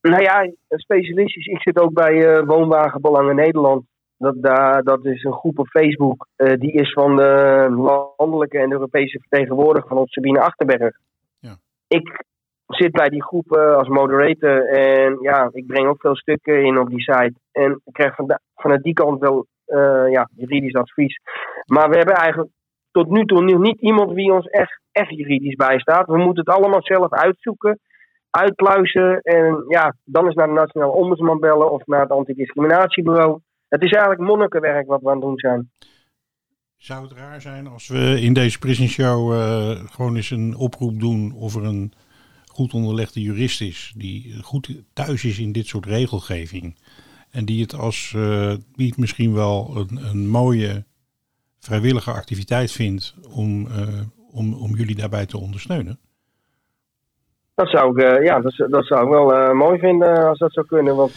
Nou 0.00 0.22
ja, 0.22 0.52
specialistisch. 0.68 1.46
Ik 1.46 1.62
zit 1.62 1.78
ook 1.78 1.92
bij 1.92 2.36
eh, 2.36 2.46
Woonwagenbelangen 2.46 3.36
Nederland. 3.36 3.84
Dat, 4.18 4.34
daar, 4.42 4.82
dat 4.82 5.04
is 5.04 5.24
een 5.24 5.32
groep 5.32 5.58
op 5.58 5.66
Facebook. 5.66 6.28
eh, 6.36 6.52
die 6.58 6.72
is 6.72 6.92
van 6.92 7.16
de 7.16 7.66
landelijke 8.16 8.58
en 8.58 8.72
Europese 8.72 9.18
vertegenwoordiger 9.18 9.88
van 9.88 9.98
ons 9.98 10.12
Sabine 10.12 10.40
Achterberg. 10.40 10.96
Ja. 11.38 11.56
Ik 11.88 12.24
zit 12.76 12.92
bij 12.92 13.08
die 13.08 13.22
groep 13.22 13.56
eh, 13.56 13.76
als 13.76 13.88
moderator. 13.88 14.68
En 14.68 15.18
ja, 15.20 15.48
ik 15.52 15.66
breng 15.66 15.88
ook 15.88 16.00
veel 16.00 16.16
stukken 16.16 16.64
in 16.64 16.78
op 16.78 16.88
die 16.88 17.00
site. 17.00 17.34
En 17.52 17.80
ik 17.84 17.92
krijg 17.92 18.14
van 18.14 18.38
vanuit 18.54 18.82
die 18.82 18.92
kant 18.92 19.20
wel 19.20 19.46
eh, 19.64 20.10
ja, 20.10 20.28
juridisch 20.36 20.74
advies. 20.74 21.20
Maar 21.66 21.88
we 21.88 21.96
hebben 21.96 22.14
eigenlijk 22.14 22.50
tot 22.90 23.10
nu 23.10 23.24
toe 23.24 23.58
niet 23.58 23.80
iemand 23.80 24.14
die 24.14 24.32
ons 24.32 24.46
echt, 24.46 24.80
echt 24.92 25.10
juridisch 25.10 25.54
bijstaat. 25.54 26.06
We 26.06 26.18
moeten 26.18 26.44
het 26.44 26.54
allemaal 26.54 26.82
zelf 26.82 27.12
uitzoeken 27.12 27.78
uitpluizen. 28.30 29.20
En 29.20 29.64
ja, 29.68 29.94
dan 30.04 30.28
is 30.28 30.34
naar 30.34 30.46
de 30.46 30.52
Nationale 30.52 30.92
Ombudsman 30.92 31.40
bellen 31.40 31.70
of 31.70 31.86
naar 31.86 32.00
het 32.00 32.10
Antidiscriminatiebureau. 32.10 33.40
Het 33.68 33.82
is 33.82 33.90
eigenlijk 33.90 34.28
monnikenwerk 34.28 34.86
wat 34.86 35.00
we 35.00 35.08
aan 35.08 35.14
het 35.14 35.24
doen 35.24 35.38
zijn. 35.38 35.70
Zou 36.76 37.02
het 37.02 37.12
raar 37.12 37.40
zijn 37.40 37.66
als 37.66 37.88
we 37.88 38.20
in 38.20 38.32
deze 38.32 38.58
prison 38.58 38.86
show 38.86 39.32
eh, 39.32 39.70
gewoon 39.90 40.16
eens 40.16 40.30
een 40.30 40.56
oproep 40.56 41.00
doen 41.00 41.32
of 41.32 41.54
er 41.54 41.64
een 41.64 41.92
goed 42.54 42.74
onderlegde 42.74 43.20
jurist 43.20 43.60
is 43.60 43.92
die 43.96 44.42
goed 44.42 44.82
thuis 44.92 45.24
is 45.24 45.38
in 45.38 45.52
dit 45.52 45.66
soort 45.66 45.86
regelgeving 45.86 46.76
en 47.30 47.44
die 47.44 47.62
het 47.62 47.74
als 47.74 48.14
het 48.76 48.96
misschien 48.96 49.34
wel 49.34 49.70
een, 49.76 49.98
een 50.10 50.28
mooie 50.28 50.84
vrijwillige 51.58 52.10
activiteit 52.10 52.72
vindt 52.72 53.14
om, 53.36 53.66
eh, 53.66 54.00
om, 54.32 54.54
om 54.54 54.74
jullie 54.74 54.96
daarbij 54.96 55.26
te 55.26 55.38
ondersteunen? 55.38 55.98
Dat 57.54 57.68
zou 57.68 57.90
ik, 57.90 58.04
eh, 58.04 58.24
ja, 58.24 58.40
dat, 58.40 58.54
dat 58.70 58.86
zou 58.86 59.02
ik 59.02 59.08
wel 59.08 59.54
mooi 59.54 59.78
vinden 59.78 60.28
als 60.28 60.38
dat 60.38 60.52
zou 60.52 60.66
kunnen. 60.66 60.96
Want 60.96 61.12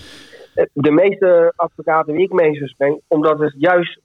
de 0.73 0.91
meeste 0.91 1.53
advocaten 1.55 2.13
die 2.13 2.23
ik 2.23 2.31
mee 2.31 2.55
zou 2.55 3.01
omdat 3.07 3.39
het 3.39 3.55
juist 3.57 3.99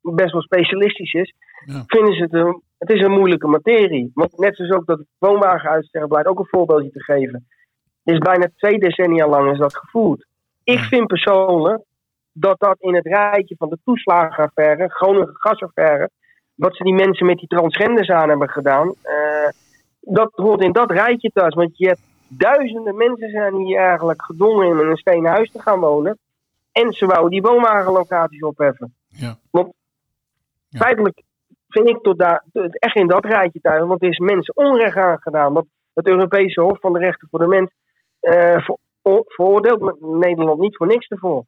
best 0.00 0.32
wel 0.32 0.42
specialistisch 0.42 1.12
is, 1.12 1.34
Ja. 1.64 1.82
vinden 1.86 2.14
ze 2.14 2.22
het 2.22 2.32
een, 2.32 2.62
het 2.78 2.90
is 2.90 3.00
een 3.00 3.10
moeilijke 3.10 3.46
materie. 3.46 4.10
Want 4.14 4.38
net 4.38 4.56
zoals 4.56 4.72
ook 4.72 4.86
dat 4.86 5.00
woonwagenuitsterrenbeleid, 5.18 6.26
ook 6.26 6.38
een 6.38 6.46
voorbeeldje 6.48 6.90
te 6.90 7.02
geven, 7.02 7.46
is 8.04 8.18
bijna 8.18 8.48
twee 8.56 8.78
decennia 8.78 9.28
lang 9.28 9.52
is 9.52 9.58
dat 9.58 9.76
gevoerd. 9.76 10.26
Ik 10.64 10.78
vind 10.78 11.06
persoonlijk 11.06 11.82
dat 12.32 12.58
dat 12.58 12.76
in 12.80 12.94
het 12.94 13.06
rijtje 13.06 13.56
van 13.58 13.68
de 13.68 13.78
toeslagenaffaire, 13.84 14.88
Groningen 14.88 15.30
gasaffaire, 15.32 16.10
wat 16.54 16.76
ze 16.76 16.82
die 16.82 16.94
mensen 16.94 17.26
met 17.26 17.38
die 17.38 17.48
transgenders 17.48 18.08
aan 18.10 18.28
hebben 18.28 18.48
gedaan, 18.48 18.94
eh, 19.02 19.48
dat 20.00 20.30
hoort 20.34 20.62
in 20.62 20.72
dat 20.72 20.90
rijtje 20.90 21.30
thuis. 21.30 21.54
Want 21.54 21.76
je 21.78 21.86
hebt 21.86 22.00
duizenden 22.28 22.96
mensen 22.96 23.30
zijn 23.30 23.54
hier 23.54 23.78
eigenlijk 23.78 24.22
gedwongen 24.22 24.80
in 24.80 24.86
een 24.88 24.96
stenen 24.96 25.30
huis 25.30 25.50
te 25.50 25.62
gaan 25.62 25.80
wonen. 25.80 26.18
En 26.72 26.92
ze 26.92 27.06
wouden 27.06 27.30
die 27.30 27.42
woonwagenlocaties 27.42 28.42
opheffen. 28.42 28.94
Ja. 29.08 29.38
Want 29.50 29.72
Ja. 30.68 30.78
feitelijk 30.78 31.22
vind 31.68 31.88
ik 31.88 31.98
tot 32.02 32.18
daar, 32.18 32.44
echt 32.72 32.96
in 32.96 33.06
dat 33.06 33.24
rijtje 33.24 33.60
thuis. 33.60 33.86
Want 33.86 34.02
er 34.02 34.08
is 34.08 34.18
mensen 34.18 34.56
onrecht 34.56 34.96
aangedaan. 34.96 35.52
Want 35.52 35.66
het 35.94 36.06
Europese 36.06 36.60
Hof 36.60 36.80
van 36.80 36.92
de 36.92 36.98
Rechten 36.98 37.28
voor 37.30 37.38
de 37.38 37.46
Mens 37.46 37.70
eh, 38.20 38.64
ver- 38.64 38.78
veroordeelt 39.26 40.00
Nederland 40.00 40.60
niet 40.60 40.76
voor 40.76 40.86
niks 40.86 41.08
ervoor. 41.08 41.44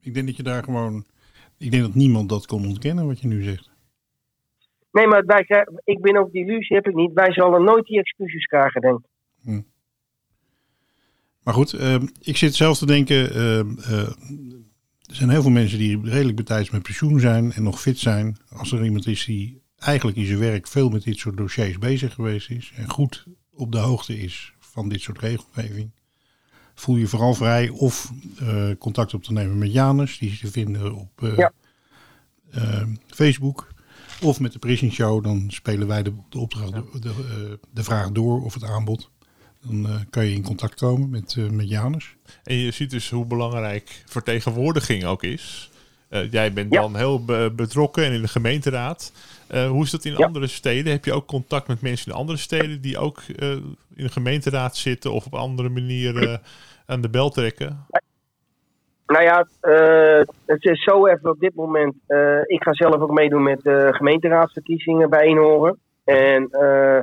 Ik 0.00 0.14
denk 0.14 0.26
dat 0.26 0.36
je 0.36 0.42
daar 0.42 0.64
gewoon. 0.64 1.04
Ik 1.58 1.70
denk 1.70 1.82
dat 1.82 1.94
niemand 1.94 2.28
dat 2.28 2.46
kon 2.46 2.66
ontkennen 2.66 3.06
wat 3.06 3.20
je 3.20 3.26
nu 3.28 3.42
zegt. 3.42 3.70
Nee, 4.92 5.06
maar 5.06 5.24
wij 5.26 5.66
ik 5.84 6.00
ben 6.00 6.16
ook 6.16 6.32
die 6.32 6.44
illusie, 6.44 6.76
heb 6.76 6.88
ik 6.88 6.94
niet. 6.94 7.12
Wij 7.12 7.32
zullen 7.32 7.64
nooit 7.64 7.84
die 7.86 7.98
excuses 7.98 8.44
krijgen, 8.44 8.80
denk 8.80 8.98
ik. 8.98 9.62
Maar 11.42 11.54
goed, 11.54 11.72
ehm, 11.72 12.06
ik 12.20 12.36
zit 12.36 12.54
zelf 12.54 12.78
te 12.78 12.86
denken. 12.86 13.30
ehm, 13.34 13.78
eh, 13.78 14.10
er 15.10 15.16
zijn 15.16 15.30
heel 15.30 15.42
veel 15.42 15.50
mensen 15.50 15.78
die 15.78 16.00
redelijk 16.02 16.36
betijds 16.36 16.70
met 16.70 16.82
pensioen 16.82 17.20
zijn 17.20 17.52
en 17.52 17.62
nog 17.62 17.80
fit 17.80 17.98
zijn. 17.98 18.36
Als 18.48 18.72
er 18.72 18.84
iemand 18.84 19.06
is 19.06 19.24
die 19.24 19.62
eigenlijk 19.78 20.16
in 20.16 20.26
zijn 20.26 20.38
werk 20.38 20.66
veel 20.66 20.88
met 20.88 21.02
dit 21.02 21.18
soort 21.18 21.36
dossiers 21.36 21.78
bezig 21.78 22.14
geweest 22.14 22.50
is. 22.50 22.72
En 22.74 22.90
goed 22.90 23.24
op 23.52 23.72
de 23.72 23.78
hoogte 23.78 24.18
is 24.18 24.52
van 24.58 24.88
dit 24.88 25.00
soort 25.00 25.18
regelgeving. 25.18 25.90
Voel 26.74 26.96
je 26.96 27.06
vooral 27.06 27.34
vrij 27.34 27.68
of 27.68 28.12
eh, 28.38 28.68
contact 28.78 29.14
op 29.14 29.22
te 29.22 29.32
nemen 29.32 29.58
met 29.58 29.72
Janus. 29.72 30.18
Die 30.18 30.30
is 30.30 30.40
te 30.40 30.50
vinden 30.50 30.94
op 30.94 31.22
eh, 31.22 31.36
Ja. 31.36 31.52
eh, 32.50 32.82
Facebook. 33.06 33.68
Of 34.22 34.40
met 34.40 34.52
de 34.52 34.58
Prison 34.58 34.90
Show. 34.92 35.24
Dan 35.24 35.44
spelen 35.48 35.86
wij 35.86 36.02
de, 36.02 36.12
de, 36.28 36.38
opdracht, 36.38 36.72
de 37.72 37.82
vraag 37.84 38.10
door 38.10 38.42
of 38.44 38.54
het 38.54 38.64
aanbod. 38.64 39.10
Dan 39.62 39.86
eh, 39.86 39.94
kan 40.10 40.24
je 40.24 40.34
in 40.34 40.42
contact 40.42 40.74
komen 40.74 41.10
met, 41.10 41.34
eh, 41.38 41.48
met 41.50 41.68
Janus. 41.68 42.14
En 42.44 42.54
je 42.56 42.70
ziet 42.70 42.90
dus 42.90 43.10
hoe 43.10 43.26
belangrijk 43.26 44.02
vertegenwoordiging 44.06 45.04
ook 45.04 45.22
is. 45.22 45.70
Eh, 46.08 46.30
jij 46.32 46.52
bent 46.52 46.72
Ja. 46.72 46.80
dan 46.80 46.96
heel 46.96 47.24
be- 47.24 47.52
betrokken 47.56 48.04
en 48.04 48.12
in 48.12 48.20
de 48.22 48.28
gemeenteraad. 48.28 49.12
Eh, 49.48 49.68
hoe 49.68 49.84
is 49.84 49.90
dat 49.90 50.04
in 50.04 50.12
Ja. 50.16 50.26
andere 50.26 50.46
steden? 50.46 50.92
Heb 50.92 51.04
je 51.04 51.12
ook 51.12 51.26
contact 51.26 51.68
met 51.68 51.80
mensen 51.80 52.12
in 52.12 52.18
andere 52.18 52.38
steden 52.38 52.80
die 52.80 52.98
ook 52.98 53.18
eh, 53.36 53.50
in 53.50 54.04
de 54.04 54.08
gemeenteraad 54.08 54.76
zitten 54.76 55.12
of 55.12 55.26
op 55.26 55.34
andere 55.34 55.68
manier 55.68 56.28
eh, 56.28 56.38
aan 56.86 57.00
de 57.00 57.10
bel 57.10 57.30
trekken? 57.30 57.86
Nou 59.06 59.22
ja, 59.24 59.46
eh, 59.60 60.26
het 60.46 60.64
is 60.64 60.82
zo 60.82 61.06
even 61.06 61.30
op 61.30 61.40
dit 61.40 61.54
moment. 61.54 61.94
eh, 62.06 62.38
ik 62.46 62.62
ga 62.62 62.74
zelf 62.74 62.94
ook 63.00 63.10
meedoen 63.12 63.42
met 63.42 63.60
de 63.62 63.88
gemeenteraadsverkiezingen 63.90 65.10
bij 65.10 65.20
Eenhoren. 65.20 65.78
En 66.04 66.48
eh, 66.50 66.98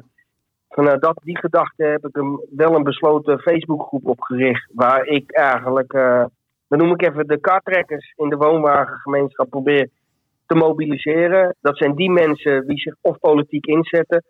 vanuit 0.77 1.01
dat, 1.01 1.19
die 1.23 1.37
gedachte 1.37 1.83
heb 1.83 2.07
ik 2.07 2.17
een, 2.17 2.45
wel 2.55 2.75
een 2.75 2.83
besloten 2.83 3.39
Facebookgroep 3.39 4.07
opgericht. 4.07 4.69
Waar 4.73 5.05
ik 5.05 5.31
eigenlijk, 5.31 5.93
eh 5.93 6.25
dan 6.67 6.79
noem 6.79 6.91
ik 6.91 7.01
even 7.01 7.27
de 7.27 7.39
kartrekkers 7.39 8.13
in 8.15 8.29
de 8.29 8.35
woonwagengemeenschap 8.35 9.49
probeer 9.49 9.89
te 10.45 10.55
mobiliseren. 10.55 11.55
Dat 11.61 11.77
zijn 11.77 11.95
die 11.95 12.11
mensen 12.11 12.67
die 12.67 12.79
zich 12.79 12.95
of 13.01 13.19
politiek 13.19 13.65
inzetten. 13.65 14.23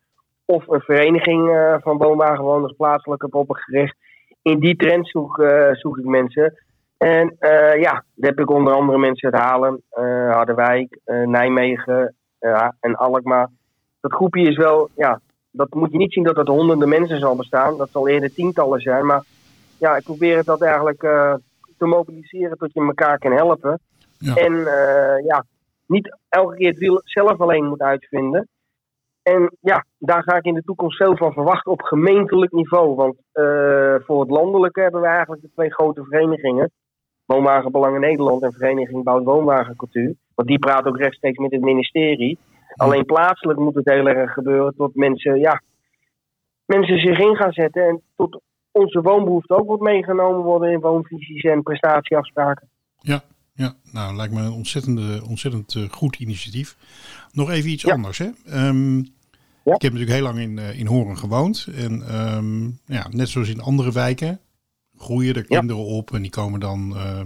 Of 0.45 0.67
een 0.67 0.81
vereniging 0.81 1.49
eh, 1.49 1.75
van 1.79 1.97
woonwagenwoners 1.97 2.73
plaatselijk 2.77 3.21
heb 3.21 3.35
opgericht. 3.35 3.95
In 4.41 4.59
die 4.59 4.75
trend 4.75 5.07
zoek, 5.09 5.39
eh, 5.39 5.73
zoek 5.73 5.97
ik 5.97 6.05
mensen. 6.05 6.53
En 6.97 7.35
eh, 7.39 7.81
ja, 7.81 8.03
daar 8.15 8.29
heb 8.29 8.39
ik 8.39 8.49
onder 8.49 8.73
andere 8.73 8.97
mensen 8.97 9.31
uit 9.31 9.81
eh, 9.89 10.03
Harderwijk, 10.31 10.99
eh, 11.03 11.25
Nijmegen 11.25 12.15
eh, 12.39 12.67
en 12.79 12.95
Alkmaar. 12.95 13.49
Dat 14.01 14.13
groepje 14.13 14.49
is 14.49 14.57
wel, 14.57 14.89
ja, 14.95 15.19
dat 15.57 15.73
moet 15.73 15.91
je 15.91 15.97
niet 15.97 16.13
zien 16.13 16.23
dat 16.23 16.35
het 16.35 16.47
honderden 16.47 16.89
mensen 16.89 17.19
zal 17.19 17.35
bestaan. 17.35 17.77
Dat 17.77 17.89
zal 17.91 18.07
eerder 18.07 18.33
tientallen 18.33 18.81
zijn. 18.81 19.05
Maar 19.05 19.23
ja, 19.79 19.95
ik 19.95 20.03
probeer 20.03 20.37
het 20.37 20.45
dat 20.45 20.61
eigenlijk 20.61 21.03
eh, 21.03 21.33
te 21.77 21.85
mobiliseren 21.85 22.57
tot 22.57 22.73
je 22.73 22.81
elkaar 22.81 23.17
kan 23.19 23.31
helpen. 23.31 23.79
Ja. 24.17 24.35
En 24.35 24.53
eh, 24.53 25.25
ja, 25.25 25.45
niet 25.85 26.17
elke 26.29 26.55
keer 26.55 26.69
het 26.69 26.77
wiel 26.77 27.01
zelf 27.03 27.41
alleen 27.41 27.65
moet 27.65 27.81
uitvinden. 27.81 28.47
En 29.23 29.51
ja, 29.59 29.85
daar 29.97 30.23
ga 30.23 30.35
ik 30.35 30.45
in 30.45 30.53
de 30.53 30.63
toekomst 30.63 30.97
veel 30.97 31.17
van 31.17 31.33
verwachten 31.33 31.71
op 31.71 31.81
gemeentelijk 31.81 32.51
niveau. 32.51 32.95
Want 32.95 33.15
eh, 33.31 33.95
voor 34.05 34.19
het 34.19 34.29
landelijke 34.29 34.81
hebben 34.81 35.01
we 35.01 35.07
eigenlijk 35.07 35.41
de 35.41 35.51
twee 35.53 35.73
grote 35.73 36.03
verenigingen. 36.03 36.71
Woonwagenbelangen 37.25 38.01
Nederland 38.01 38.43
en 38.43 38.51
Vereniging 38.51 39.03
Bouwt 39.03 39.23
Woonwagencultuur. 39.23 40.15
Want 40.35 40.47
die 40.47 40.59
praat 40.59 40.85
ook 40.85 40.97
rechtstreeks 40.97 41.37
met 41.37 41.51
het 41.51 41.61
ministerie. 41.61 42.37
Alleen 42.77 43.05
plaatselijk 43.05 43.59
moet 43.59 43.75
het 43.75 43.85
heel 43.89 44.07
erg 44.07 44.33
gebeuren 44.33 44.75
tot 44.75 44.95
mensen, 44.95 45.39
ja, 45.39 45.61
mensen 46.65 46.99
zich 46.99 47.19
in 47.19 47.35
gaan 47.35 47.51
zetten. 47.51 47.83
En 47.87 48.01
tot 48.15 48.41
onze 48.71 49.01
woonbehoefte 49.01 49.57
ook 49.57 49.65
wordt 49.65 49.83
meegenomen 49.83 50.43
worden 50.43 50.71
in 50.71 50.79
woonvisies 50.79 51.43
en 51.43 51.63
prestatieafspraken. 51.63 52.69
Ja, 52.99 53.21
ja, 53.53 53.73
nou 53.91 54.15
lijkt 54.15 54.33
me 54.33 54.41
een 54.41 54.51
ontzettende, 54.51 55.21
ontzettend 55.29 55.75
eh, 55.75 55.83
goed 55.89 56.15
initiatief. 56.19 56.77
Nog 57.31 57.49
even 57.49 57.69
iets 57.69 57.83
Ja. 57.83 57.93
anders. 57.93 58.17
Hè? 58.17 58.29
Ehm, 58.45 59.01
Ja. 59.63 59.73
Ik 59.75 59.81
heb 59.81 59.91
natuurlijk 59.91 60.19
heel 60.19 60.27
lang 60.33 60.39
in, 60.39 60.57
eh, 60.59 60.79
in 60.79 60.85
Horen 60.87 61.17
gewoond. 61.17 61.67
En 61.75 62.01
ehm, 62.07 62.63
ja, 62.85 63.07
net 63.09 63.29
zoals 63.29 63.49
in 63.49 63.61
andere 63.61 63.91
wijken 63.91 64.39
groeien 64.97 65.35
er 65.35 65.45
Ja. 65.47 65.59
kinderen 65.59 65.83
op. 65.83 66.13
En 66.13 66.21
die 66.21 66.31
komen 66.31 66.59
dan, 66.59 66.93
eh, 66.95 67.19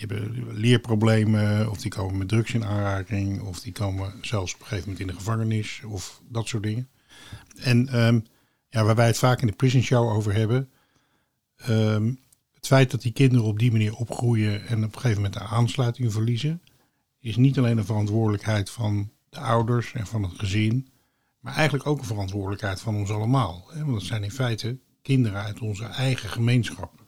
die 0.00 0.18
hebben 0.18 0.54
leerproblemen. 0.54 1.70
Of 1.70 1.78
die 1.80 1.90
komen 1.90 2.18
met 2.18 2.28
drugs 2.28 2.54
in 2.54 2.64
aanraking. 2.64 3.40
Of 3.42 3.60
die 3.60 3.72
komen 3.72 4.12
zelfs 4.20 4.54
op 4.54 4.60
een 4.60 4.66
gegeven 4.66 4.90
moment 4.90 5.08
in 5.08 5.14
de 5.14 5.22
gevangenis. 5.22 5.82
Of 5.86 6.22
dat 6.28 6.48
soort 6.48 6.62
dingen. 6.62 6.88
En 7.56 7.88
ehm, 7.88 8.20
ja, 8.68 8.84
waar 8.84 8.94
wij 8.94 9.06
het 9.06 9.18
vaak 9.18 9.40
in 9.40 9.46
de 9.46 9.52
Prison 9.52 9.82
Show 9.82 10.08
over 10.08 10.34
hebben. 10.34 10.70
ehm, 11.56 12.12
het 12.54 12.66
feit 12.66 12.90
dat 12.90 13.02
die 13.02 13.12
kinderen 13.12 13.46
op 13.46 13.58
die 13.58 13.72
manier 13.72 13.94
opgroeien 13.94 14.66
en 14.66 14.84
op 14.84 14.94
een 14.94 15.00
gegeven 15.00 15.22
moment 15.22 15.32
de 15.32 15.40
aansluiting 15.40 16.12
verliezen, 16.12 16.62
is 17.20 17.36
niet 17.36 17.58
alleen 17.58 17.78
een 17.78 17.84
verantwoordelijkheid 17.84 18.70
van 18.70 19.10
de 19.28 19.38
ouders 19.38 19.92
en 19.92 20.06
van 20.06 20.22
het 20.22 20.38
gezin, 20.38 20.88
maar 21.40 21.54
eigenlijk 21.54 21.86
ook 21.86 21.98
een 21.98 22.04
verantwoordelijkheid 22.04 22.80
van 22.80 22.94
ons 22.94 23.10
allemaal. 23.10 23.64
Hè? 23.72 23.78
Want 23.80 23.92
dat 23.92 24.02
zijn 24.02 24.24
in 24.24 24.30
feite 24.30 24.78
kinderen 25.02 25.42
uit 25.42 25.60
onze 25.60 25.84
eigen 25.84 26.28
gemeenschap. 26.28 26.99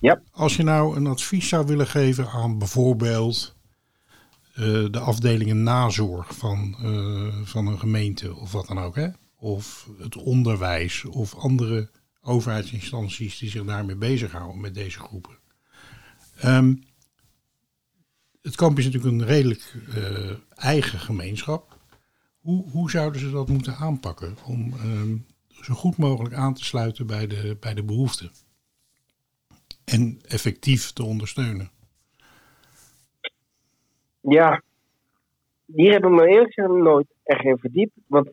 Ja. 0.00 0.22
Als 0.30 0.56
je 0.56 0.62
nou 0.62 0.96
een 0.96 1.06
advies 1.06 1.48
zou 1.48 1.66
willen 1.66 1.86
geven 1.86 2.28
aan 2.28 2.58
bijvoorbeeld 2.58 3.56
eh, 4.54 4.64
de 4.90 4.98
afdelingen 4.98 5.62
nazorg 5.62 6.34
van, 6.34 6.76
eh, 6.82 7.44
van 7.44 7.66
een 7.66 7.78
gemeente 7.78 8.34
of 8.34 8.52
wat 8.52 8.66
dan 8.66 8.78
ook, 8.78 8.94
hè? 8.94 9.08
of 9.36 9.88
het 9.98 10.16
onderwijs 10.16 11.04
of 11.04 11.34
andere 11.34 11.90
overheidsinstanties 12.20 13.38
die 13.38 13.50
zich 13.50 13.64
daarmee 13.64 13.96
bezighouden 13.96 14.60
met 14.60 14.74
deze 14.74 14.98
groepen. 14.98 15.38
Ehm, 16.36 16.74
het 18.42 18.56
kamp 18.56 18.78
is 18.78 18.84
natuurlijk 18.84 19.12
een 19.12 19.26
redelijk 19.26 19.74
eh, 19.94 20.30
eigen 20.54 20.98
gemeenschap. 20.98 21.78
Hoe, 22.38 22.70
hoe 22.70 22.90
zouden 22.90 23.20
ze 23.20 23.30
dat 23.30 23.48
moeten 23.48 23.76
aanpakken 23.76 24.36
om 24.44 24.72
ehm, 24.72 25.16
zo 25.62 25.74
goed 25.74 25.96
mogelijk 25.96 26.34
aan 26.34 26.54
te 26.54 26.64
sluiten 26.64 27.06
bij 27.06 27.26
de, 27.26 27.56
bij 27.60 27.74
de 27.74 27.82
behoeften? 27.82 28.30
En 29.90 30.20
effectief 30.28 30.92
te 30.92 31.02
ondersteunen. 31.02 31.70
Ja, 34.20 34.62
hier 35.66 35.92
heb 35.92 36.04
ik 36.04 36.10
me 36.10 36.26
eerlijk 36.26 36.52
gezegd 36.52 36.74
nooit 36.74 37.06
echt 37.24 37.44
in 37.44 37.58
verdiept. 37.58 37.92
Want 38.06 38.30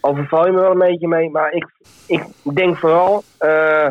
overval 0.00 0.46
je 0.46 0.52
me 0.52 0.60
wel 0.60 0.70
een 0.70 0.78
beetje 0.78 1.08
mee. 1.08 1.30
Maar 1.30 1.52
ik, 1.52 1.66
ik 2.06 2.24
denk 2.54 2.76
vooral. 2.76 3.22
eh 3.38 3.88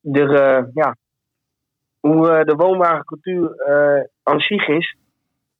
de, 0.00 0.38
eh, 0.38 0.64
ja, 0.74 0.96
hoe 2.00 2.30
eh, 2.30 2.44
de 2.44 2.54
woonwagencultuur 2.54 3.56
aan 4.22 4.40
zich 4.40 4.68
is. 4.68 4.96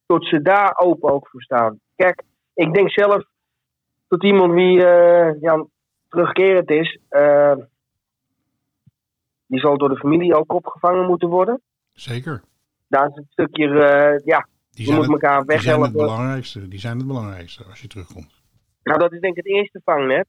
Tot 0.07 0.27
ze 0.27 0.43
daar 0.43 0.79
open 0.79 1.13
ook 1.13 1.29
voor 1.29 1.43
staan. 1.43 1.81
Kijk, 1.97 2.23
ik 2.55 2.75
denk 2.75 2.91
zelf 2.91 3.25
tot 4.09 4.25
iemand 4.25 4.53
wie 4.53 4.85
eh, 4.85 5.41
ja, 5.41 5.67
terugkerend 6.09 6.71
is. 6.71 6.99
eh, 7.09 7.53
die 9.47 9.61
zal 9.61 9.79
door 9.79 9.89
de 9.89 9.97
familie 9.99 10.35
ook 10.35 10.53
opgevangen 10.53 11.07
moeten 11.07 11.29
worden. 11.29 11.61
Zeker. 11.93 12.43
Daar 12.89 13.09
is 13.09 13.17
een 13.17 13.27
stukje, 13.31 13.65
eh, 13.69 14.25
ja, 14.25 14.47
Die 14.71 14.87
je 14.87 14.93
moet 14.93 15.03
het, 15.03 15.11
elkaar 15.13 15.45
die 15.45 15.59
zijn 15.61 15.81
het 15.81 15.91
weghelpen. 15.91 15.93
belangrijkste. 15.93 16.69
Die 16.69 16.79
zijn 16.79 16.97
het 16.99 17.07
belangrijkste 17.07 17.65
als 17.65 17.81
je 17.81 17.87
terugkomt. 17.89 18.43
Nou, 18.83 18.99
dat 18.99 19.13
is 19.13 19.21
denk 19.21 19.37
ik 19.37 19.45
het 19.45 19.55
eerste 19.55 19.81
vangnet. 19.85 20.27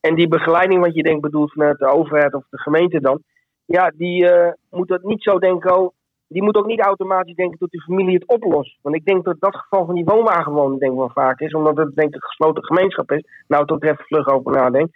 En 0.00 0.14
die 0.14 0.28
begeleiding 0.28 0.80
wat 0.80 0.94
je 0.94 1.02
denkt 1.02 1.20
bedoelt 1.20 1.52
vanuit 1.52 1.78
de 1.78 1.86
overheid 1.86 2.34
of 2.34 2.44
de 2.50 2.58
gemeente 2.58 3.00
dan. 3.00 3.22
Ja, 3.64 3.90
die 3.96 4.28
eh, 4.30 4.52
moet 4.70 4.88
dat 4.88 5.02
niet 5.02 5.22
zo 5.22 5.38
denken. 5.38 5.76
Oh, 5.78 5.92
die 6.28 6.42
moet 6.42 6.56
ook 6.56 6.66
niet 6.66 6.80
automatisch 6.80 7.34
denken 7.34 7.58
dat 7.58 7.70
die 7.70 7.82
familie 7.82 8.14
het 8.14 8.26
oplost. 8.26 8.78
Want 8.82 8.96
ik 8.96 9.04
denk 9.04 9.24
dat 9.24 9.36
dat 9.38 9.56
geval 9.56 9.84
van 9.86 9.94
die 9.94 10.04
woonwagenwoning 10.04 10.80
denk 10.80 10.92
ik 10.92 10.98
wel 10.98 11.10
vaak 11.10 11.40
is. 11.40 11.52
Omdat 11.52 11.76
het 11.76 11.94
denk 11.94 12.08
ik 12.08 12.14
een 12.14 12.28
gesloten 12.28 12.64
gemeenschap 12.64 13.12
is. 13.12 13.24
Nou, 13.48 13.66
toch 13.66 13.82
even 13.82 14.04
vlug 14.04 14.28
over 14.28 14.52
nadenk. 14.52 14.88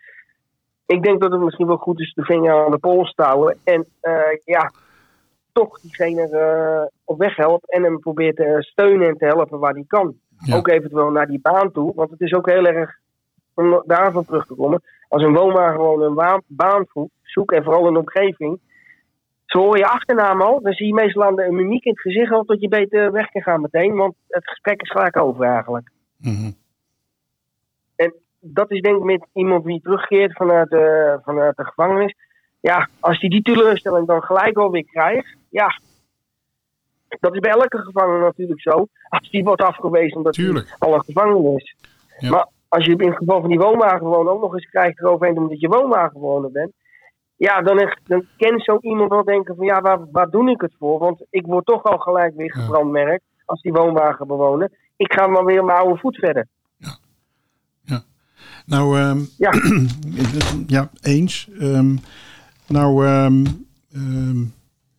Ik 0.87 1.03
denk 1.03 1.21
dat 1.21 1.33
het 1.33 1.41
misschien 1.41 1.67
wel 1.67 1.77
goed 1.77 2.01
is 2.01 2.13
de 2.15 2.25
vinger 2.25 2.65
aan 2.65 2.71
de 2.71 2.79
pols 2.79 3.15
te 3.15 3.23
houden. 3.23 3.59
En 3.65 3.87
eh, 4.01 4.39
ja, 4.45 4.73
toch 5.53 5.81
diegene 5.81 6.29
eh, 6.29 6.87
op 7.05 7.19
weg 7.19 7.37
helpt. 7.37 7.71
En 7.73 7.83
hem 7.83 7.99
probeert 7.99 8.37
te 8.37 8.57
steunen 8.59 9.09
en 9.09 9.17
te 9.17 9.25
helpen 9.25 9.59
waar 9.59 9.75
hij 9.75 9.85
kan. 9.87 10.15
Ja. 10.39 10.57
Ook 10.57 10.69
eventueel 10.69 11.11
naar 11.11 11.27
die 11.27 11.41
baan 11.41 11.73
toe. 11.73 11.93
Want 11.95 12.11
het 12.11 12.21
is 12.21 12.35
ook 12.35 12.51
heel 12.51 12.67
erg 12.67 12.99
om 13.61 13.83
daarvan 13.87 14.25
terug 14.25 14.47
te 14.47 14.55
komen, 14.55 14.83
als 15.09 15.23
een 15.23 15.35
woonwagen 15.35 15.75
gewoon 15.75 16.03
een 16.03 16.43
baan 16.47 16.85
voert, 16.89 17.11
zoek 17.23 17.53
en 17.53 17.65
vooral 17.65 17.87
een 17.87 17.97
omgeving, 17.97 18.61
zo 19.51 19.59
hoor 19.59 19.77
je 19.77 19.87
achternaam 19.87 20.43
al, 20.43 20.61
dan 20.63 20.73
zie 20.73 20.87
je 20.87 20.95
meestal 20.95 21.25
aan 21.25 21.37
de 21.37 21.51
mimiek 21.51 21.85
in 21.85 21.91
het 21.91 22.01
gezicht 22.01 22.33
al 22.33 22.45
dat 22.45 22.61
je 22.61 22.69
beter 22.69 23.13
weg 23.13 23.31
kan 23.31 23.43
gaan 23.43 23.61
meteen, 23.61 23.95
want 23.95 24.15
het 24.29 24.49
gesprek 24.49 24.83
is 24.83 24.91
gelijk 24.91 25.17
over 25.17 25.45
eigenlijk. 25.45 25.91
Mhm. 26.17 26.51
dat 28.41 28.71
is 28.71 28.81
denk 28.81 28.97
ik 28.97 29.03
met 29.03 29.27
iemand 29.33 29.65
die 29.65 29.81
terugkeert 29.81 30.33
vanuit 30.33 30.71
de, 30.71 31.19
vanuit 31.25 31.57
de 31.57 31.65
gevangenis. 31.65 32.15
Ja, 32.61 32.89
als 33.01 33.21
hij 33.21 33.29
die 33.29 33.43
teleurstelling 33.43 34.07
dan 34.07 34.23
gelijk 34.23 34.57
alweer 34.57 34.85
krijgt, 34.85 35.37
ja. 35.49 35.81
Dat 37.21 37.35
is 37.35 37.41
bij 37.41 37.51
elke 37.51 37.79
gevangene 37.79 38.19
natuurlijk 38.19 38.61
zo. 38.61 38.87
Als 39.09 39.31
die 39.31 39.45
wordt 39.45 39.63
afgewezen 39.63 40.17
omdat 40.17 40.37
hij 40.37 40.65
al 40.79 40.95
een 40.95 41.05
gevangene 41.05 41.55
is. 41.57 41.77
Ja. 42.19 42.31
Maar 42.31 42.49
als 42.69 42.85
je 42.85 42.97
in 42.97 43.09
het 43.09 43.17
geval 43.17 43.41
van 43.41 43.51
die 43.51 43.59
woonwagenbewoner 43.59 44.33
ook 44.33 44.41
nog 44.41 44.55
eens 44.55 44.71
krijgt 44.71 45.01
eroverheen 45.01 45.39
omdat 45.39 45.61
je 45.61 45.69
woonwagenbewoner 45.69 46.51
bent. 46.51 46.73
Ja, 47.47 47.63
dan, 47.63 47.95
dan 48.05 48.25
kan 48.37 48.59
zo 48.59 48.79
iemand 48.81 49.11
wel 49.11 49.25
denken 49.25 49.57
van 49.57 49.65
ja, 49.67 49.81
waar, 49.81 49.99
waar 50.11 50.31
doe 50.31 50.51
ik 50.51 50.61
het 50.61 50.75
voor? 50.79 50.99
Want 50.99 51.25
ik 51.31 51.47
word 51.47 51.67
toch 51.67 51.83
al 51.83 51.99
gelijk 51.99 52.37
weer 52.37 52.57
Ja. 52.57 52.63
gebrandmerkt 52.63 53.25
als 53.45 53.63
die 53.63 53.73
woonwagenbewoner. 53.73 54.71
Ik 54.97 55.13
ga 55.13 55.27
maar 55.27 55.45
weer 55.45 55.61
op 55.61 55.67
mijn 55.67 55.79
oude 55.79 56.01
voet 56.01 56.17
verder. 56.17 56.47
Nou, 58.67 58.99
ehm, 58.99 59.19
Ja. 59.37 59.53
ja, 60.77 60.91
eens. 61.01 61.49
Ehm, 61.59 61.97
nou, 62.67 63.07
ehm, 63.07 63.45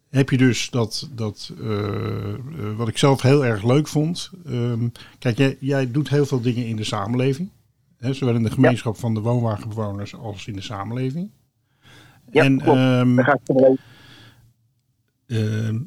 heb 0.09 0.29
je 0.29 0.37
dus 0.37 0.69
dat, 0.69 1.09
dat 1.15 1.53
eh, 1.61 2.33
eh, 2.33 2.37
wat 2.77 2.87
ik 2.87 2.97
zelf 2.97 3.21
heel 3.21 3.45
erg 3.45 3.63
leuk 3.63 3.87
vond. 3.87 4.31
Kijk, 5.19 5.37
jij, 5.37 5.57
jij 5.59 5.91
doet 5.91 6.09
heel 6.09 6.25
veel 6.25 6.41
dingen 6.41 6.65
in 6.65 6.75
de 6.75 6.83
samenleving. 6.83 7.49
Hè, 7.97 8.13
zowel 8.13 8.35
in 8.35 8.43
de 8.43 8.51
gemeenschap 8.51 8.97
van 8.97 9.13
de 9.13 9.21
woonwagenbewoners 9.21 10.15
als 10.15 10.47
in 10.47 10.53
de 10.53 10.61
samenleving. 10.61 11.29
Ja, 12.31 12.43
en 12.43 12.61
klopt. 12.61 12.77
ehm, 12.77 13.17
ga 13.19 13.39
ik. 13.45 13.77
Ehm, 15.27 15.79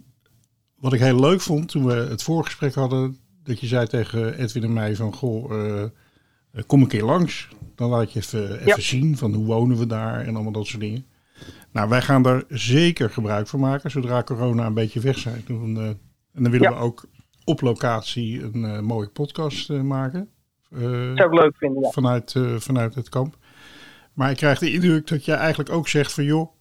wat 0.79 0.93
ik 0.93 1.01
heel 1.01 1.21
leuk 1.21 1.41
vond 1.41 1.69
toen 1.69 1.85
we 1.87 1.93
het 1.95 2.23
voorgesprek 2.23 2.75
hadden, 2.75 3.19
dat 3.43 3.61
je 3.61 3.67
zei 3.67 3.87
tegen 3.87 4.39
Edwin 4.39 4.63
en 4.63 4.73
mij 4.73 4.97
van, 4.97 5.13
goh, 5.15 5.53
eh, 5.53 5.83
eh, 5.83 6.63
kom 6.67 6.81
een 6.83 6.89
keer 6.89 7.05
langs. 7.05 7.49
Dan 7.75 7.91
laat 7.91 8.13
je 8.13 8.19
even, 8.19 8.53
even 8.53 8.67
Ja. 8.67 8.79
zien 8.81 9.17
van 9.17 9.35
hoe 9.35 9.45
wonen 9.47 9.79
we 9.79 9.87
daar 9.87 10.21
en 10.21 10.35
allemaal 10.35 10.53
dat 10.53 10.67
soort 10.67 10.81
dingen. 10.83 11.05
Nou, 11.73 11.89
wij 11.89 12.03
gaan 12.03 12.23
daar 12.23 12.45
zeker 12.49 13.11
gebruik 13.11 13.47
van 13.49 13.61
maken, 13.61 13.91
zodra 13.91 14.23
corona 14.23 14.67
een 14.67 14.75
beetje 14.75 15.01
weg 15.01 15.19
zijn. 15.19 15.43
Dan, 15.47 15.77
eh, 15.77 15.87
en 16.33 16.43
dan 16.43 16.51
willen 16.51 16.71
Ja. 16.71 16.77
we 16.77 16.83
ook 16.83 17.05
op 17.45 17.61
locatie 17.61 18.43
een 18.43 18.85
mooie 18.85 19.09
podcast 19.09 19.71
eh, 19.71 19.81
maken. 19.81 20.29
Dat 20.71 20.81
zou 20.81 21.35
ik 21.35 21.41
leuk 21.41 21.57
vinden, 21.57 21.83
ja. 21.83 21.91
vanuit, 21.91 22.35
vanuit 22.57 22.95
het 22.95 23.09
kamp. 23.09 23.37
Maar 24.15 24.31
ik 24.31 24.37
krijg 24.37 24.59
de 24.59 24.73
indruk 24.73 25.07
dat 25.07 25.25
jij 25.25 25.37
eigenlijk 25.37 25.71
ook 25.71 25.89
zegt 25.89 26.13
van 26.13 26.25
joh. 26.25 26.53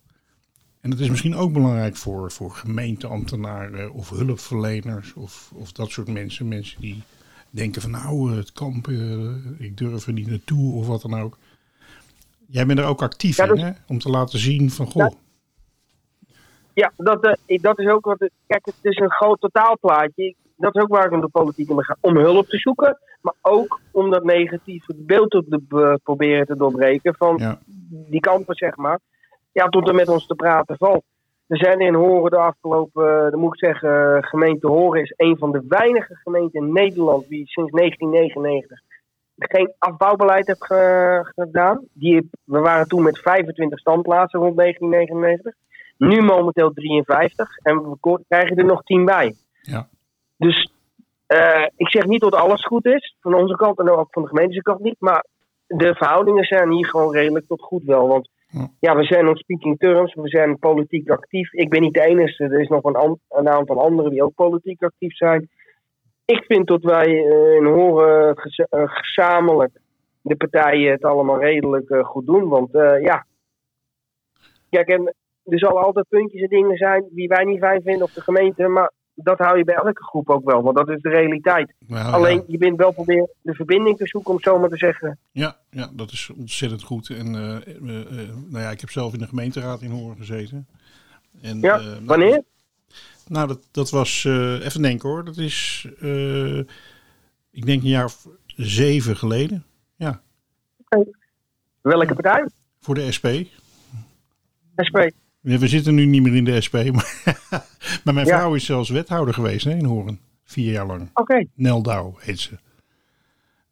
En 0.82 0.90
dat 0.90 1.00
is 1.00 1.10
misschien 1.10 1.36
ook 1.36 1.54
belangrijk 1.54 1.96
voor, 1.96 2.32
voor 2.32 2.52
gemeenteambtenaren 2.52 3.92
of 3.92 4.10
hulpverleners 4.10 5.14
of, 5.14 5.52
of 5.56 5.72
dat 5.72 5.90
soort 5.90 6.08
mensen. 6.08 6.48
Mensen 6.48 6.82
die 6.82 7.04
denken 7.50 7.82
van 7.82 7.92
nou, 7.92 8.32
eh, 8.32 8.38
het 8.38 8.52
kamp, 8.52 8.88
eh, 8.88 9.60
ik 9.60 9.78
durf 9.78 10.08
er 10.08 10.14
niet 10.14 10.28
naartoe 10.28 10.74
of 10.74 10.88
wat 10.88 11.02
dan 11.02 11.20
ook. 11.20 11.38
Jij 12.48 12.66
bent 12.66 12.80
er 12.80 12.86
ook 12.86 13.02
actief 13.02 13.38
Ja, 13.38 13.46
in, 13.46 13.58
hè? 13.58 13.72
Om 13.88 14.00
te 14.00 14.10
laten 14.10 14.40
zien 14.40 14.72
van 14.72 14.86
goh. 14.86 15.14
Ja. 16.74 16.92
Dat, 16.98 17.24
eh, 17.46 17.62
dat 17.62 17.80
is 17.80 17.88
ook 17.88 18.06
wat. 18.06 18.30
Kijk, 18.48 18.66
het 18.66 18.76
is 18.82 18.98
een 18.98 19.12
groot 19.12 19.40
totaalplaatje. 19.40 20.36
Dat 20.64 20.76
is 20.76 20.82
ook 20.82 20.88
waar 20.96 21.06
ik 21.06 21.12
in 21.12 21.20
de 21.20 21.28
politiek 21.28 21.70
in 21.70 21.84
ga. 21.84 21.96
Om 22.00 22.18
hulp 22.18 22.48
te 22.48 22.58
zoeken, 22.58 22.98
maar 23.22 23.34
ook 23.42 23.80
om 23.92 24.10
dat 24.12 24.24
negatieve 24.24 24.94
beeld 24.98 25.30
te 25.32 25.62
be- 25.68 26.00
proberen 26.04 26.46
te 26.46 26.56
doorbreken 26.58 27.16
van 27.16 27.38
Ja. 27.38 27.60
die 27.90 28.20
kampen, 28.20 28.56
zeg 28.56 28.76
maar. 28.76 29.00
Ja, 29.52 29.68
tot 29.68 29.88
er 29.88 29.96
met 29.96 30.08
ons 30.10 30.28
te 30.28 30.36
praten 30.36 30.78
valt. 30.78 31.04
We 31.46 31.58
zijn 31.58 31.80
in 31.80 31.94
Horen 31.94 32.32
de 32.32 32.38
afgelopen, 32.38 33.26
eh, 33.26 33.32
dan 33.32 33.40
moet 33.40 33.54
ik 33.54 33.60
zeggen, 33.60 34.24
gemeente 34.24 34.68
Horen 34.68 35.02
is 35.02 35.14
een 35.18 35.38
van 35.38 35.52
de 35.52 35.64
weinige 35.68 36.16
gemeenten 36.16 36.62
in 36.62 36.74
Nederland 36.74 37.28
die 37.28 37.48
sinds 37.48 37.72
1999 37.72 38.80
geen 39.38 39.74
afbouwbeleid 39.78 40.48
heeft 40.48 40.66
ge- 40.66 41.32
gedaan. 41.36 41.82
Die, 41.94 42.30
we 42.44 42.60
waren 42.60 42.88
toen 42.88 43.04
met 43.04 43.20
25 43.20 43.80
standplaatsen 43.80 44.40
rond 44.40 44.56
1999. 44.58 45.54
Nu 45.98 46.22
momenteel 46.22 46.72
53 46.74 47.58
en 47.58 47.98
we 48.02 48.20
krijgen 48.28 48.58
er 48.58 48.66
nog 48.66 48.84
10 48.84 49.06
bij. 49.06 49.36
Ja. 49.62 49.88
Dus 50.44 50.72
eh, 51.26 51.66
ik 51.76 51.90
zeg 51.90 52.06
niet 52.06 52.22
dat 52.22 52.36
alles 52.36 52.66
goed 52.66 52.86
is, 52.86 53.16
van 53.22 53.34
onze 53.36 53.56
kant 53.56 53.80
en 53.80 53.90
ook 53.90 54.08
van 54.12 54.22
de 54.22 54.28
gemeentelijke 54.28 54.72
kant 54.72 54.84
niet, 54.84 54.96
maar 55.00 55.26
de 55.68 55.96
verhoudingen 55.96 56.44
zijn 56.44 56.72
hier 56.72 56.86
gewoon 56.86 57.14
redelijk 57.14 57.48
tot 57.48 57.62
goed 57.62 57.84
wel. 57.84 58.08
Want 58.08 58.30
Ja. 58.80 58.96
we 58.96 59.04
zijn 59.04 59.28
on 59.28 59.36
speaking 59.36 59.80
terms, 59.80 60.14
we 60.14 60.28
zijn 60.30 60.60
politiek 60.60 61.10
actief. 61.10 61.54
Ik 61.54 61.70
ben 61.70 61.82
niet 61.82 61.94
de 61.94 62.06
enige, 62.06 62.44
er 62.44 62.60
is 62.62 62.68
nog 62.68 62.84
een, 62.84 62.96
an- 62.96 63.20
een 63.30 63.50
aantal 63.50 63.82
anderen 63.82 64.12
die 64.12 64.24
ook 64.24 64.34
politiek 64.36 64.84
actief 64.84 65.16
zijn. 65.16 65.50
Ik 66.26 66.44
vind 66.48 66.68
dat 66.68 66.84
wij 66.84 67.06
eh, 67.08 67.56
in 67.56 67.66
Horen 67.66 68.36
eh, 68.36 68.84
gezamenlijk 68.86 69.80
de 70.22 70.36
partijen 70.36 70.92
het 70.92 71.04
allemaal 71.04 71.40
redelijk 71.40 72.06
goed 72.06 72.26
doen. 72.26 72.50
Want 72.50 72.70
ja, 73.02 73.26
kijk, 74.70 74.88
en 74.88 75.06
er 75.46 75.60
zullen 75.60 75.84
altijd 75.84 76.06
puntjes 76.10 76.42
en 76.42 76.48
dingen 76.48 76.78
zijn 76.78 77.06
die 77.12 77.28
wij 77.28 77.44
niet 77.44 77.60
fijn 77.60 77.82
vinden 77.82 78.04
op 78.04 78.14
de 78.14 78.22
gemeente, 78.22 78.68
maar 78.68 78.92
dat 79.16 79.38
hou 79.38 79.58
je 79.58 79.64
bij 79.64 79.76
elke 79.76 80.04
groep 80.04 80.30
ook 80.30 80.46
wel, 80.46 80.62
want 80.62 80.76
dat 80.76 80.90
is 80.90 81.02
de 81.02 81.10
realiteit. 81.10 81.74
Nou, 81.88 82.14
Alleen, 82.14 82.38
ja. 82.38 82.44
je 82.48 82.58
bent 82.58 82.78
wel 82.78 82.92
proberen 82.92 83.30
de 83.42 83.54
verbinding 83.54 83.98
te 83.98 84.08
zoeken, 84.08 84.30
om 84.30 84.36
het 84.36 84.46
zo 84.46 84.60
maar 84.60 84.70
te 84.70 84.78
zeggen. 84.78 85.18
Ja, 85.32 85.58
ja, 85.70 85.90
dat 85.94 86.12
is 86.12 86.30
ontzettend 86.38 86.84
goed. 86.84 87.10
En 87.10 87.36
eh, 87.36 87.56
eh, 87.56 88.00
eh, 88.00 88.30
nou 88.50 88.64
ja, 88.64 88.70
ik 88.70 88.80
heb 88.80 88.90
zelf 88.90 89.14
in 89.14 89.20
de 89.20 89.28
gemeenteraad 89.28 89.82
in 89.82 89.92
Horen 89.92 90.18
gezeten. 90.18 90.68
En, 91.42 91.60
Ja, 91.60 91.78
nou, 91.78 92.06
wanneer? 92.06 92.44
Nou, 93.28 93.48
dat, 93.48 93.68
dat 93.72 93.90
was, 93.90 94.24
even 94.24 94.82
denken 94.82 95.10
hoor, 95.10 95.26
dat 95.26 95.38
is, 95.38 95.88
ik 97.52 97.66
denk 97.66 97.82
een 97.82 97.90
jaar 97.90 98.06
of 98.06 98.28
zeven 98.56 99.18
geleden. 99.18 99.66
Ja, 99.96 100.22
Welke 101.82 102.14
partij? 102.14 102.46
voor 102.80 102.96
de 102.96 103.12
SP. 103.12 103.28
SP. 104.88 104.98
Ja, 105.44 105.58
we 105.58 105.68
zitten 105.68 105.96
nu 105.96 106.06
niet 106.06 106.22
meer 106.22 106.36
in 106.36 106.46
de 106.46 106.62
SP, 106.66 106.76
maar, 106.96 107.22
maar 108.04 108.14
mijn 108.14 108.28
Ja. 108.28 108.38
vrouw 108.38 108.54
is 108.56 108.66
zelfs 108.66 108.90
wethouder 108.90 109.34
geweest 109.34 109.66
hè, 109.66 109.72
in 109.72 109.86
Horen. 109.86 110.20
Vier 110.44 110.72
jaar 110.72 110.86
lang. 110.86 111.10
Oké, 111.14 111.46
Nel 111.54 111.82
Douw 111.82 112.16
heet 112.20 112.40
ze. 112.40 112.58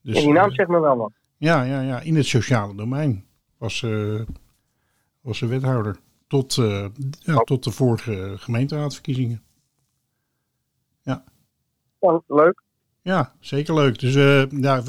Dus, 0.02 0.16
en 0.18 0.24
die 0.24 0.34
naam 0.34 0.50
eh, 0.50 0.56
zegt 0.56 0.70
me 0.70 0.80
wel 0.80 0.98
wat. 0.98 1.12
ja, 1.38 1.64
ja, 1.64 1.82
ja, 1.82 2.00
in 2.00 2.16
het 2.16 2.26
sociale 2.26 2.76
domein 2.76 3.26
was, 3.58 3.78
ze 3.78 4.26
was 5.22 5.38
ze 5.38 5.46
wethouder. 5.46 5.98
Tot, 6.28 6.58
eh, 6.58 6.86
ja, 7.20 7.36
Oh. 7.36 7.42
tot 7.44 7.64
de 7.64 7.72
vorige 7.72 8.34
gemeenteraadverkiezingen. 8.38 9.42
Ja, 11.02 11.24
leuk. 12.28 12.62
Ja, 13.02 13.34
zeker 13.40 13.74
leuk. 13.74 14.00
Dus, 14.00 14.16
eh, 14.16 14.44
ja, 14.62 14.82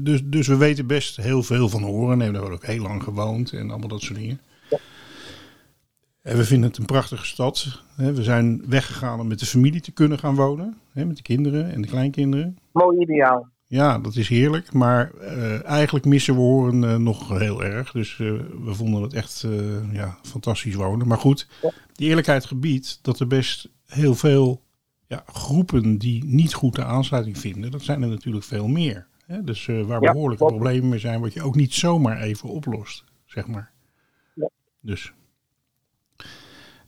dus, 0.00 0.20
dus 0.24 0.46
we 0.46 0.56
weten 0.56 0.86
best 0.86 1.16
heel 1.16 1.42
veel 1.42 1.68
van 1.68 1.82
Horen. 1.82 2.18
We 2.18 2.24
hebben 2.24 2.42
daar 2.42 2.50
ook 2.52 2.66
heel 2.66 2.82
lang 2.82 3.02
gewoond 3.02 3.52
en 3.52 3.70
allemaal 3.70 3.88
dat 3.88 4.02
soort 4.02 4.18
dingen. 4.18 4.40
En 6.26 6.36
we 6.36 6.44
vinden 6.44 6.68
het 6.68 6.78
een 6.78 6.84
prachtige 6.84 7.26
stad. 7.26 7.82
We 7.96 8.22
zijn 8.22 8.62
weggegaan 8.68 9.20
om 9.20 9.26
met 9.26 9.38
de 9.38 9.46
familie 9.46 9.80
te 9.80 9.92
kunnen 9.92 10.18
gaan 10.18 10.34
wonen. 10.34 10.78
Met 10.92 11.16
de 11.16 11.22
kinderen 11.22 11.72
en 11.72 11.82
de 11.82 11.88
kleinkinderen. 11.88 12.58
Mooi 12.72 12.98
ideaal. 12.98 13.48
Ja, 13.66 13.98
dat 13.98 14.16
is 14.16 14.28
heerlijk. 14.28 14.72
Maar 14.72 15.10
eh, 15.14 15.64
eigenlijk 15.64 16.04
missen 16.04 16.34
we 16.34 16.40
Horen 16.40 16.84
eh, 16.84 16.96
nog 16.96 17.38
heel 17.38 17.64
erg. 17.64 17.92
Dus 17.92 18.12
eh, 18.12 18.32
we 18.64 18.74
vonden 18.74 19.02
het 19.02 19.12
echt 19.12 19.46
ja, 19.92 20.18
fantastisch 20.22 20.74
wonen. 20.74 21.06
Maar 21.06 21.18
goed, 21.18 21.48
die 21.92 22.08
eerlijkheid 22.08 22.44
gebiedt 22.44 22.98
dat 23.02 23.20
er 23.20 23.26
best 23.26 23.68
heel 23.86 24.14
veel 24.14 24.62
ja, 25.06 25.22
groepen 25.26 25.98
die 25.98 26.24
niet 26.24 26.54
goed 26.54 26.74
de 26.74 26.84
aansluiting 26.84 27.38
vinden. 27.38 27.70
Dat 27.70 27.82
zijn 27.82 28.02
er 28.02 28.08
natuurlijk 28.08 28.44
veel 28.44 28.68
meer. 28.68 29.06
Hè? 29.26 29.44
Dus 29.44 29.66
waar 29.66 30.00
behoorlijke 30.00 30.44
problemen 30.44 30.88
mee 30.88 30.98
zijn, 30.98 31.20
wat 31.20 31.32
je 31.32 31.42
ook 31.42 31.56
niet 31.56 31.74
zomaar 31.74 32.20
even 32.20 32.48
oplost, 32.48 33.04
zeg 33.26 33.46
maar. 33.46 33.70
Ja. 34.34 34.50
Dus. 34.80 35.12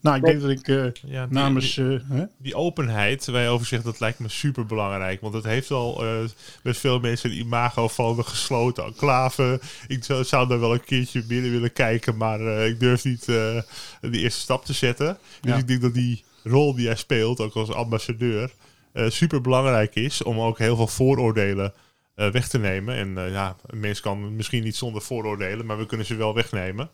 Nou, 0.00 0.16
ik 0.16 0.24
denk 0.24 0.40
dat 0.40 0.50
ik 0.50 0.68
eh, 0.68 0.84
Ja, 1.12 1.26
die- 1.26 1.34
namens... 1.34 1.74
die, 1.74 1.94
eh, 1.94 2.00
hè? 2.08 2.24
die 2.38 2.54
openheid 2.54 3.26
waar 3.26 3.42
je 3.42 3.48
over 3.48 3.66
zegt, 3.66 3.84
dat 3.84 4.00
lijkt 4.00 4.18
me 4.18 4.28
super 4.28 4.66
belangrijk. 4.66 5.20
Want 5.20 5.34
het 5.34 5.44
heeft 5.44 5.70
al 5.70 6.04
eh 6.04 6.24
best 6.62 6.80
veel 6.80 7.00
mensen 7.00 7.30
een 7.30 7.36
imago 7.38 7.88
van 7.88 8.16
de 8.16 8.22
gesloten 8.22 8.84
enclave. 8.84 9.60
Ik 9.88 10.04
zou, 10.04 10.24
zou 10.24 10.48
daar 10.48 10.60
wel 10.60 10.72
een 10.74 10.84
keertje 10.84 11.22
binnen 11.22 11.50
willen 11.50 11.72
kijken, 11.72 12.16
maar 12.16 12.40
eh, 12.40 12.66
ik 12.66 12.80
durf 12.80 13.04
niet 13.04 13.20
eh 13.28 13.60
de 14.00 14.18
eerste 14.18 14.40
stap 14.40 14.64
te 14.64 14.72
zetten. 14.72 15.18
Dus 15.40 15.52
Ja. 15.52 15.58
ik 15.58 15.68
denk 15.68 15.80
dat 15.80 15.94
die 15.94 16.24
rol 16.44 16.74
die 16.74 16.84
jij 16.84 16.96
speelt, 16.96 17.40
ook 17.40 17.54
als 17.54 17.70
ambassadeur, 17.72 18.50
eh 18.92 19.08
super 19.10 19.40
belangrijk 19.40 19.94
is 19.94 20.22
om 20.22 20.40
ook 20.40 20.58
heel 20.58 20.76
veel 20.76 20.86
vooroordelen 20.86 21.72
eh, 22.14 22.30
weg 22.30 22.48
te 22.48 22.58
nemen. 22.58 22.94
En 22.96 23.18
eh, 23.18 23.30
ja, 23.32 23.56
een 23.66 23.80
mens 23.80 24.00
kan 24.00 24.36
misschien 24.36 24.62
niet 24.64 24.76
zonder 24.76 25.02
vooroordelen, 25.02 25.66
maar 25.66 25.78
we 25.78 25.86
kunnen 25.86 26.06
ze 26.06 26.14
wel 26.14 26.34
wegnemen. 26.34 26.90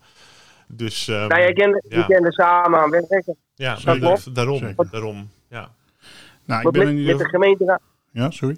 Dus 0.67 1.07
ehm, 1.07 1.27
Nou, 1.27 1.41
je 1.41 1.53
kent 1.53 1.85
ja. 1.87 1.97
je 1.97 2.05
kent 2.05 2.25
er 2.25 2.33
samen 2.33 2.79
aan 2.79 2.89
werken. 2.89 3.35
ja, 3.55 3.75
Zeker. 3.75 4.33
daarom, 4.33 4.57
Zeker. 4.57 4.87
daarom, 4.91 5.29
ja. 5.49 5.69
Nou, 6.45 6.67
ik 6.67 6.71
ben 6.71 6.81
met, 6.81 6.89
in 6.89 6.95
met 6.95 7.05
ieder 7.05 7.17
de 7.17 7.29
gemeenteraad. 7.29 7.81
Ja, 8.11 8.31
sorry. 8.31 8.57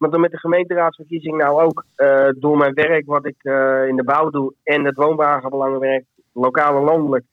Want 0.00 0.12
dan 0.12 0.20
met 0.20 0.30
de 0.30 0.38
gemeenteraadsverkiezing 0.38 1.36
nou 1.36 1.62
ook 1.62 1.84
eh, 1.94 2.28
door 2.36 2.56
mijn 2.56 2.74
werk 2.74 3.06
wat 3.06 3.26
ik 3.26 3.36
eh, 3.38 3.86
in 3.88 3.96
de 3.96 4.04
bouw 4.04 4.30
doe 4.30 4.54
en 4.62 4.84
het 4.84 4.96
woonwagenbelangenwerk, 4.96 6.04
lokaal 6.32 6.76
en 6.76 6.82
landelijk, 6.82 7.24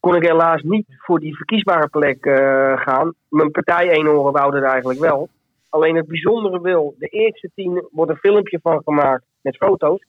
kon 0.00 0.16
ik 0.16 0.22
helaas 0.22 0.62
niet 0.62 0.86
voor 0.98 1.20
die 1.20 1.36
verkiesbare 1.36 1.88
plek 1.88 2.24
eh, 2.24 2.80
gaan. 2.80 3.14
Mijn 3.28 3.50
partij 3.50 3.90
Eenhoren 3.90 4.32
wou 4.32 4.54
het 4.54 4.64
eigenlijk 4.64 5.00
wel. 5.00 5.28
Alleen 5.68 5.96
het 5.96 6.06
bijzondere 6.06 6.60
wil, 6.60 6.94
de 6.98 7.08
eerste 7.08 7.50
tien 7.54 7.88
wordt 7.90 8.10
een 8.10 8.16
filmpje 8.16 8.58
van 8.62 8.82
gemaakt 8.84 9.24
met 9.40 9.56
foto's. 9.56 10.04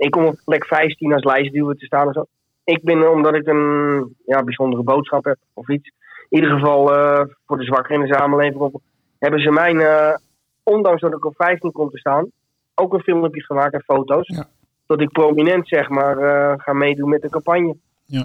Ik 0.00 0.10
kom 0.10 0.24
op 0.24 0.40
plek 0.44 0.64
15 0.64 1.12
als 1.12 1.24
lijstduwer 1.24 1.76
te 1.76 1.84
staan 1.84 2.06
en 2.06 2.12
zo. 2.12 2.24
Ik 2.64 2.82
ben, 2.82 3.10
omdat 3.10 3.34
ik 3.34 3.46
een 3.46 4.16
ja, 4.26 4.42
bijzondere 4.44 4.82
boodschap 4.82 5.24
heb 5.24 5.36
of 5.52 5.68
iets, 5.68 5.92
in 6.28 6.38
ieder 6.42 6.50
geval 6.58 6.94
eh, 6.94 7.24
voor 7.46 7.56
de 7.58 7.64
zwakkeren 7.64 8.00
in 8.02 8.08
de 8.08 8.14
samenleving, 8.14 8.72
hebben 9.18 9.40
ze 9.40 9.50
mijn, 9.50 9.80
eh, 9.80 10.14
ondanks 10.62 11.00
dat 11.00 11.12
ik 11.12 11.24
op 11.24 11.34
15 11.36 11.72
kom 11.72 11.90
te 11.90 11.98
staan, 11.98 12.30
ook 12.74 12.92
een 12.92 13.00
filmpje 13.02 13.42
gemaakt 13.42 13.74
en 13.74 13.82
foto's. 13.82 14.28
Ja. 14.28 14.48
Dat 14.86 15.00
ik 15.00 15.12
prominent 15.12 15.68
zeg 15.68 15.88
maar 15.88 16.18
eh, 16.18 16.54
ga 16.56 16.72
meedoen 16.72 17.08
met 17.08 17.22
de 17.22 17.28
campagne. 17.28 17.76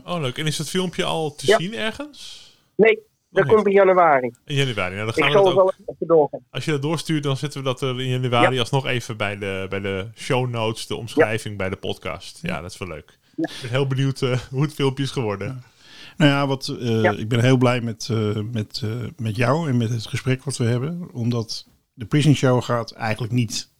Oh, 0.05 0.19
leuk. 0.21 0.37
En 0.37 0.45
is 0.45 0.57
dat 0.57 0.69
filmpje 0.69 1.03
al 1.03 1.35
te 1.35 1.47
Ja. 1.47 1.57
zien 1.57 1.73
ergens? 1.73 2.43
Nee, 2.75 2.99
dat 3.35 3.43
niet. 3.45 3.53
komt 3.53 3.67
in 3.67 3.73
januari. 3.73 4.31
In 4.45 4.55
januari. 4.55 4.95
Nou, 4.95 5.05
dan 5.05 5.15
Ik 5.15 5.23
gaan 5.23 5.25
we 5.25 5.31
zal 5.31 5.45
het 5.47 5.57
ook, 5.57 5.73
wel 5.85 5.95
even 5.95 6.07
doorgaan. 6.07 6.39
als 6.51 6.65
je 6.65 6.71
dat 6.71 6.81
doorstuurt, 6.81 7.23
dan 7.23 7.37
zetten 7.37 7.59
we 7.59 7.65
dat 7.65 7.81
er 7.81 8.01
in 8.01 8.07
januari 8.09 8.59
alsnog 8.59 8.85
even 8.85 9.17
bij 9.17 9.37
de, 9.37 9.65
bij 9.69 9.79
de 9.79 10.07
show 10.15 10.49
notes, 10.49 10.87
de 10.87 10.95
omschrijving 10.95 11.57
bij 11.57 11.69
de 11.69 11.75
podcast. 11.75 12.39
Ja, 12.41 12.61
dat 12.61 12.71
is 12.71 12.77
wel 12.77 12.87
leuk. 12.87 13.19
Ik 13.37 13.49
ben 13.61 13.69
heel 13.69 13.87
benieuwd 13.87 14.21
eh, 14.21 14.39
hoe 14.49 14.61
het 14.61 14.73
filmpje 14.73 15.03
is 15.03 15.11
geworden. 15.11 15.63
Nou 16.17 16.31
ja, 16.31 16.47
wat, 16.47 16.67
eh, 16.79 17.01
Ja. 17.01 17.11
ik 17.11 17.27
ben 17.27 17.39
heel 17.41 17.57
blij 17.57 17.81
met, 17.81 18.07
eh, 18.11 18.39
met, 18.51 18.81
eh, 18.83 18.89
met 19.17 19.35
jou 19.35 19.69
en 19.69 19.77
met 19.77 19.89
het 19.89 20.07
gesprek 20.07 20.43
wat 20.43 20.57
we 20.57 20.63
hebben. 20.65 21.09
Omdat 21.13 21.67
de 21.93 22.05
Prison 22.05 22.35
Show 22.35 22.63
gaat 22.63 22.91
eigenlijk 22.91 23.33
niet 23.33 23.73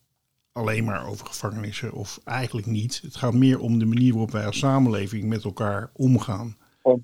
alleen 0.51 0.83
maar 0.83 1.07
over 1.07 1.25
gevangenissen. 1.25 1.91
Of 1.93 2.19
eigenlijk 2.25 2.67
niet. 2.67 2.99
Het 3.03 3.15
gaat 3.15 3.33
meer 3.33 3.59
om 3.59 3.79
de 3.79 3.85
manier 3.85 4.11
waarop 4.11 4.31
wij 4.31 4.45
als 4.45 4.57
samenleving 4.59 5.23
met 5.23 5.43
elkaar 5.43 5.89
omgaan. 5.93 6.57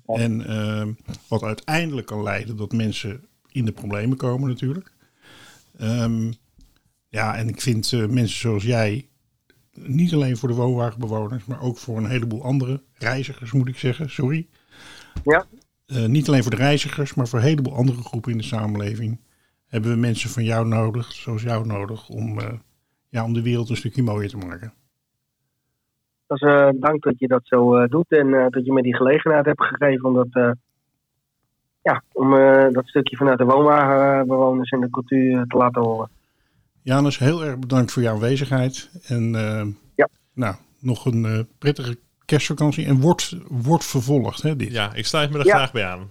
En 0.06 0.46
eh, 0.46 0.86
wat 1.28 1.42
uiteindelijk 1.42 2.06
kan 2.06 2.22
leiden 2.22 2.56
dat 2.56 2.72
mensen 2.72 3.24
in 3.48 3.64
de 3.64 3.72
problemen 3.72 4.16
komen 4.16 4.48
natuurlijk. 4.48 4.92
Ehm, 5.78 6.32
ja, 7.08 7.36
en 7.36 7.48
ik 7.48 7.60
vind 7.60 7.92
eh, 7.92 8.06
mensen 8.06 8.40
zoals 8.40 8.62
jij, 8.62 9.08
niet 9.74 10.14
alleen 10.14 10.36
voor 10.36 10.48
de 10.48 10.54
woonwagenbewoners, 10.54 11.44
maar 11.44 11.62
ook 11.62 11.78
voor 11.78 11.96
een 11.96 12.10
heleboel 12.10 12.44
andere 12.44 12.82
reizigers 12.94 13.52
moet 13.52 13.68
ik 13.68 13.78
zeggen, 13.78 14.10
sorry. 14.10 14.48
Ja. 15.24 15.46
Eh, 15.86 16.04
niet 16.04 16.28
alleen 16.28 16.42
voor 16.42 16.50
de 16.50 16.56
reizigers, 16.56 17.14
maar 17.14 17.28
voor 17.28 17.38
een 17.38 17.44
heleboel 17.44 17.74
andere 17.74 18.02
groepen 18.02 18.32
in 18.32 18.38
de 18.38 18.44
samenleving 18.44 19.20
hebben 19.66 19.90
we 19.90 19.96
mensen 19.96 20.30
van 20.30 20.44
jou 20.44 20.66
nodig, 20.66 21.12
zoals 21.12 21.42
jou 21.42 21.66
nodig, 21.66 22.08
om, 22.08 22.38
eh, 22.38 22.52
ja, 23.08 23.24
om 23.24 23.32
de 23.32 23.42
wereld 23.42 23.68
een 23.70 23.76
stukje 23.76 24.02
mooier 24.02 24.30
te 24.30 24.36
maken. 24.36 24.72
Dat 26.32 26.42
is, 26.42 26.48
eh, 26.48 26.68
dank 26.80 27.02
dat 27.02 27.14
je 27.18 27.28
dat 27.28 27.40
zo 27.44 27.76
eh, 27.76 27.88
doet 27.88 28.06
en 28.08 28.34
eh, 28.34 28.46
dat 28.48 28.64
je 28.64 28.72
me 28.72 28.82
die 28.82 28.96
gelegenheid 28.96 29.44
hebt 29.44 29.62
gegeven 29.64 30.08
om 30.08 30.14
dat, 30.14 30.26
eh, 30.30 30.50
ja, 31.82 32.02
om, 32.12 32.34
eh, 32.36 32.66
dat 32.72 32.86
stukje 32.86 33.16
vanuit 33.16 33.38
de 33.38 33.44
woonwagenbewoners 33.44 34.70
en 34.70 34.80
de 34.80 34.90
cultuur 34.90 35.44
te 35.46 35.56
laten 35.56 35.82
horen. 35.82 36.08
Janus, 36.82 37.18
heel 37.18 37.44
erg 37.44 37.58
bedankt 37.58 37.92
voor 37.92 38.02
jouw 38.02 38.14
aanwezigheid. 38.14 38.90
En 39.06 39.32
Ja. 39.94 40.08
nou, 40.34 40.54
nog 40.78 41.04
een 41.06 41.24
eh, 41.24 41.38
prettige 41.58 41.98
kerstvakantie. 42.24 42.86
En 42.86 43.00
wordt, 43.00 43.36
wordt 43.48 43.84
vervolgd, 43.84 44.42
hè, 44.42 44.56
dit. 44.56 44.72
Ja, 44.72 44.94
ik 44.94 45.06
sluit 45.06 45.30
me 45.30 45.38
er 45.38 45.46
Ja. 45.46 45.54
graag 45.56 45.72
bij 45.72 45.84
aan. 45.86 46.10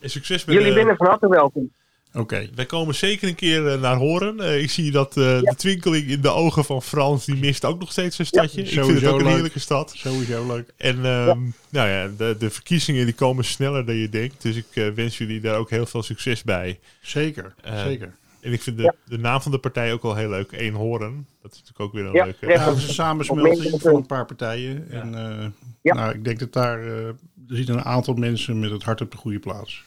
En 0.00 0.10
succes 0.10 0.44
met 0.44 0.54
Jullie 0.54 0.70
de- 0.70 0.76
binnen 0.76 0.96
van 0.96 1.06
harte 1.06 1.28
welkom. 1.28 1.70
Oké. 2.16 2.48
Wij 2.54 2.66
komen 2.66 2.94
zeker 2.94 3.28
een 3.28 3.34
keer 3.34 3.66
eh, 3.72 3.80
naar 3.80 3.96
Horen. 3.96 4.40
Eh, 4.40 4.62
ik 4.62 4.70
zie 4.70 4.90
dat 4.90 5.08
eh, 5.16 5.40
de 5.40 5.54
twinkeling 5.56 6.06
in 6.06 6.20
de 6.20 6.30
ogen 6.30 6.64
van 6.64 6.82
Frans, 6.82 7.24
die 7.24 7.34
mist 7.36 7.64
ook 7.64 7.78
nog 7.80 7.90
steeds 7.92 8.18
een 8.18 8.26
stadje. 8.26 8.60
ik 8.60 8.66
vind 8.66 8.76
het 8.76 8.84
sowieso 8.84 9.10
ook 9.12 9.18
een 9.18 9.24
leuk. 9.24 9.32
heerlijke 9.32 9.58
stad. 9.58 9.92
Sowieso 9.96 10.46
leuk. 10.46 10.72
En 10.76 11.04
ehm, 11.04 11.38
nou 11.68 11.88
ja, 11.88 12.10
de, 12.16 12.36
de 12.38 12.50
verkiezingen 12.50 13.04
die 13.04 13.14
komen 13.14 13.44
sneller 13.44 13.84
dan 13.86 13.94
je 13.94 14.08
denkt. 14.08 14.42
Dus 14.42 14.56
ik 14.56 14.66
eh, 14.72 14.88
wens 14.88 15.18
jullie 15.18 15.40
daar 15.40 15.56
ook 15.56 15.70
heel 15.70 15.86
veel 15.86 16.02
succes 16.02 16.42
bij. 16.42 16.78
Zeker, 17.00 17.54
zeker. 17.84 18.14
En 18.40 18.52
ik 18.52 18.62
vind 18.62 18.76
de, 18.76 18.82
Ja. 18.82 18.94
de 19.04 19.18
naam 19.18 19.40
van 19.40 19.52
de 19.52 19.58
partij 19.58 19.92
ook 19.92 20.02
wel 20.02 20.14
heel 20.14 20.28
leuk. 20.30 20.52
Eén 20.52 20.74
Horen. 20.74 21.26
Dat 21.42 21.52
is 21.52 21.58
natuurlijk 21.58 21.80
ook 21.80 21.92
weer 21.92 22.04
een 22.06 22.12
Ja, 22.12 22.24
leuke... 22.24 22.46
Ja, 22.46 22.64
dat 22.64 22.76
is 22.76 22.88
een 22.88 22.94
samensmelting 22.94 23.80
van 23.80 23.94
een 23.94 24.06
paar 24.06 24.26
partijen. 24.26 24.90
En 24.90 25.14
eh, 25.14 25.46
Ja. 25.82 25.94
nou, 25.94 26.14
ik 26.14 26.24
denk 26.24 26.38
dat 26.38 26.52
daar, 26.52 26.80
eh, 26.80 27.06
er 27.06 27.14
zitten 27.56 27.74
een 27.74 27.84
aantal 27.84 28.14
mensen 28.14 28.60
met 28.60 28.70
het 28.70 28.82
hart 28.82 29.00
op 29.00 29.10
de 29.10 29.16
goede 29.16 29.38
plaats. 29.38 29.84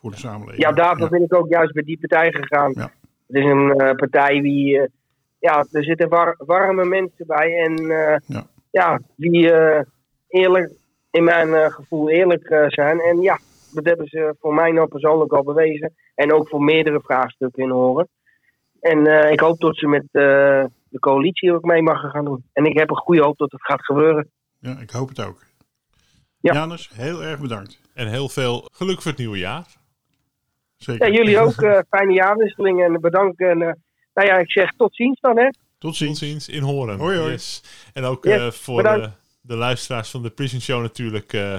Voor 0.00 0.10
de 0.10 0.16
samenleving. 0.16 0.62
Ja, 0.62 0.72
daarvoor 0.72 1.08
ben 1.08 1.22
ik 1.22 1.34
ook 1.34 1.48
juist 1.48 1.72
bij 1.72 1.82
die 1.82 1.98
partij 1.98 2.32
gegaan. 2.32 2.72
Ja. 2.76 2.90
Het 3.26 3.36
is 3.36 3.44
een 3.44 3.70
eh, 3.70 3.94
partij 3.94 4.40
die, 4.40 4.78
eh, 4.80 4.86
ja, 5.38 5.66
er 5.72 5.84
zitten 5.84 6.08
war- 6.08 6.34
warme 6.38 6.84
mensen 6.84 7.26
bij 7.26 7.58
en 7.58 7.76
eh, 7.90 8.16
Ja. 8.26 8.46
ja, 8.70 9.00
die 9.16 9.52
eh, 9.52 9.82
eerlijk, 10.28 10.72
in 11.10 11.24
mijn 11.24 11.54
eh, 11.54 11.70
gevoel 11.70 12.10
eerlijk 12.10 12.64
zijn. 12.68 13.00
En 13.00 13.20
ja, 13.20 13.38
dat 13.72 13.84
hebben 13.84 14.06
ze 14.06 14.34
voor 14.40 14.54
mij 14.54 14.70
nou 14.70 14.88
persoonlijk 14.88 15.32
al 15.32 15.42
bewezen. 15.42 15.94
En 16.14 16.32
ook 16.32 16.48
voor 16.48 16.62
meerdere 16.62 17.00
vraagstukken 17.00 17.62
in 17.62 17.70
horen. 17.70 18.08
En 18.80 19.06
eh, 19.06 19.30
ik 19.32 19.40
hoop 19.40 19.58
dat 19.60 19.76
ze 19.76 19.86
met 19.86 20.02
eh, 20.10 20.64
de 20.88 20.98
coalitie 21.00 21.52
ook 21.52 21.64
mee 21.64 21.82
mag 21.82 22.10
gaan 22.10 22.24
doen. 22.24 22.44
En 22.52 22.64
ik 22.64 22.78
heb 22.78 22.90
een 22.90 22.96
goede 22.96 23.22
hoop 23.22 23.38
dat 23.38 23.50
het 23.52 23.62
gaat 23.64 23.84
gebeuren. 23.84 24.30
Ja, 24.58 24.78
ik 24.80 24.90
hoop 24.90 25.08
het 25.08 25.26
ook. 25.26 25.42
Ja. 26.40 26.52
Janus, 26.52 26.90
heel 26.94 27.22
erg 27.22 27.40
bedankt. 27.40 27.80
En 27.94 28.08
heel 28.08 28.28
veel 28.28 28.68
geluk 28.72 29.02
voor 29.02 29.10
het 29.10 29.20
nieuwe 29.20 29.38
jaar. 29.38 29.66
Zeker. 30.80 31.06
Ja, 31.06 31.12
jullie 31.12 31.38
ook 31.38 31.62
eh, 31.62 31.78
fijne 31.90 32.12
jaarwisseling 32.12 32.82
en 32.84 33.00
bedankt. 33.00 33.40
En 33.40 33.62
eh, 33.62 33.72
nou 34.14 34.28
ja, 34.28 34.38
ik 34.38 34.50
zeg 34.50 34.72
tot 34.76 34.94
ziens 34.94 35.20
dan 35.20 35.36
hè. 35.38 35.44
Tot 35.78 35.98
Tot 35.98 36.16
ziens. 36.18 36.48
in 36.48 36.62
Horen. 36.62 36.98
Hoi, 36.98 37.18
hoi. 37.18 37.30
Yes. 37.32 37.62
En 37.92 38.04
ook 38.04 38.24
Yes, 38.24 38.38
eh, 38.38 38.50
voor 38.50 38.82
de, 38.82 39.10
de 39.40 39.56
luisteraars 39.56 40.10
van 40.10 40.22
de 40.22 40.30
Prison 40.30 40.60
Show 40.60 40.82
natuurlijk. 40.82 41.32
eh, 41.32 41.56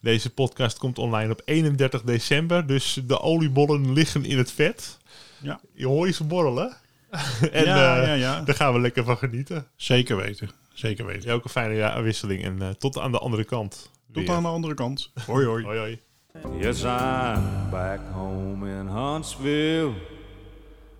deze 0.00 0.34
podcast 0.34 0.78
komt 0.78 0.98
online 0.98 1.32
op 1.32 1.42
31 1.44 2.02
december. 2.02 2.66
Dus 2.66 3.00
de 3.06 3.20
oliebollen 3.20 3.92
liggen 3.92 4.24
in 4.24 4.38
het 4.38 4.52
vet. 4.52 4.98
Ja. 5.42 5.60
Je 5.72 5.86
hoort 5.86 6.14
ze 6.14 6.24
borrelen. 6.24 6.76
en 7.52 7.64
ja, 7.64 8.00
eh, 8.00 8.06
ja, 8.06 8.14
ja. 8.14 8.40
daar 8.40 8.54
gaan 8.54 8.72
we 8.72 8.80
lekker 8.80 9.04
van 9.04 9.16
genieten. 9.16 9.66
Zeker 9.76 10.16
weten. 10.16 10.50
Zeker 10.72 11.06
weten. 11.06 11.28
Ja, 11.28 11.34
ook 11.34 11.44
een 11.44 11.50
fijne 11.50 11.74
jaarwisseling. 11.74 12.44
En 12.44 12.62
eh, 12.62 12.68
tot 12.68 12.98
aan 12.98 13.12
de 13.12 13.18
andere 13.18 13.44
kant. 13.44 13.90
Tot 14.12 14.26
weer. 14.26 14.34
aan 14.34 14.42
de 14.42 14.48
andere 14.48 14.74
kant. 14.74 15.12
Hoi 15.26 15.46
hoi. 15.46 15.64
Hoi 15.64 15.78
hoi. 15.78 16.00
Yes, 16.34 16.84
I'm 16.84 17.70
back 17.70 18.00
home 18.12 18.62
in 18.62 18.86
Huntsville 18.86 19.94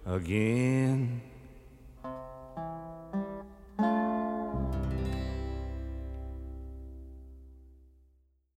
again. 0.05 1.23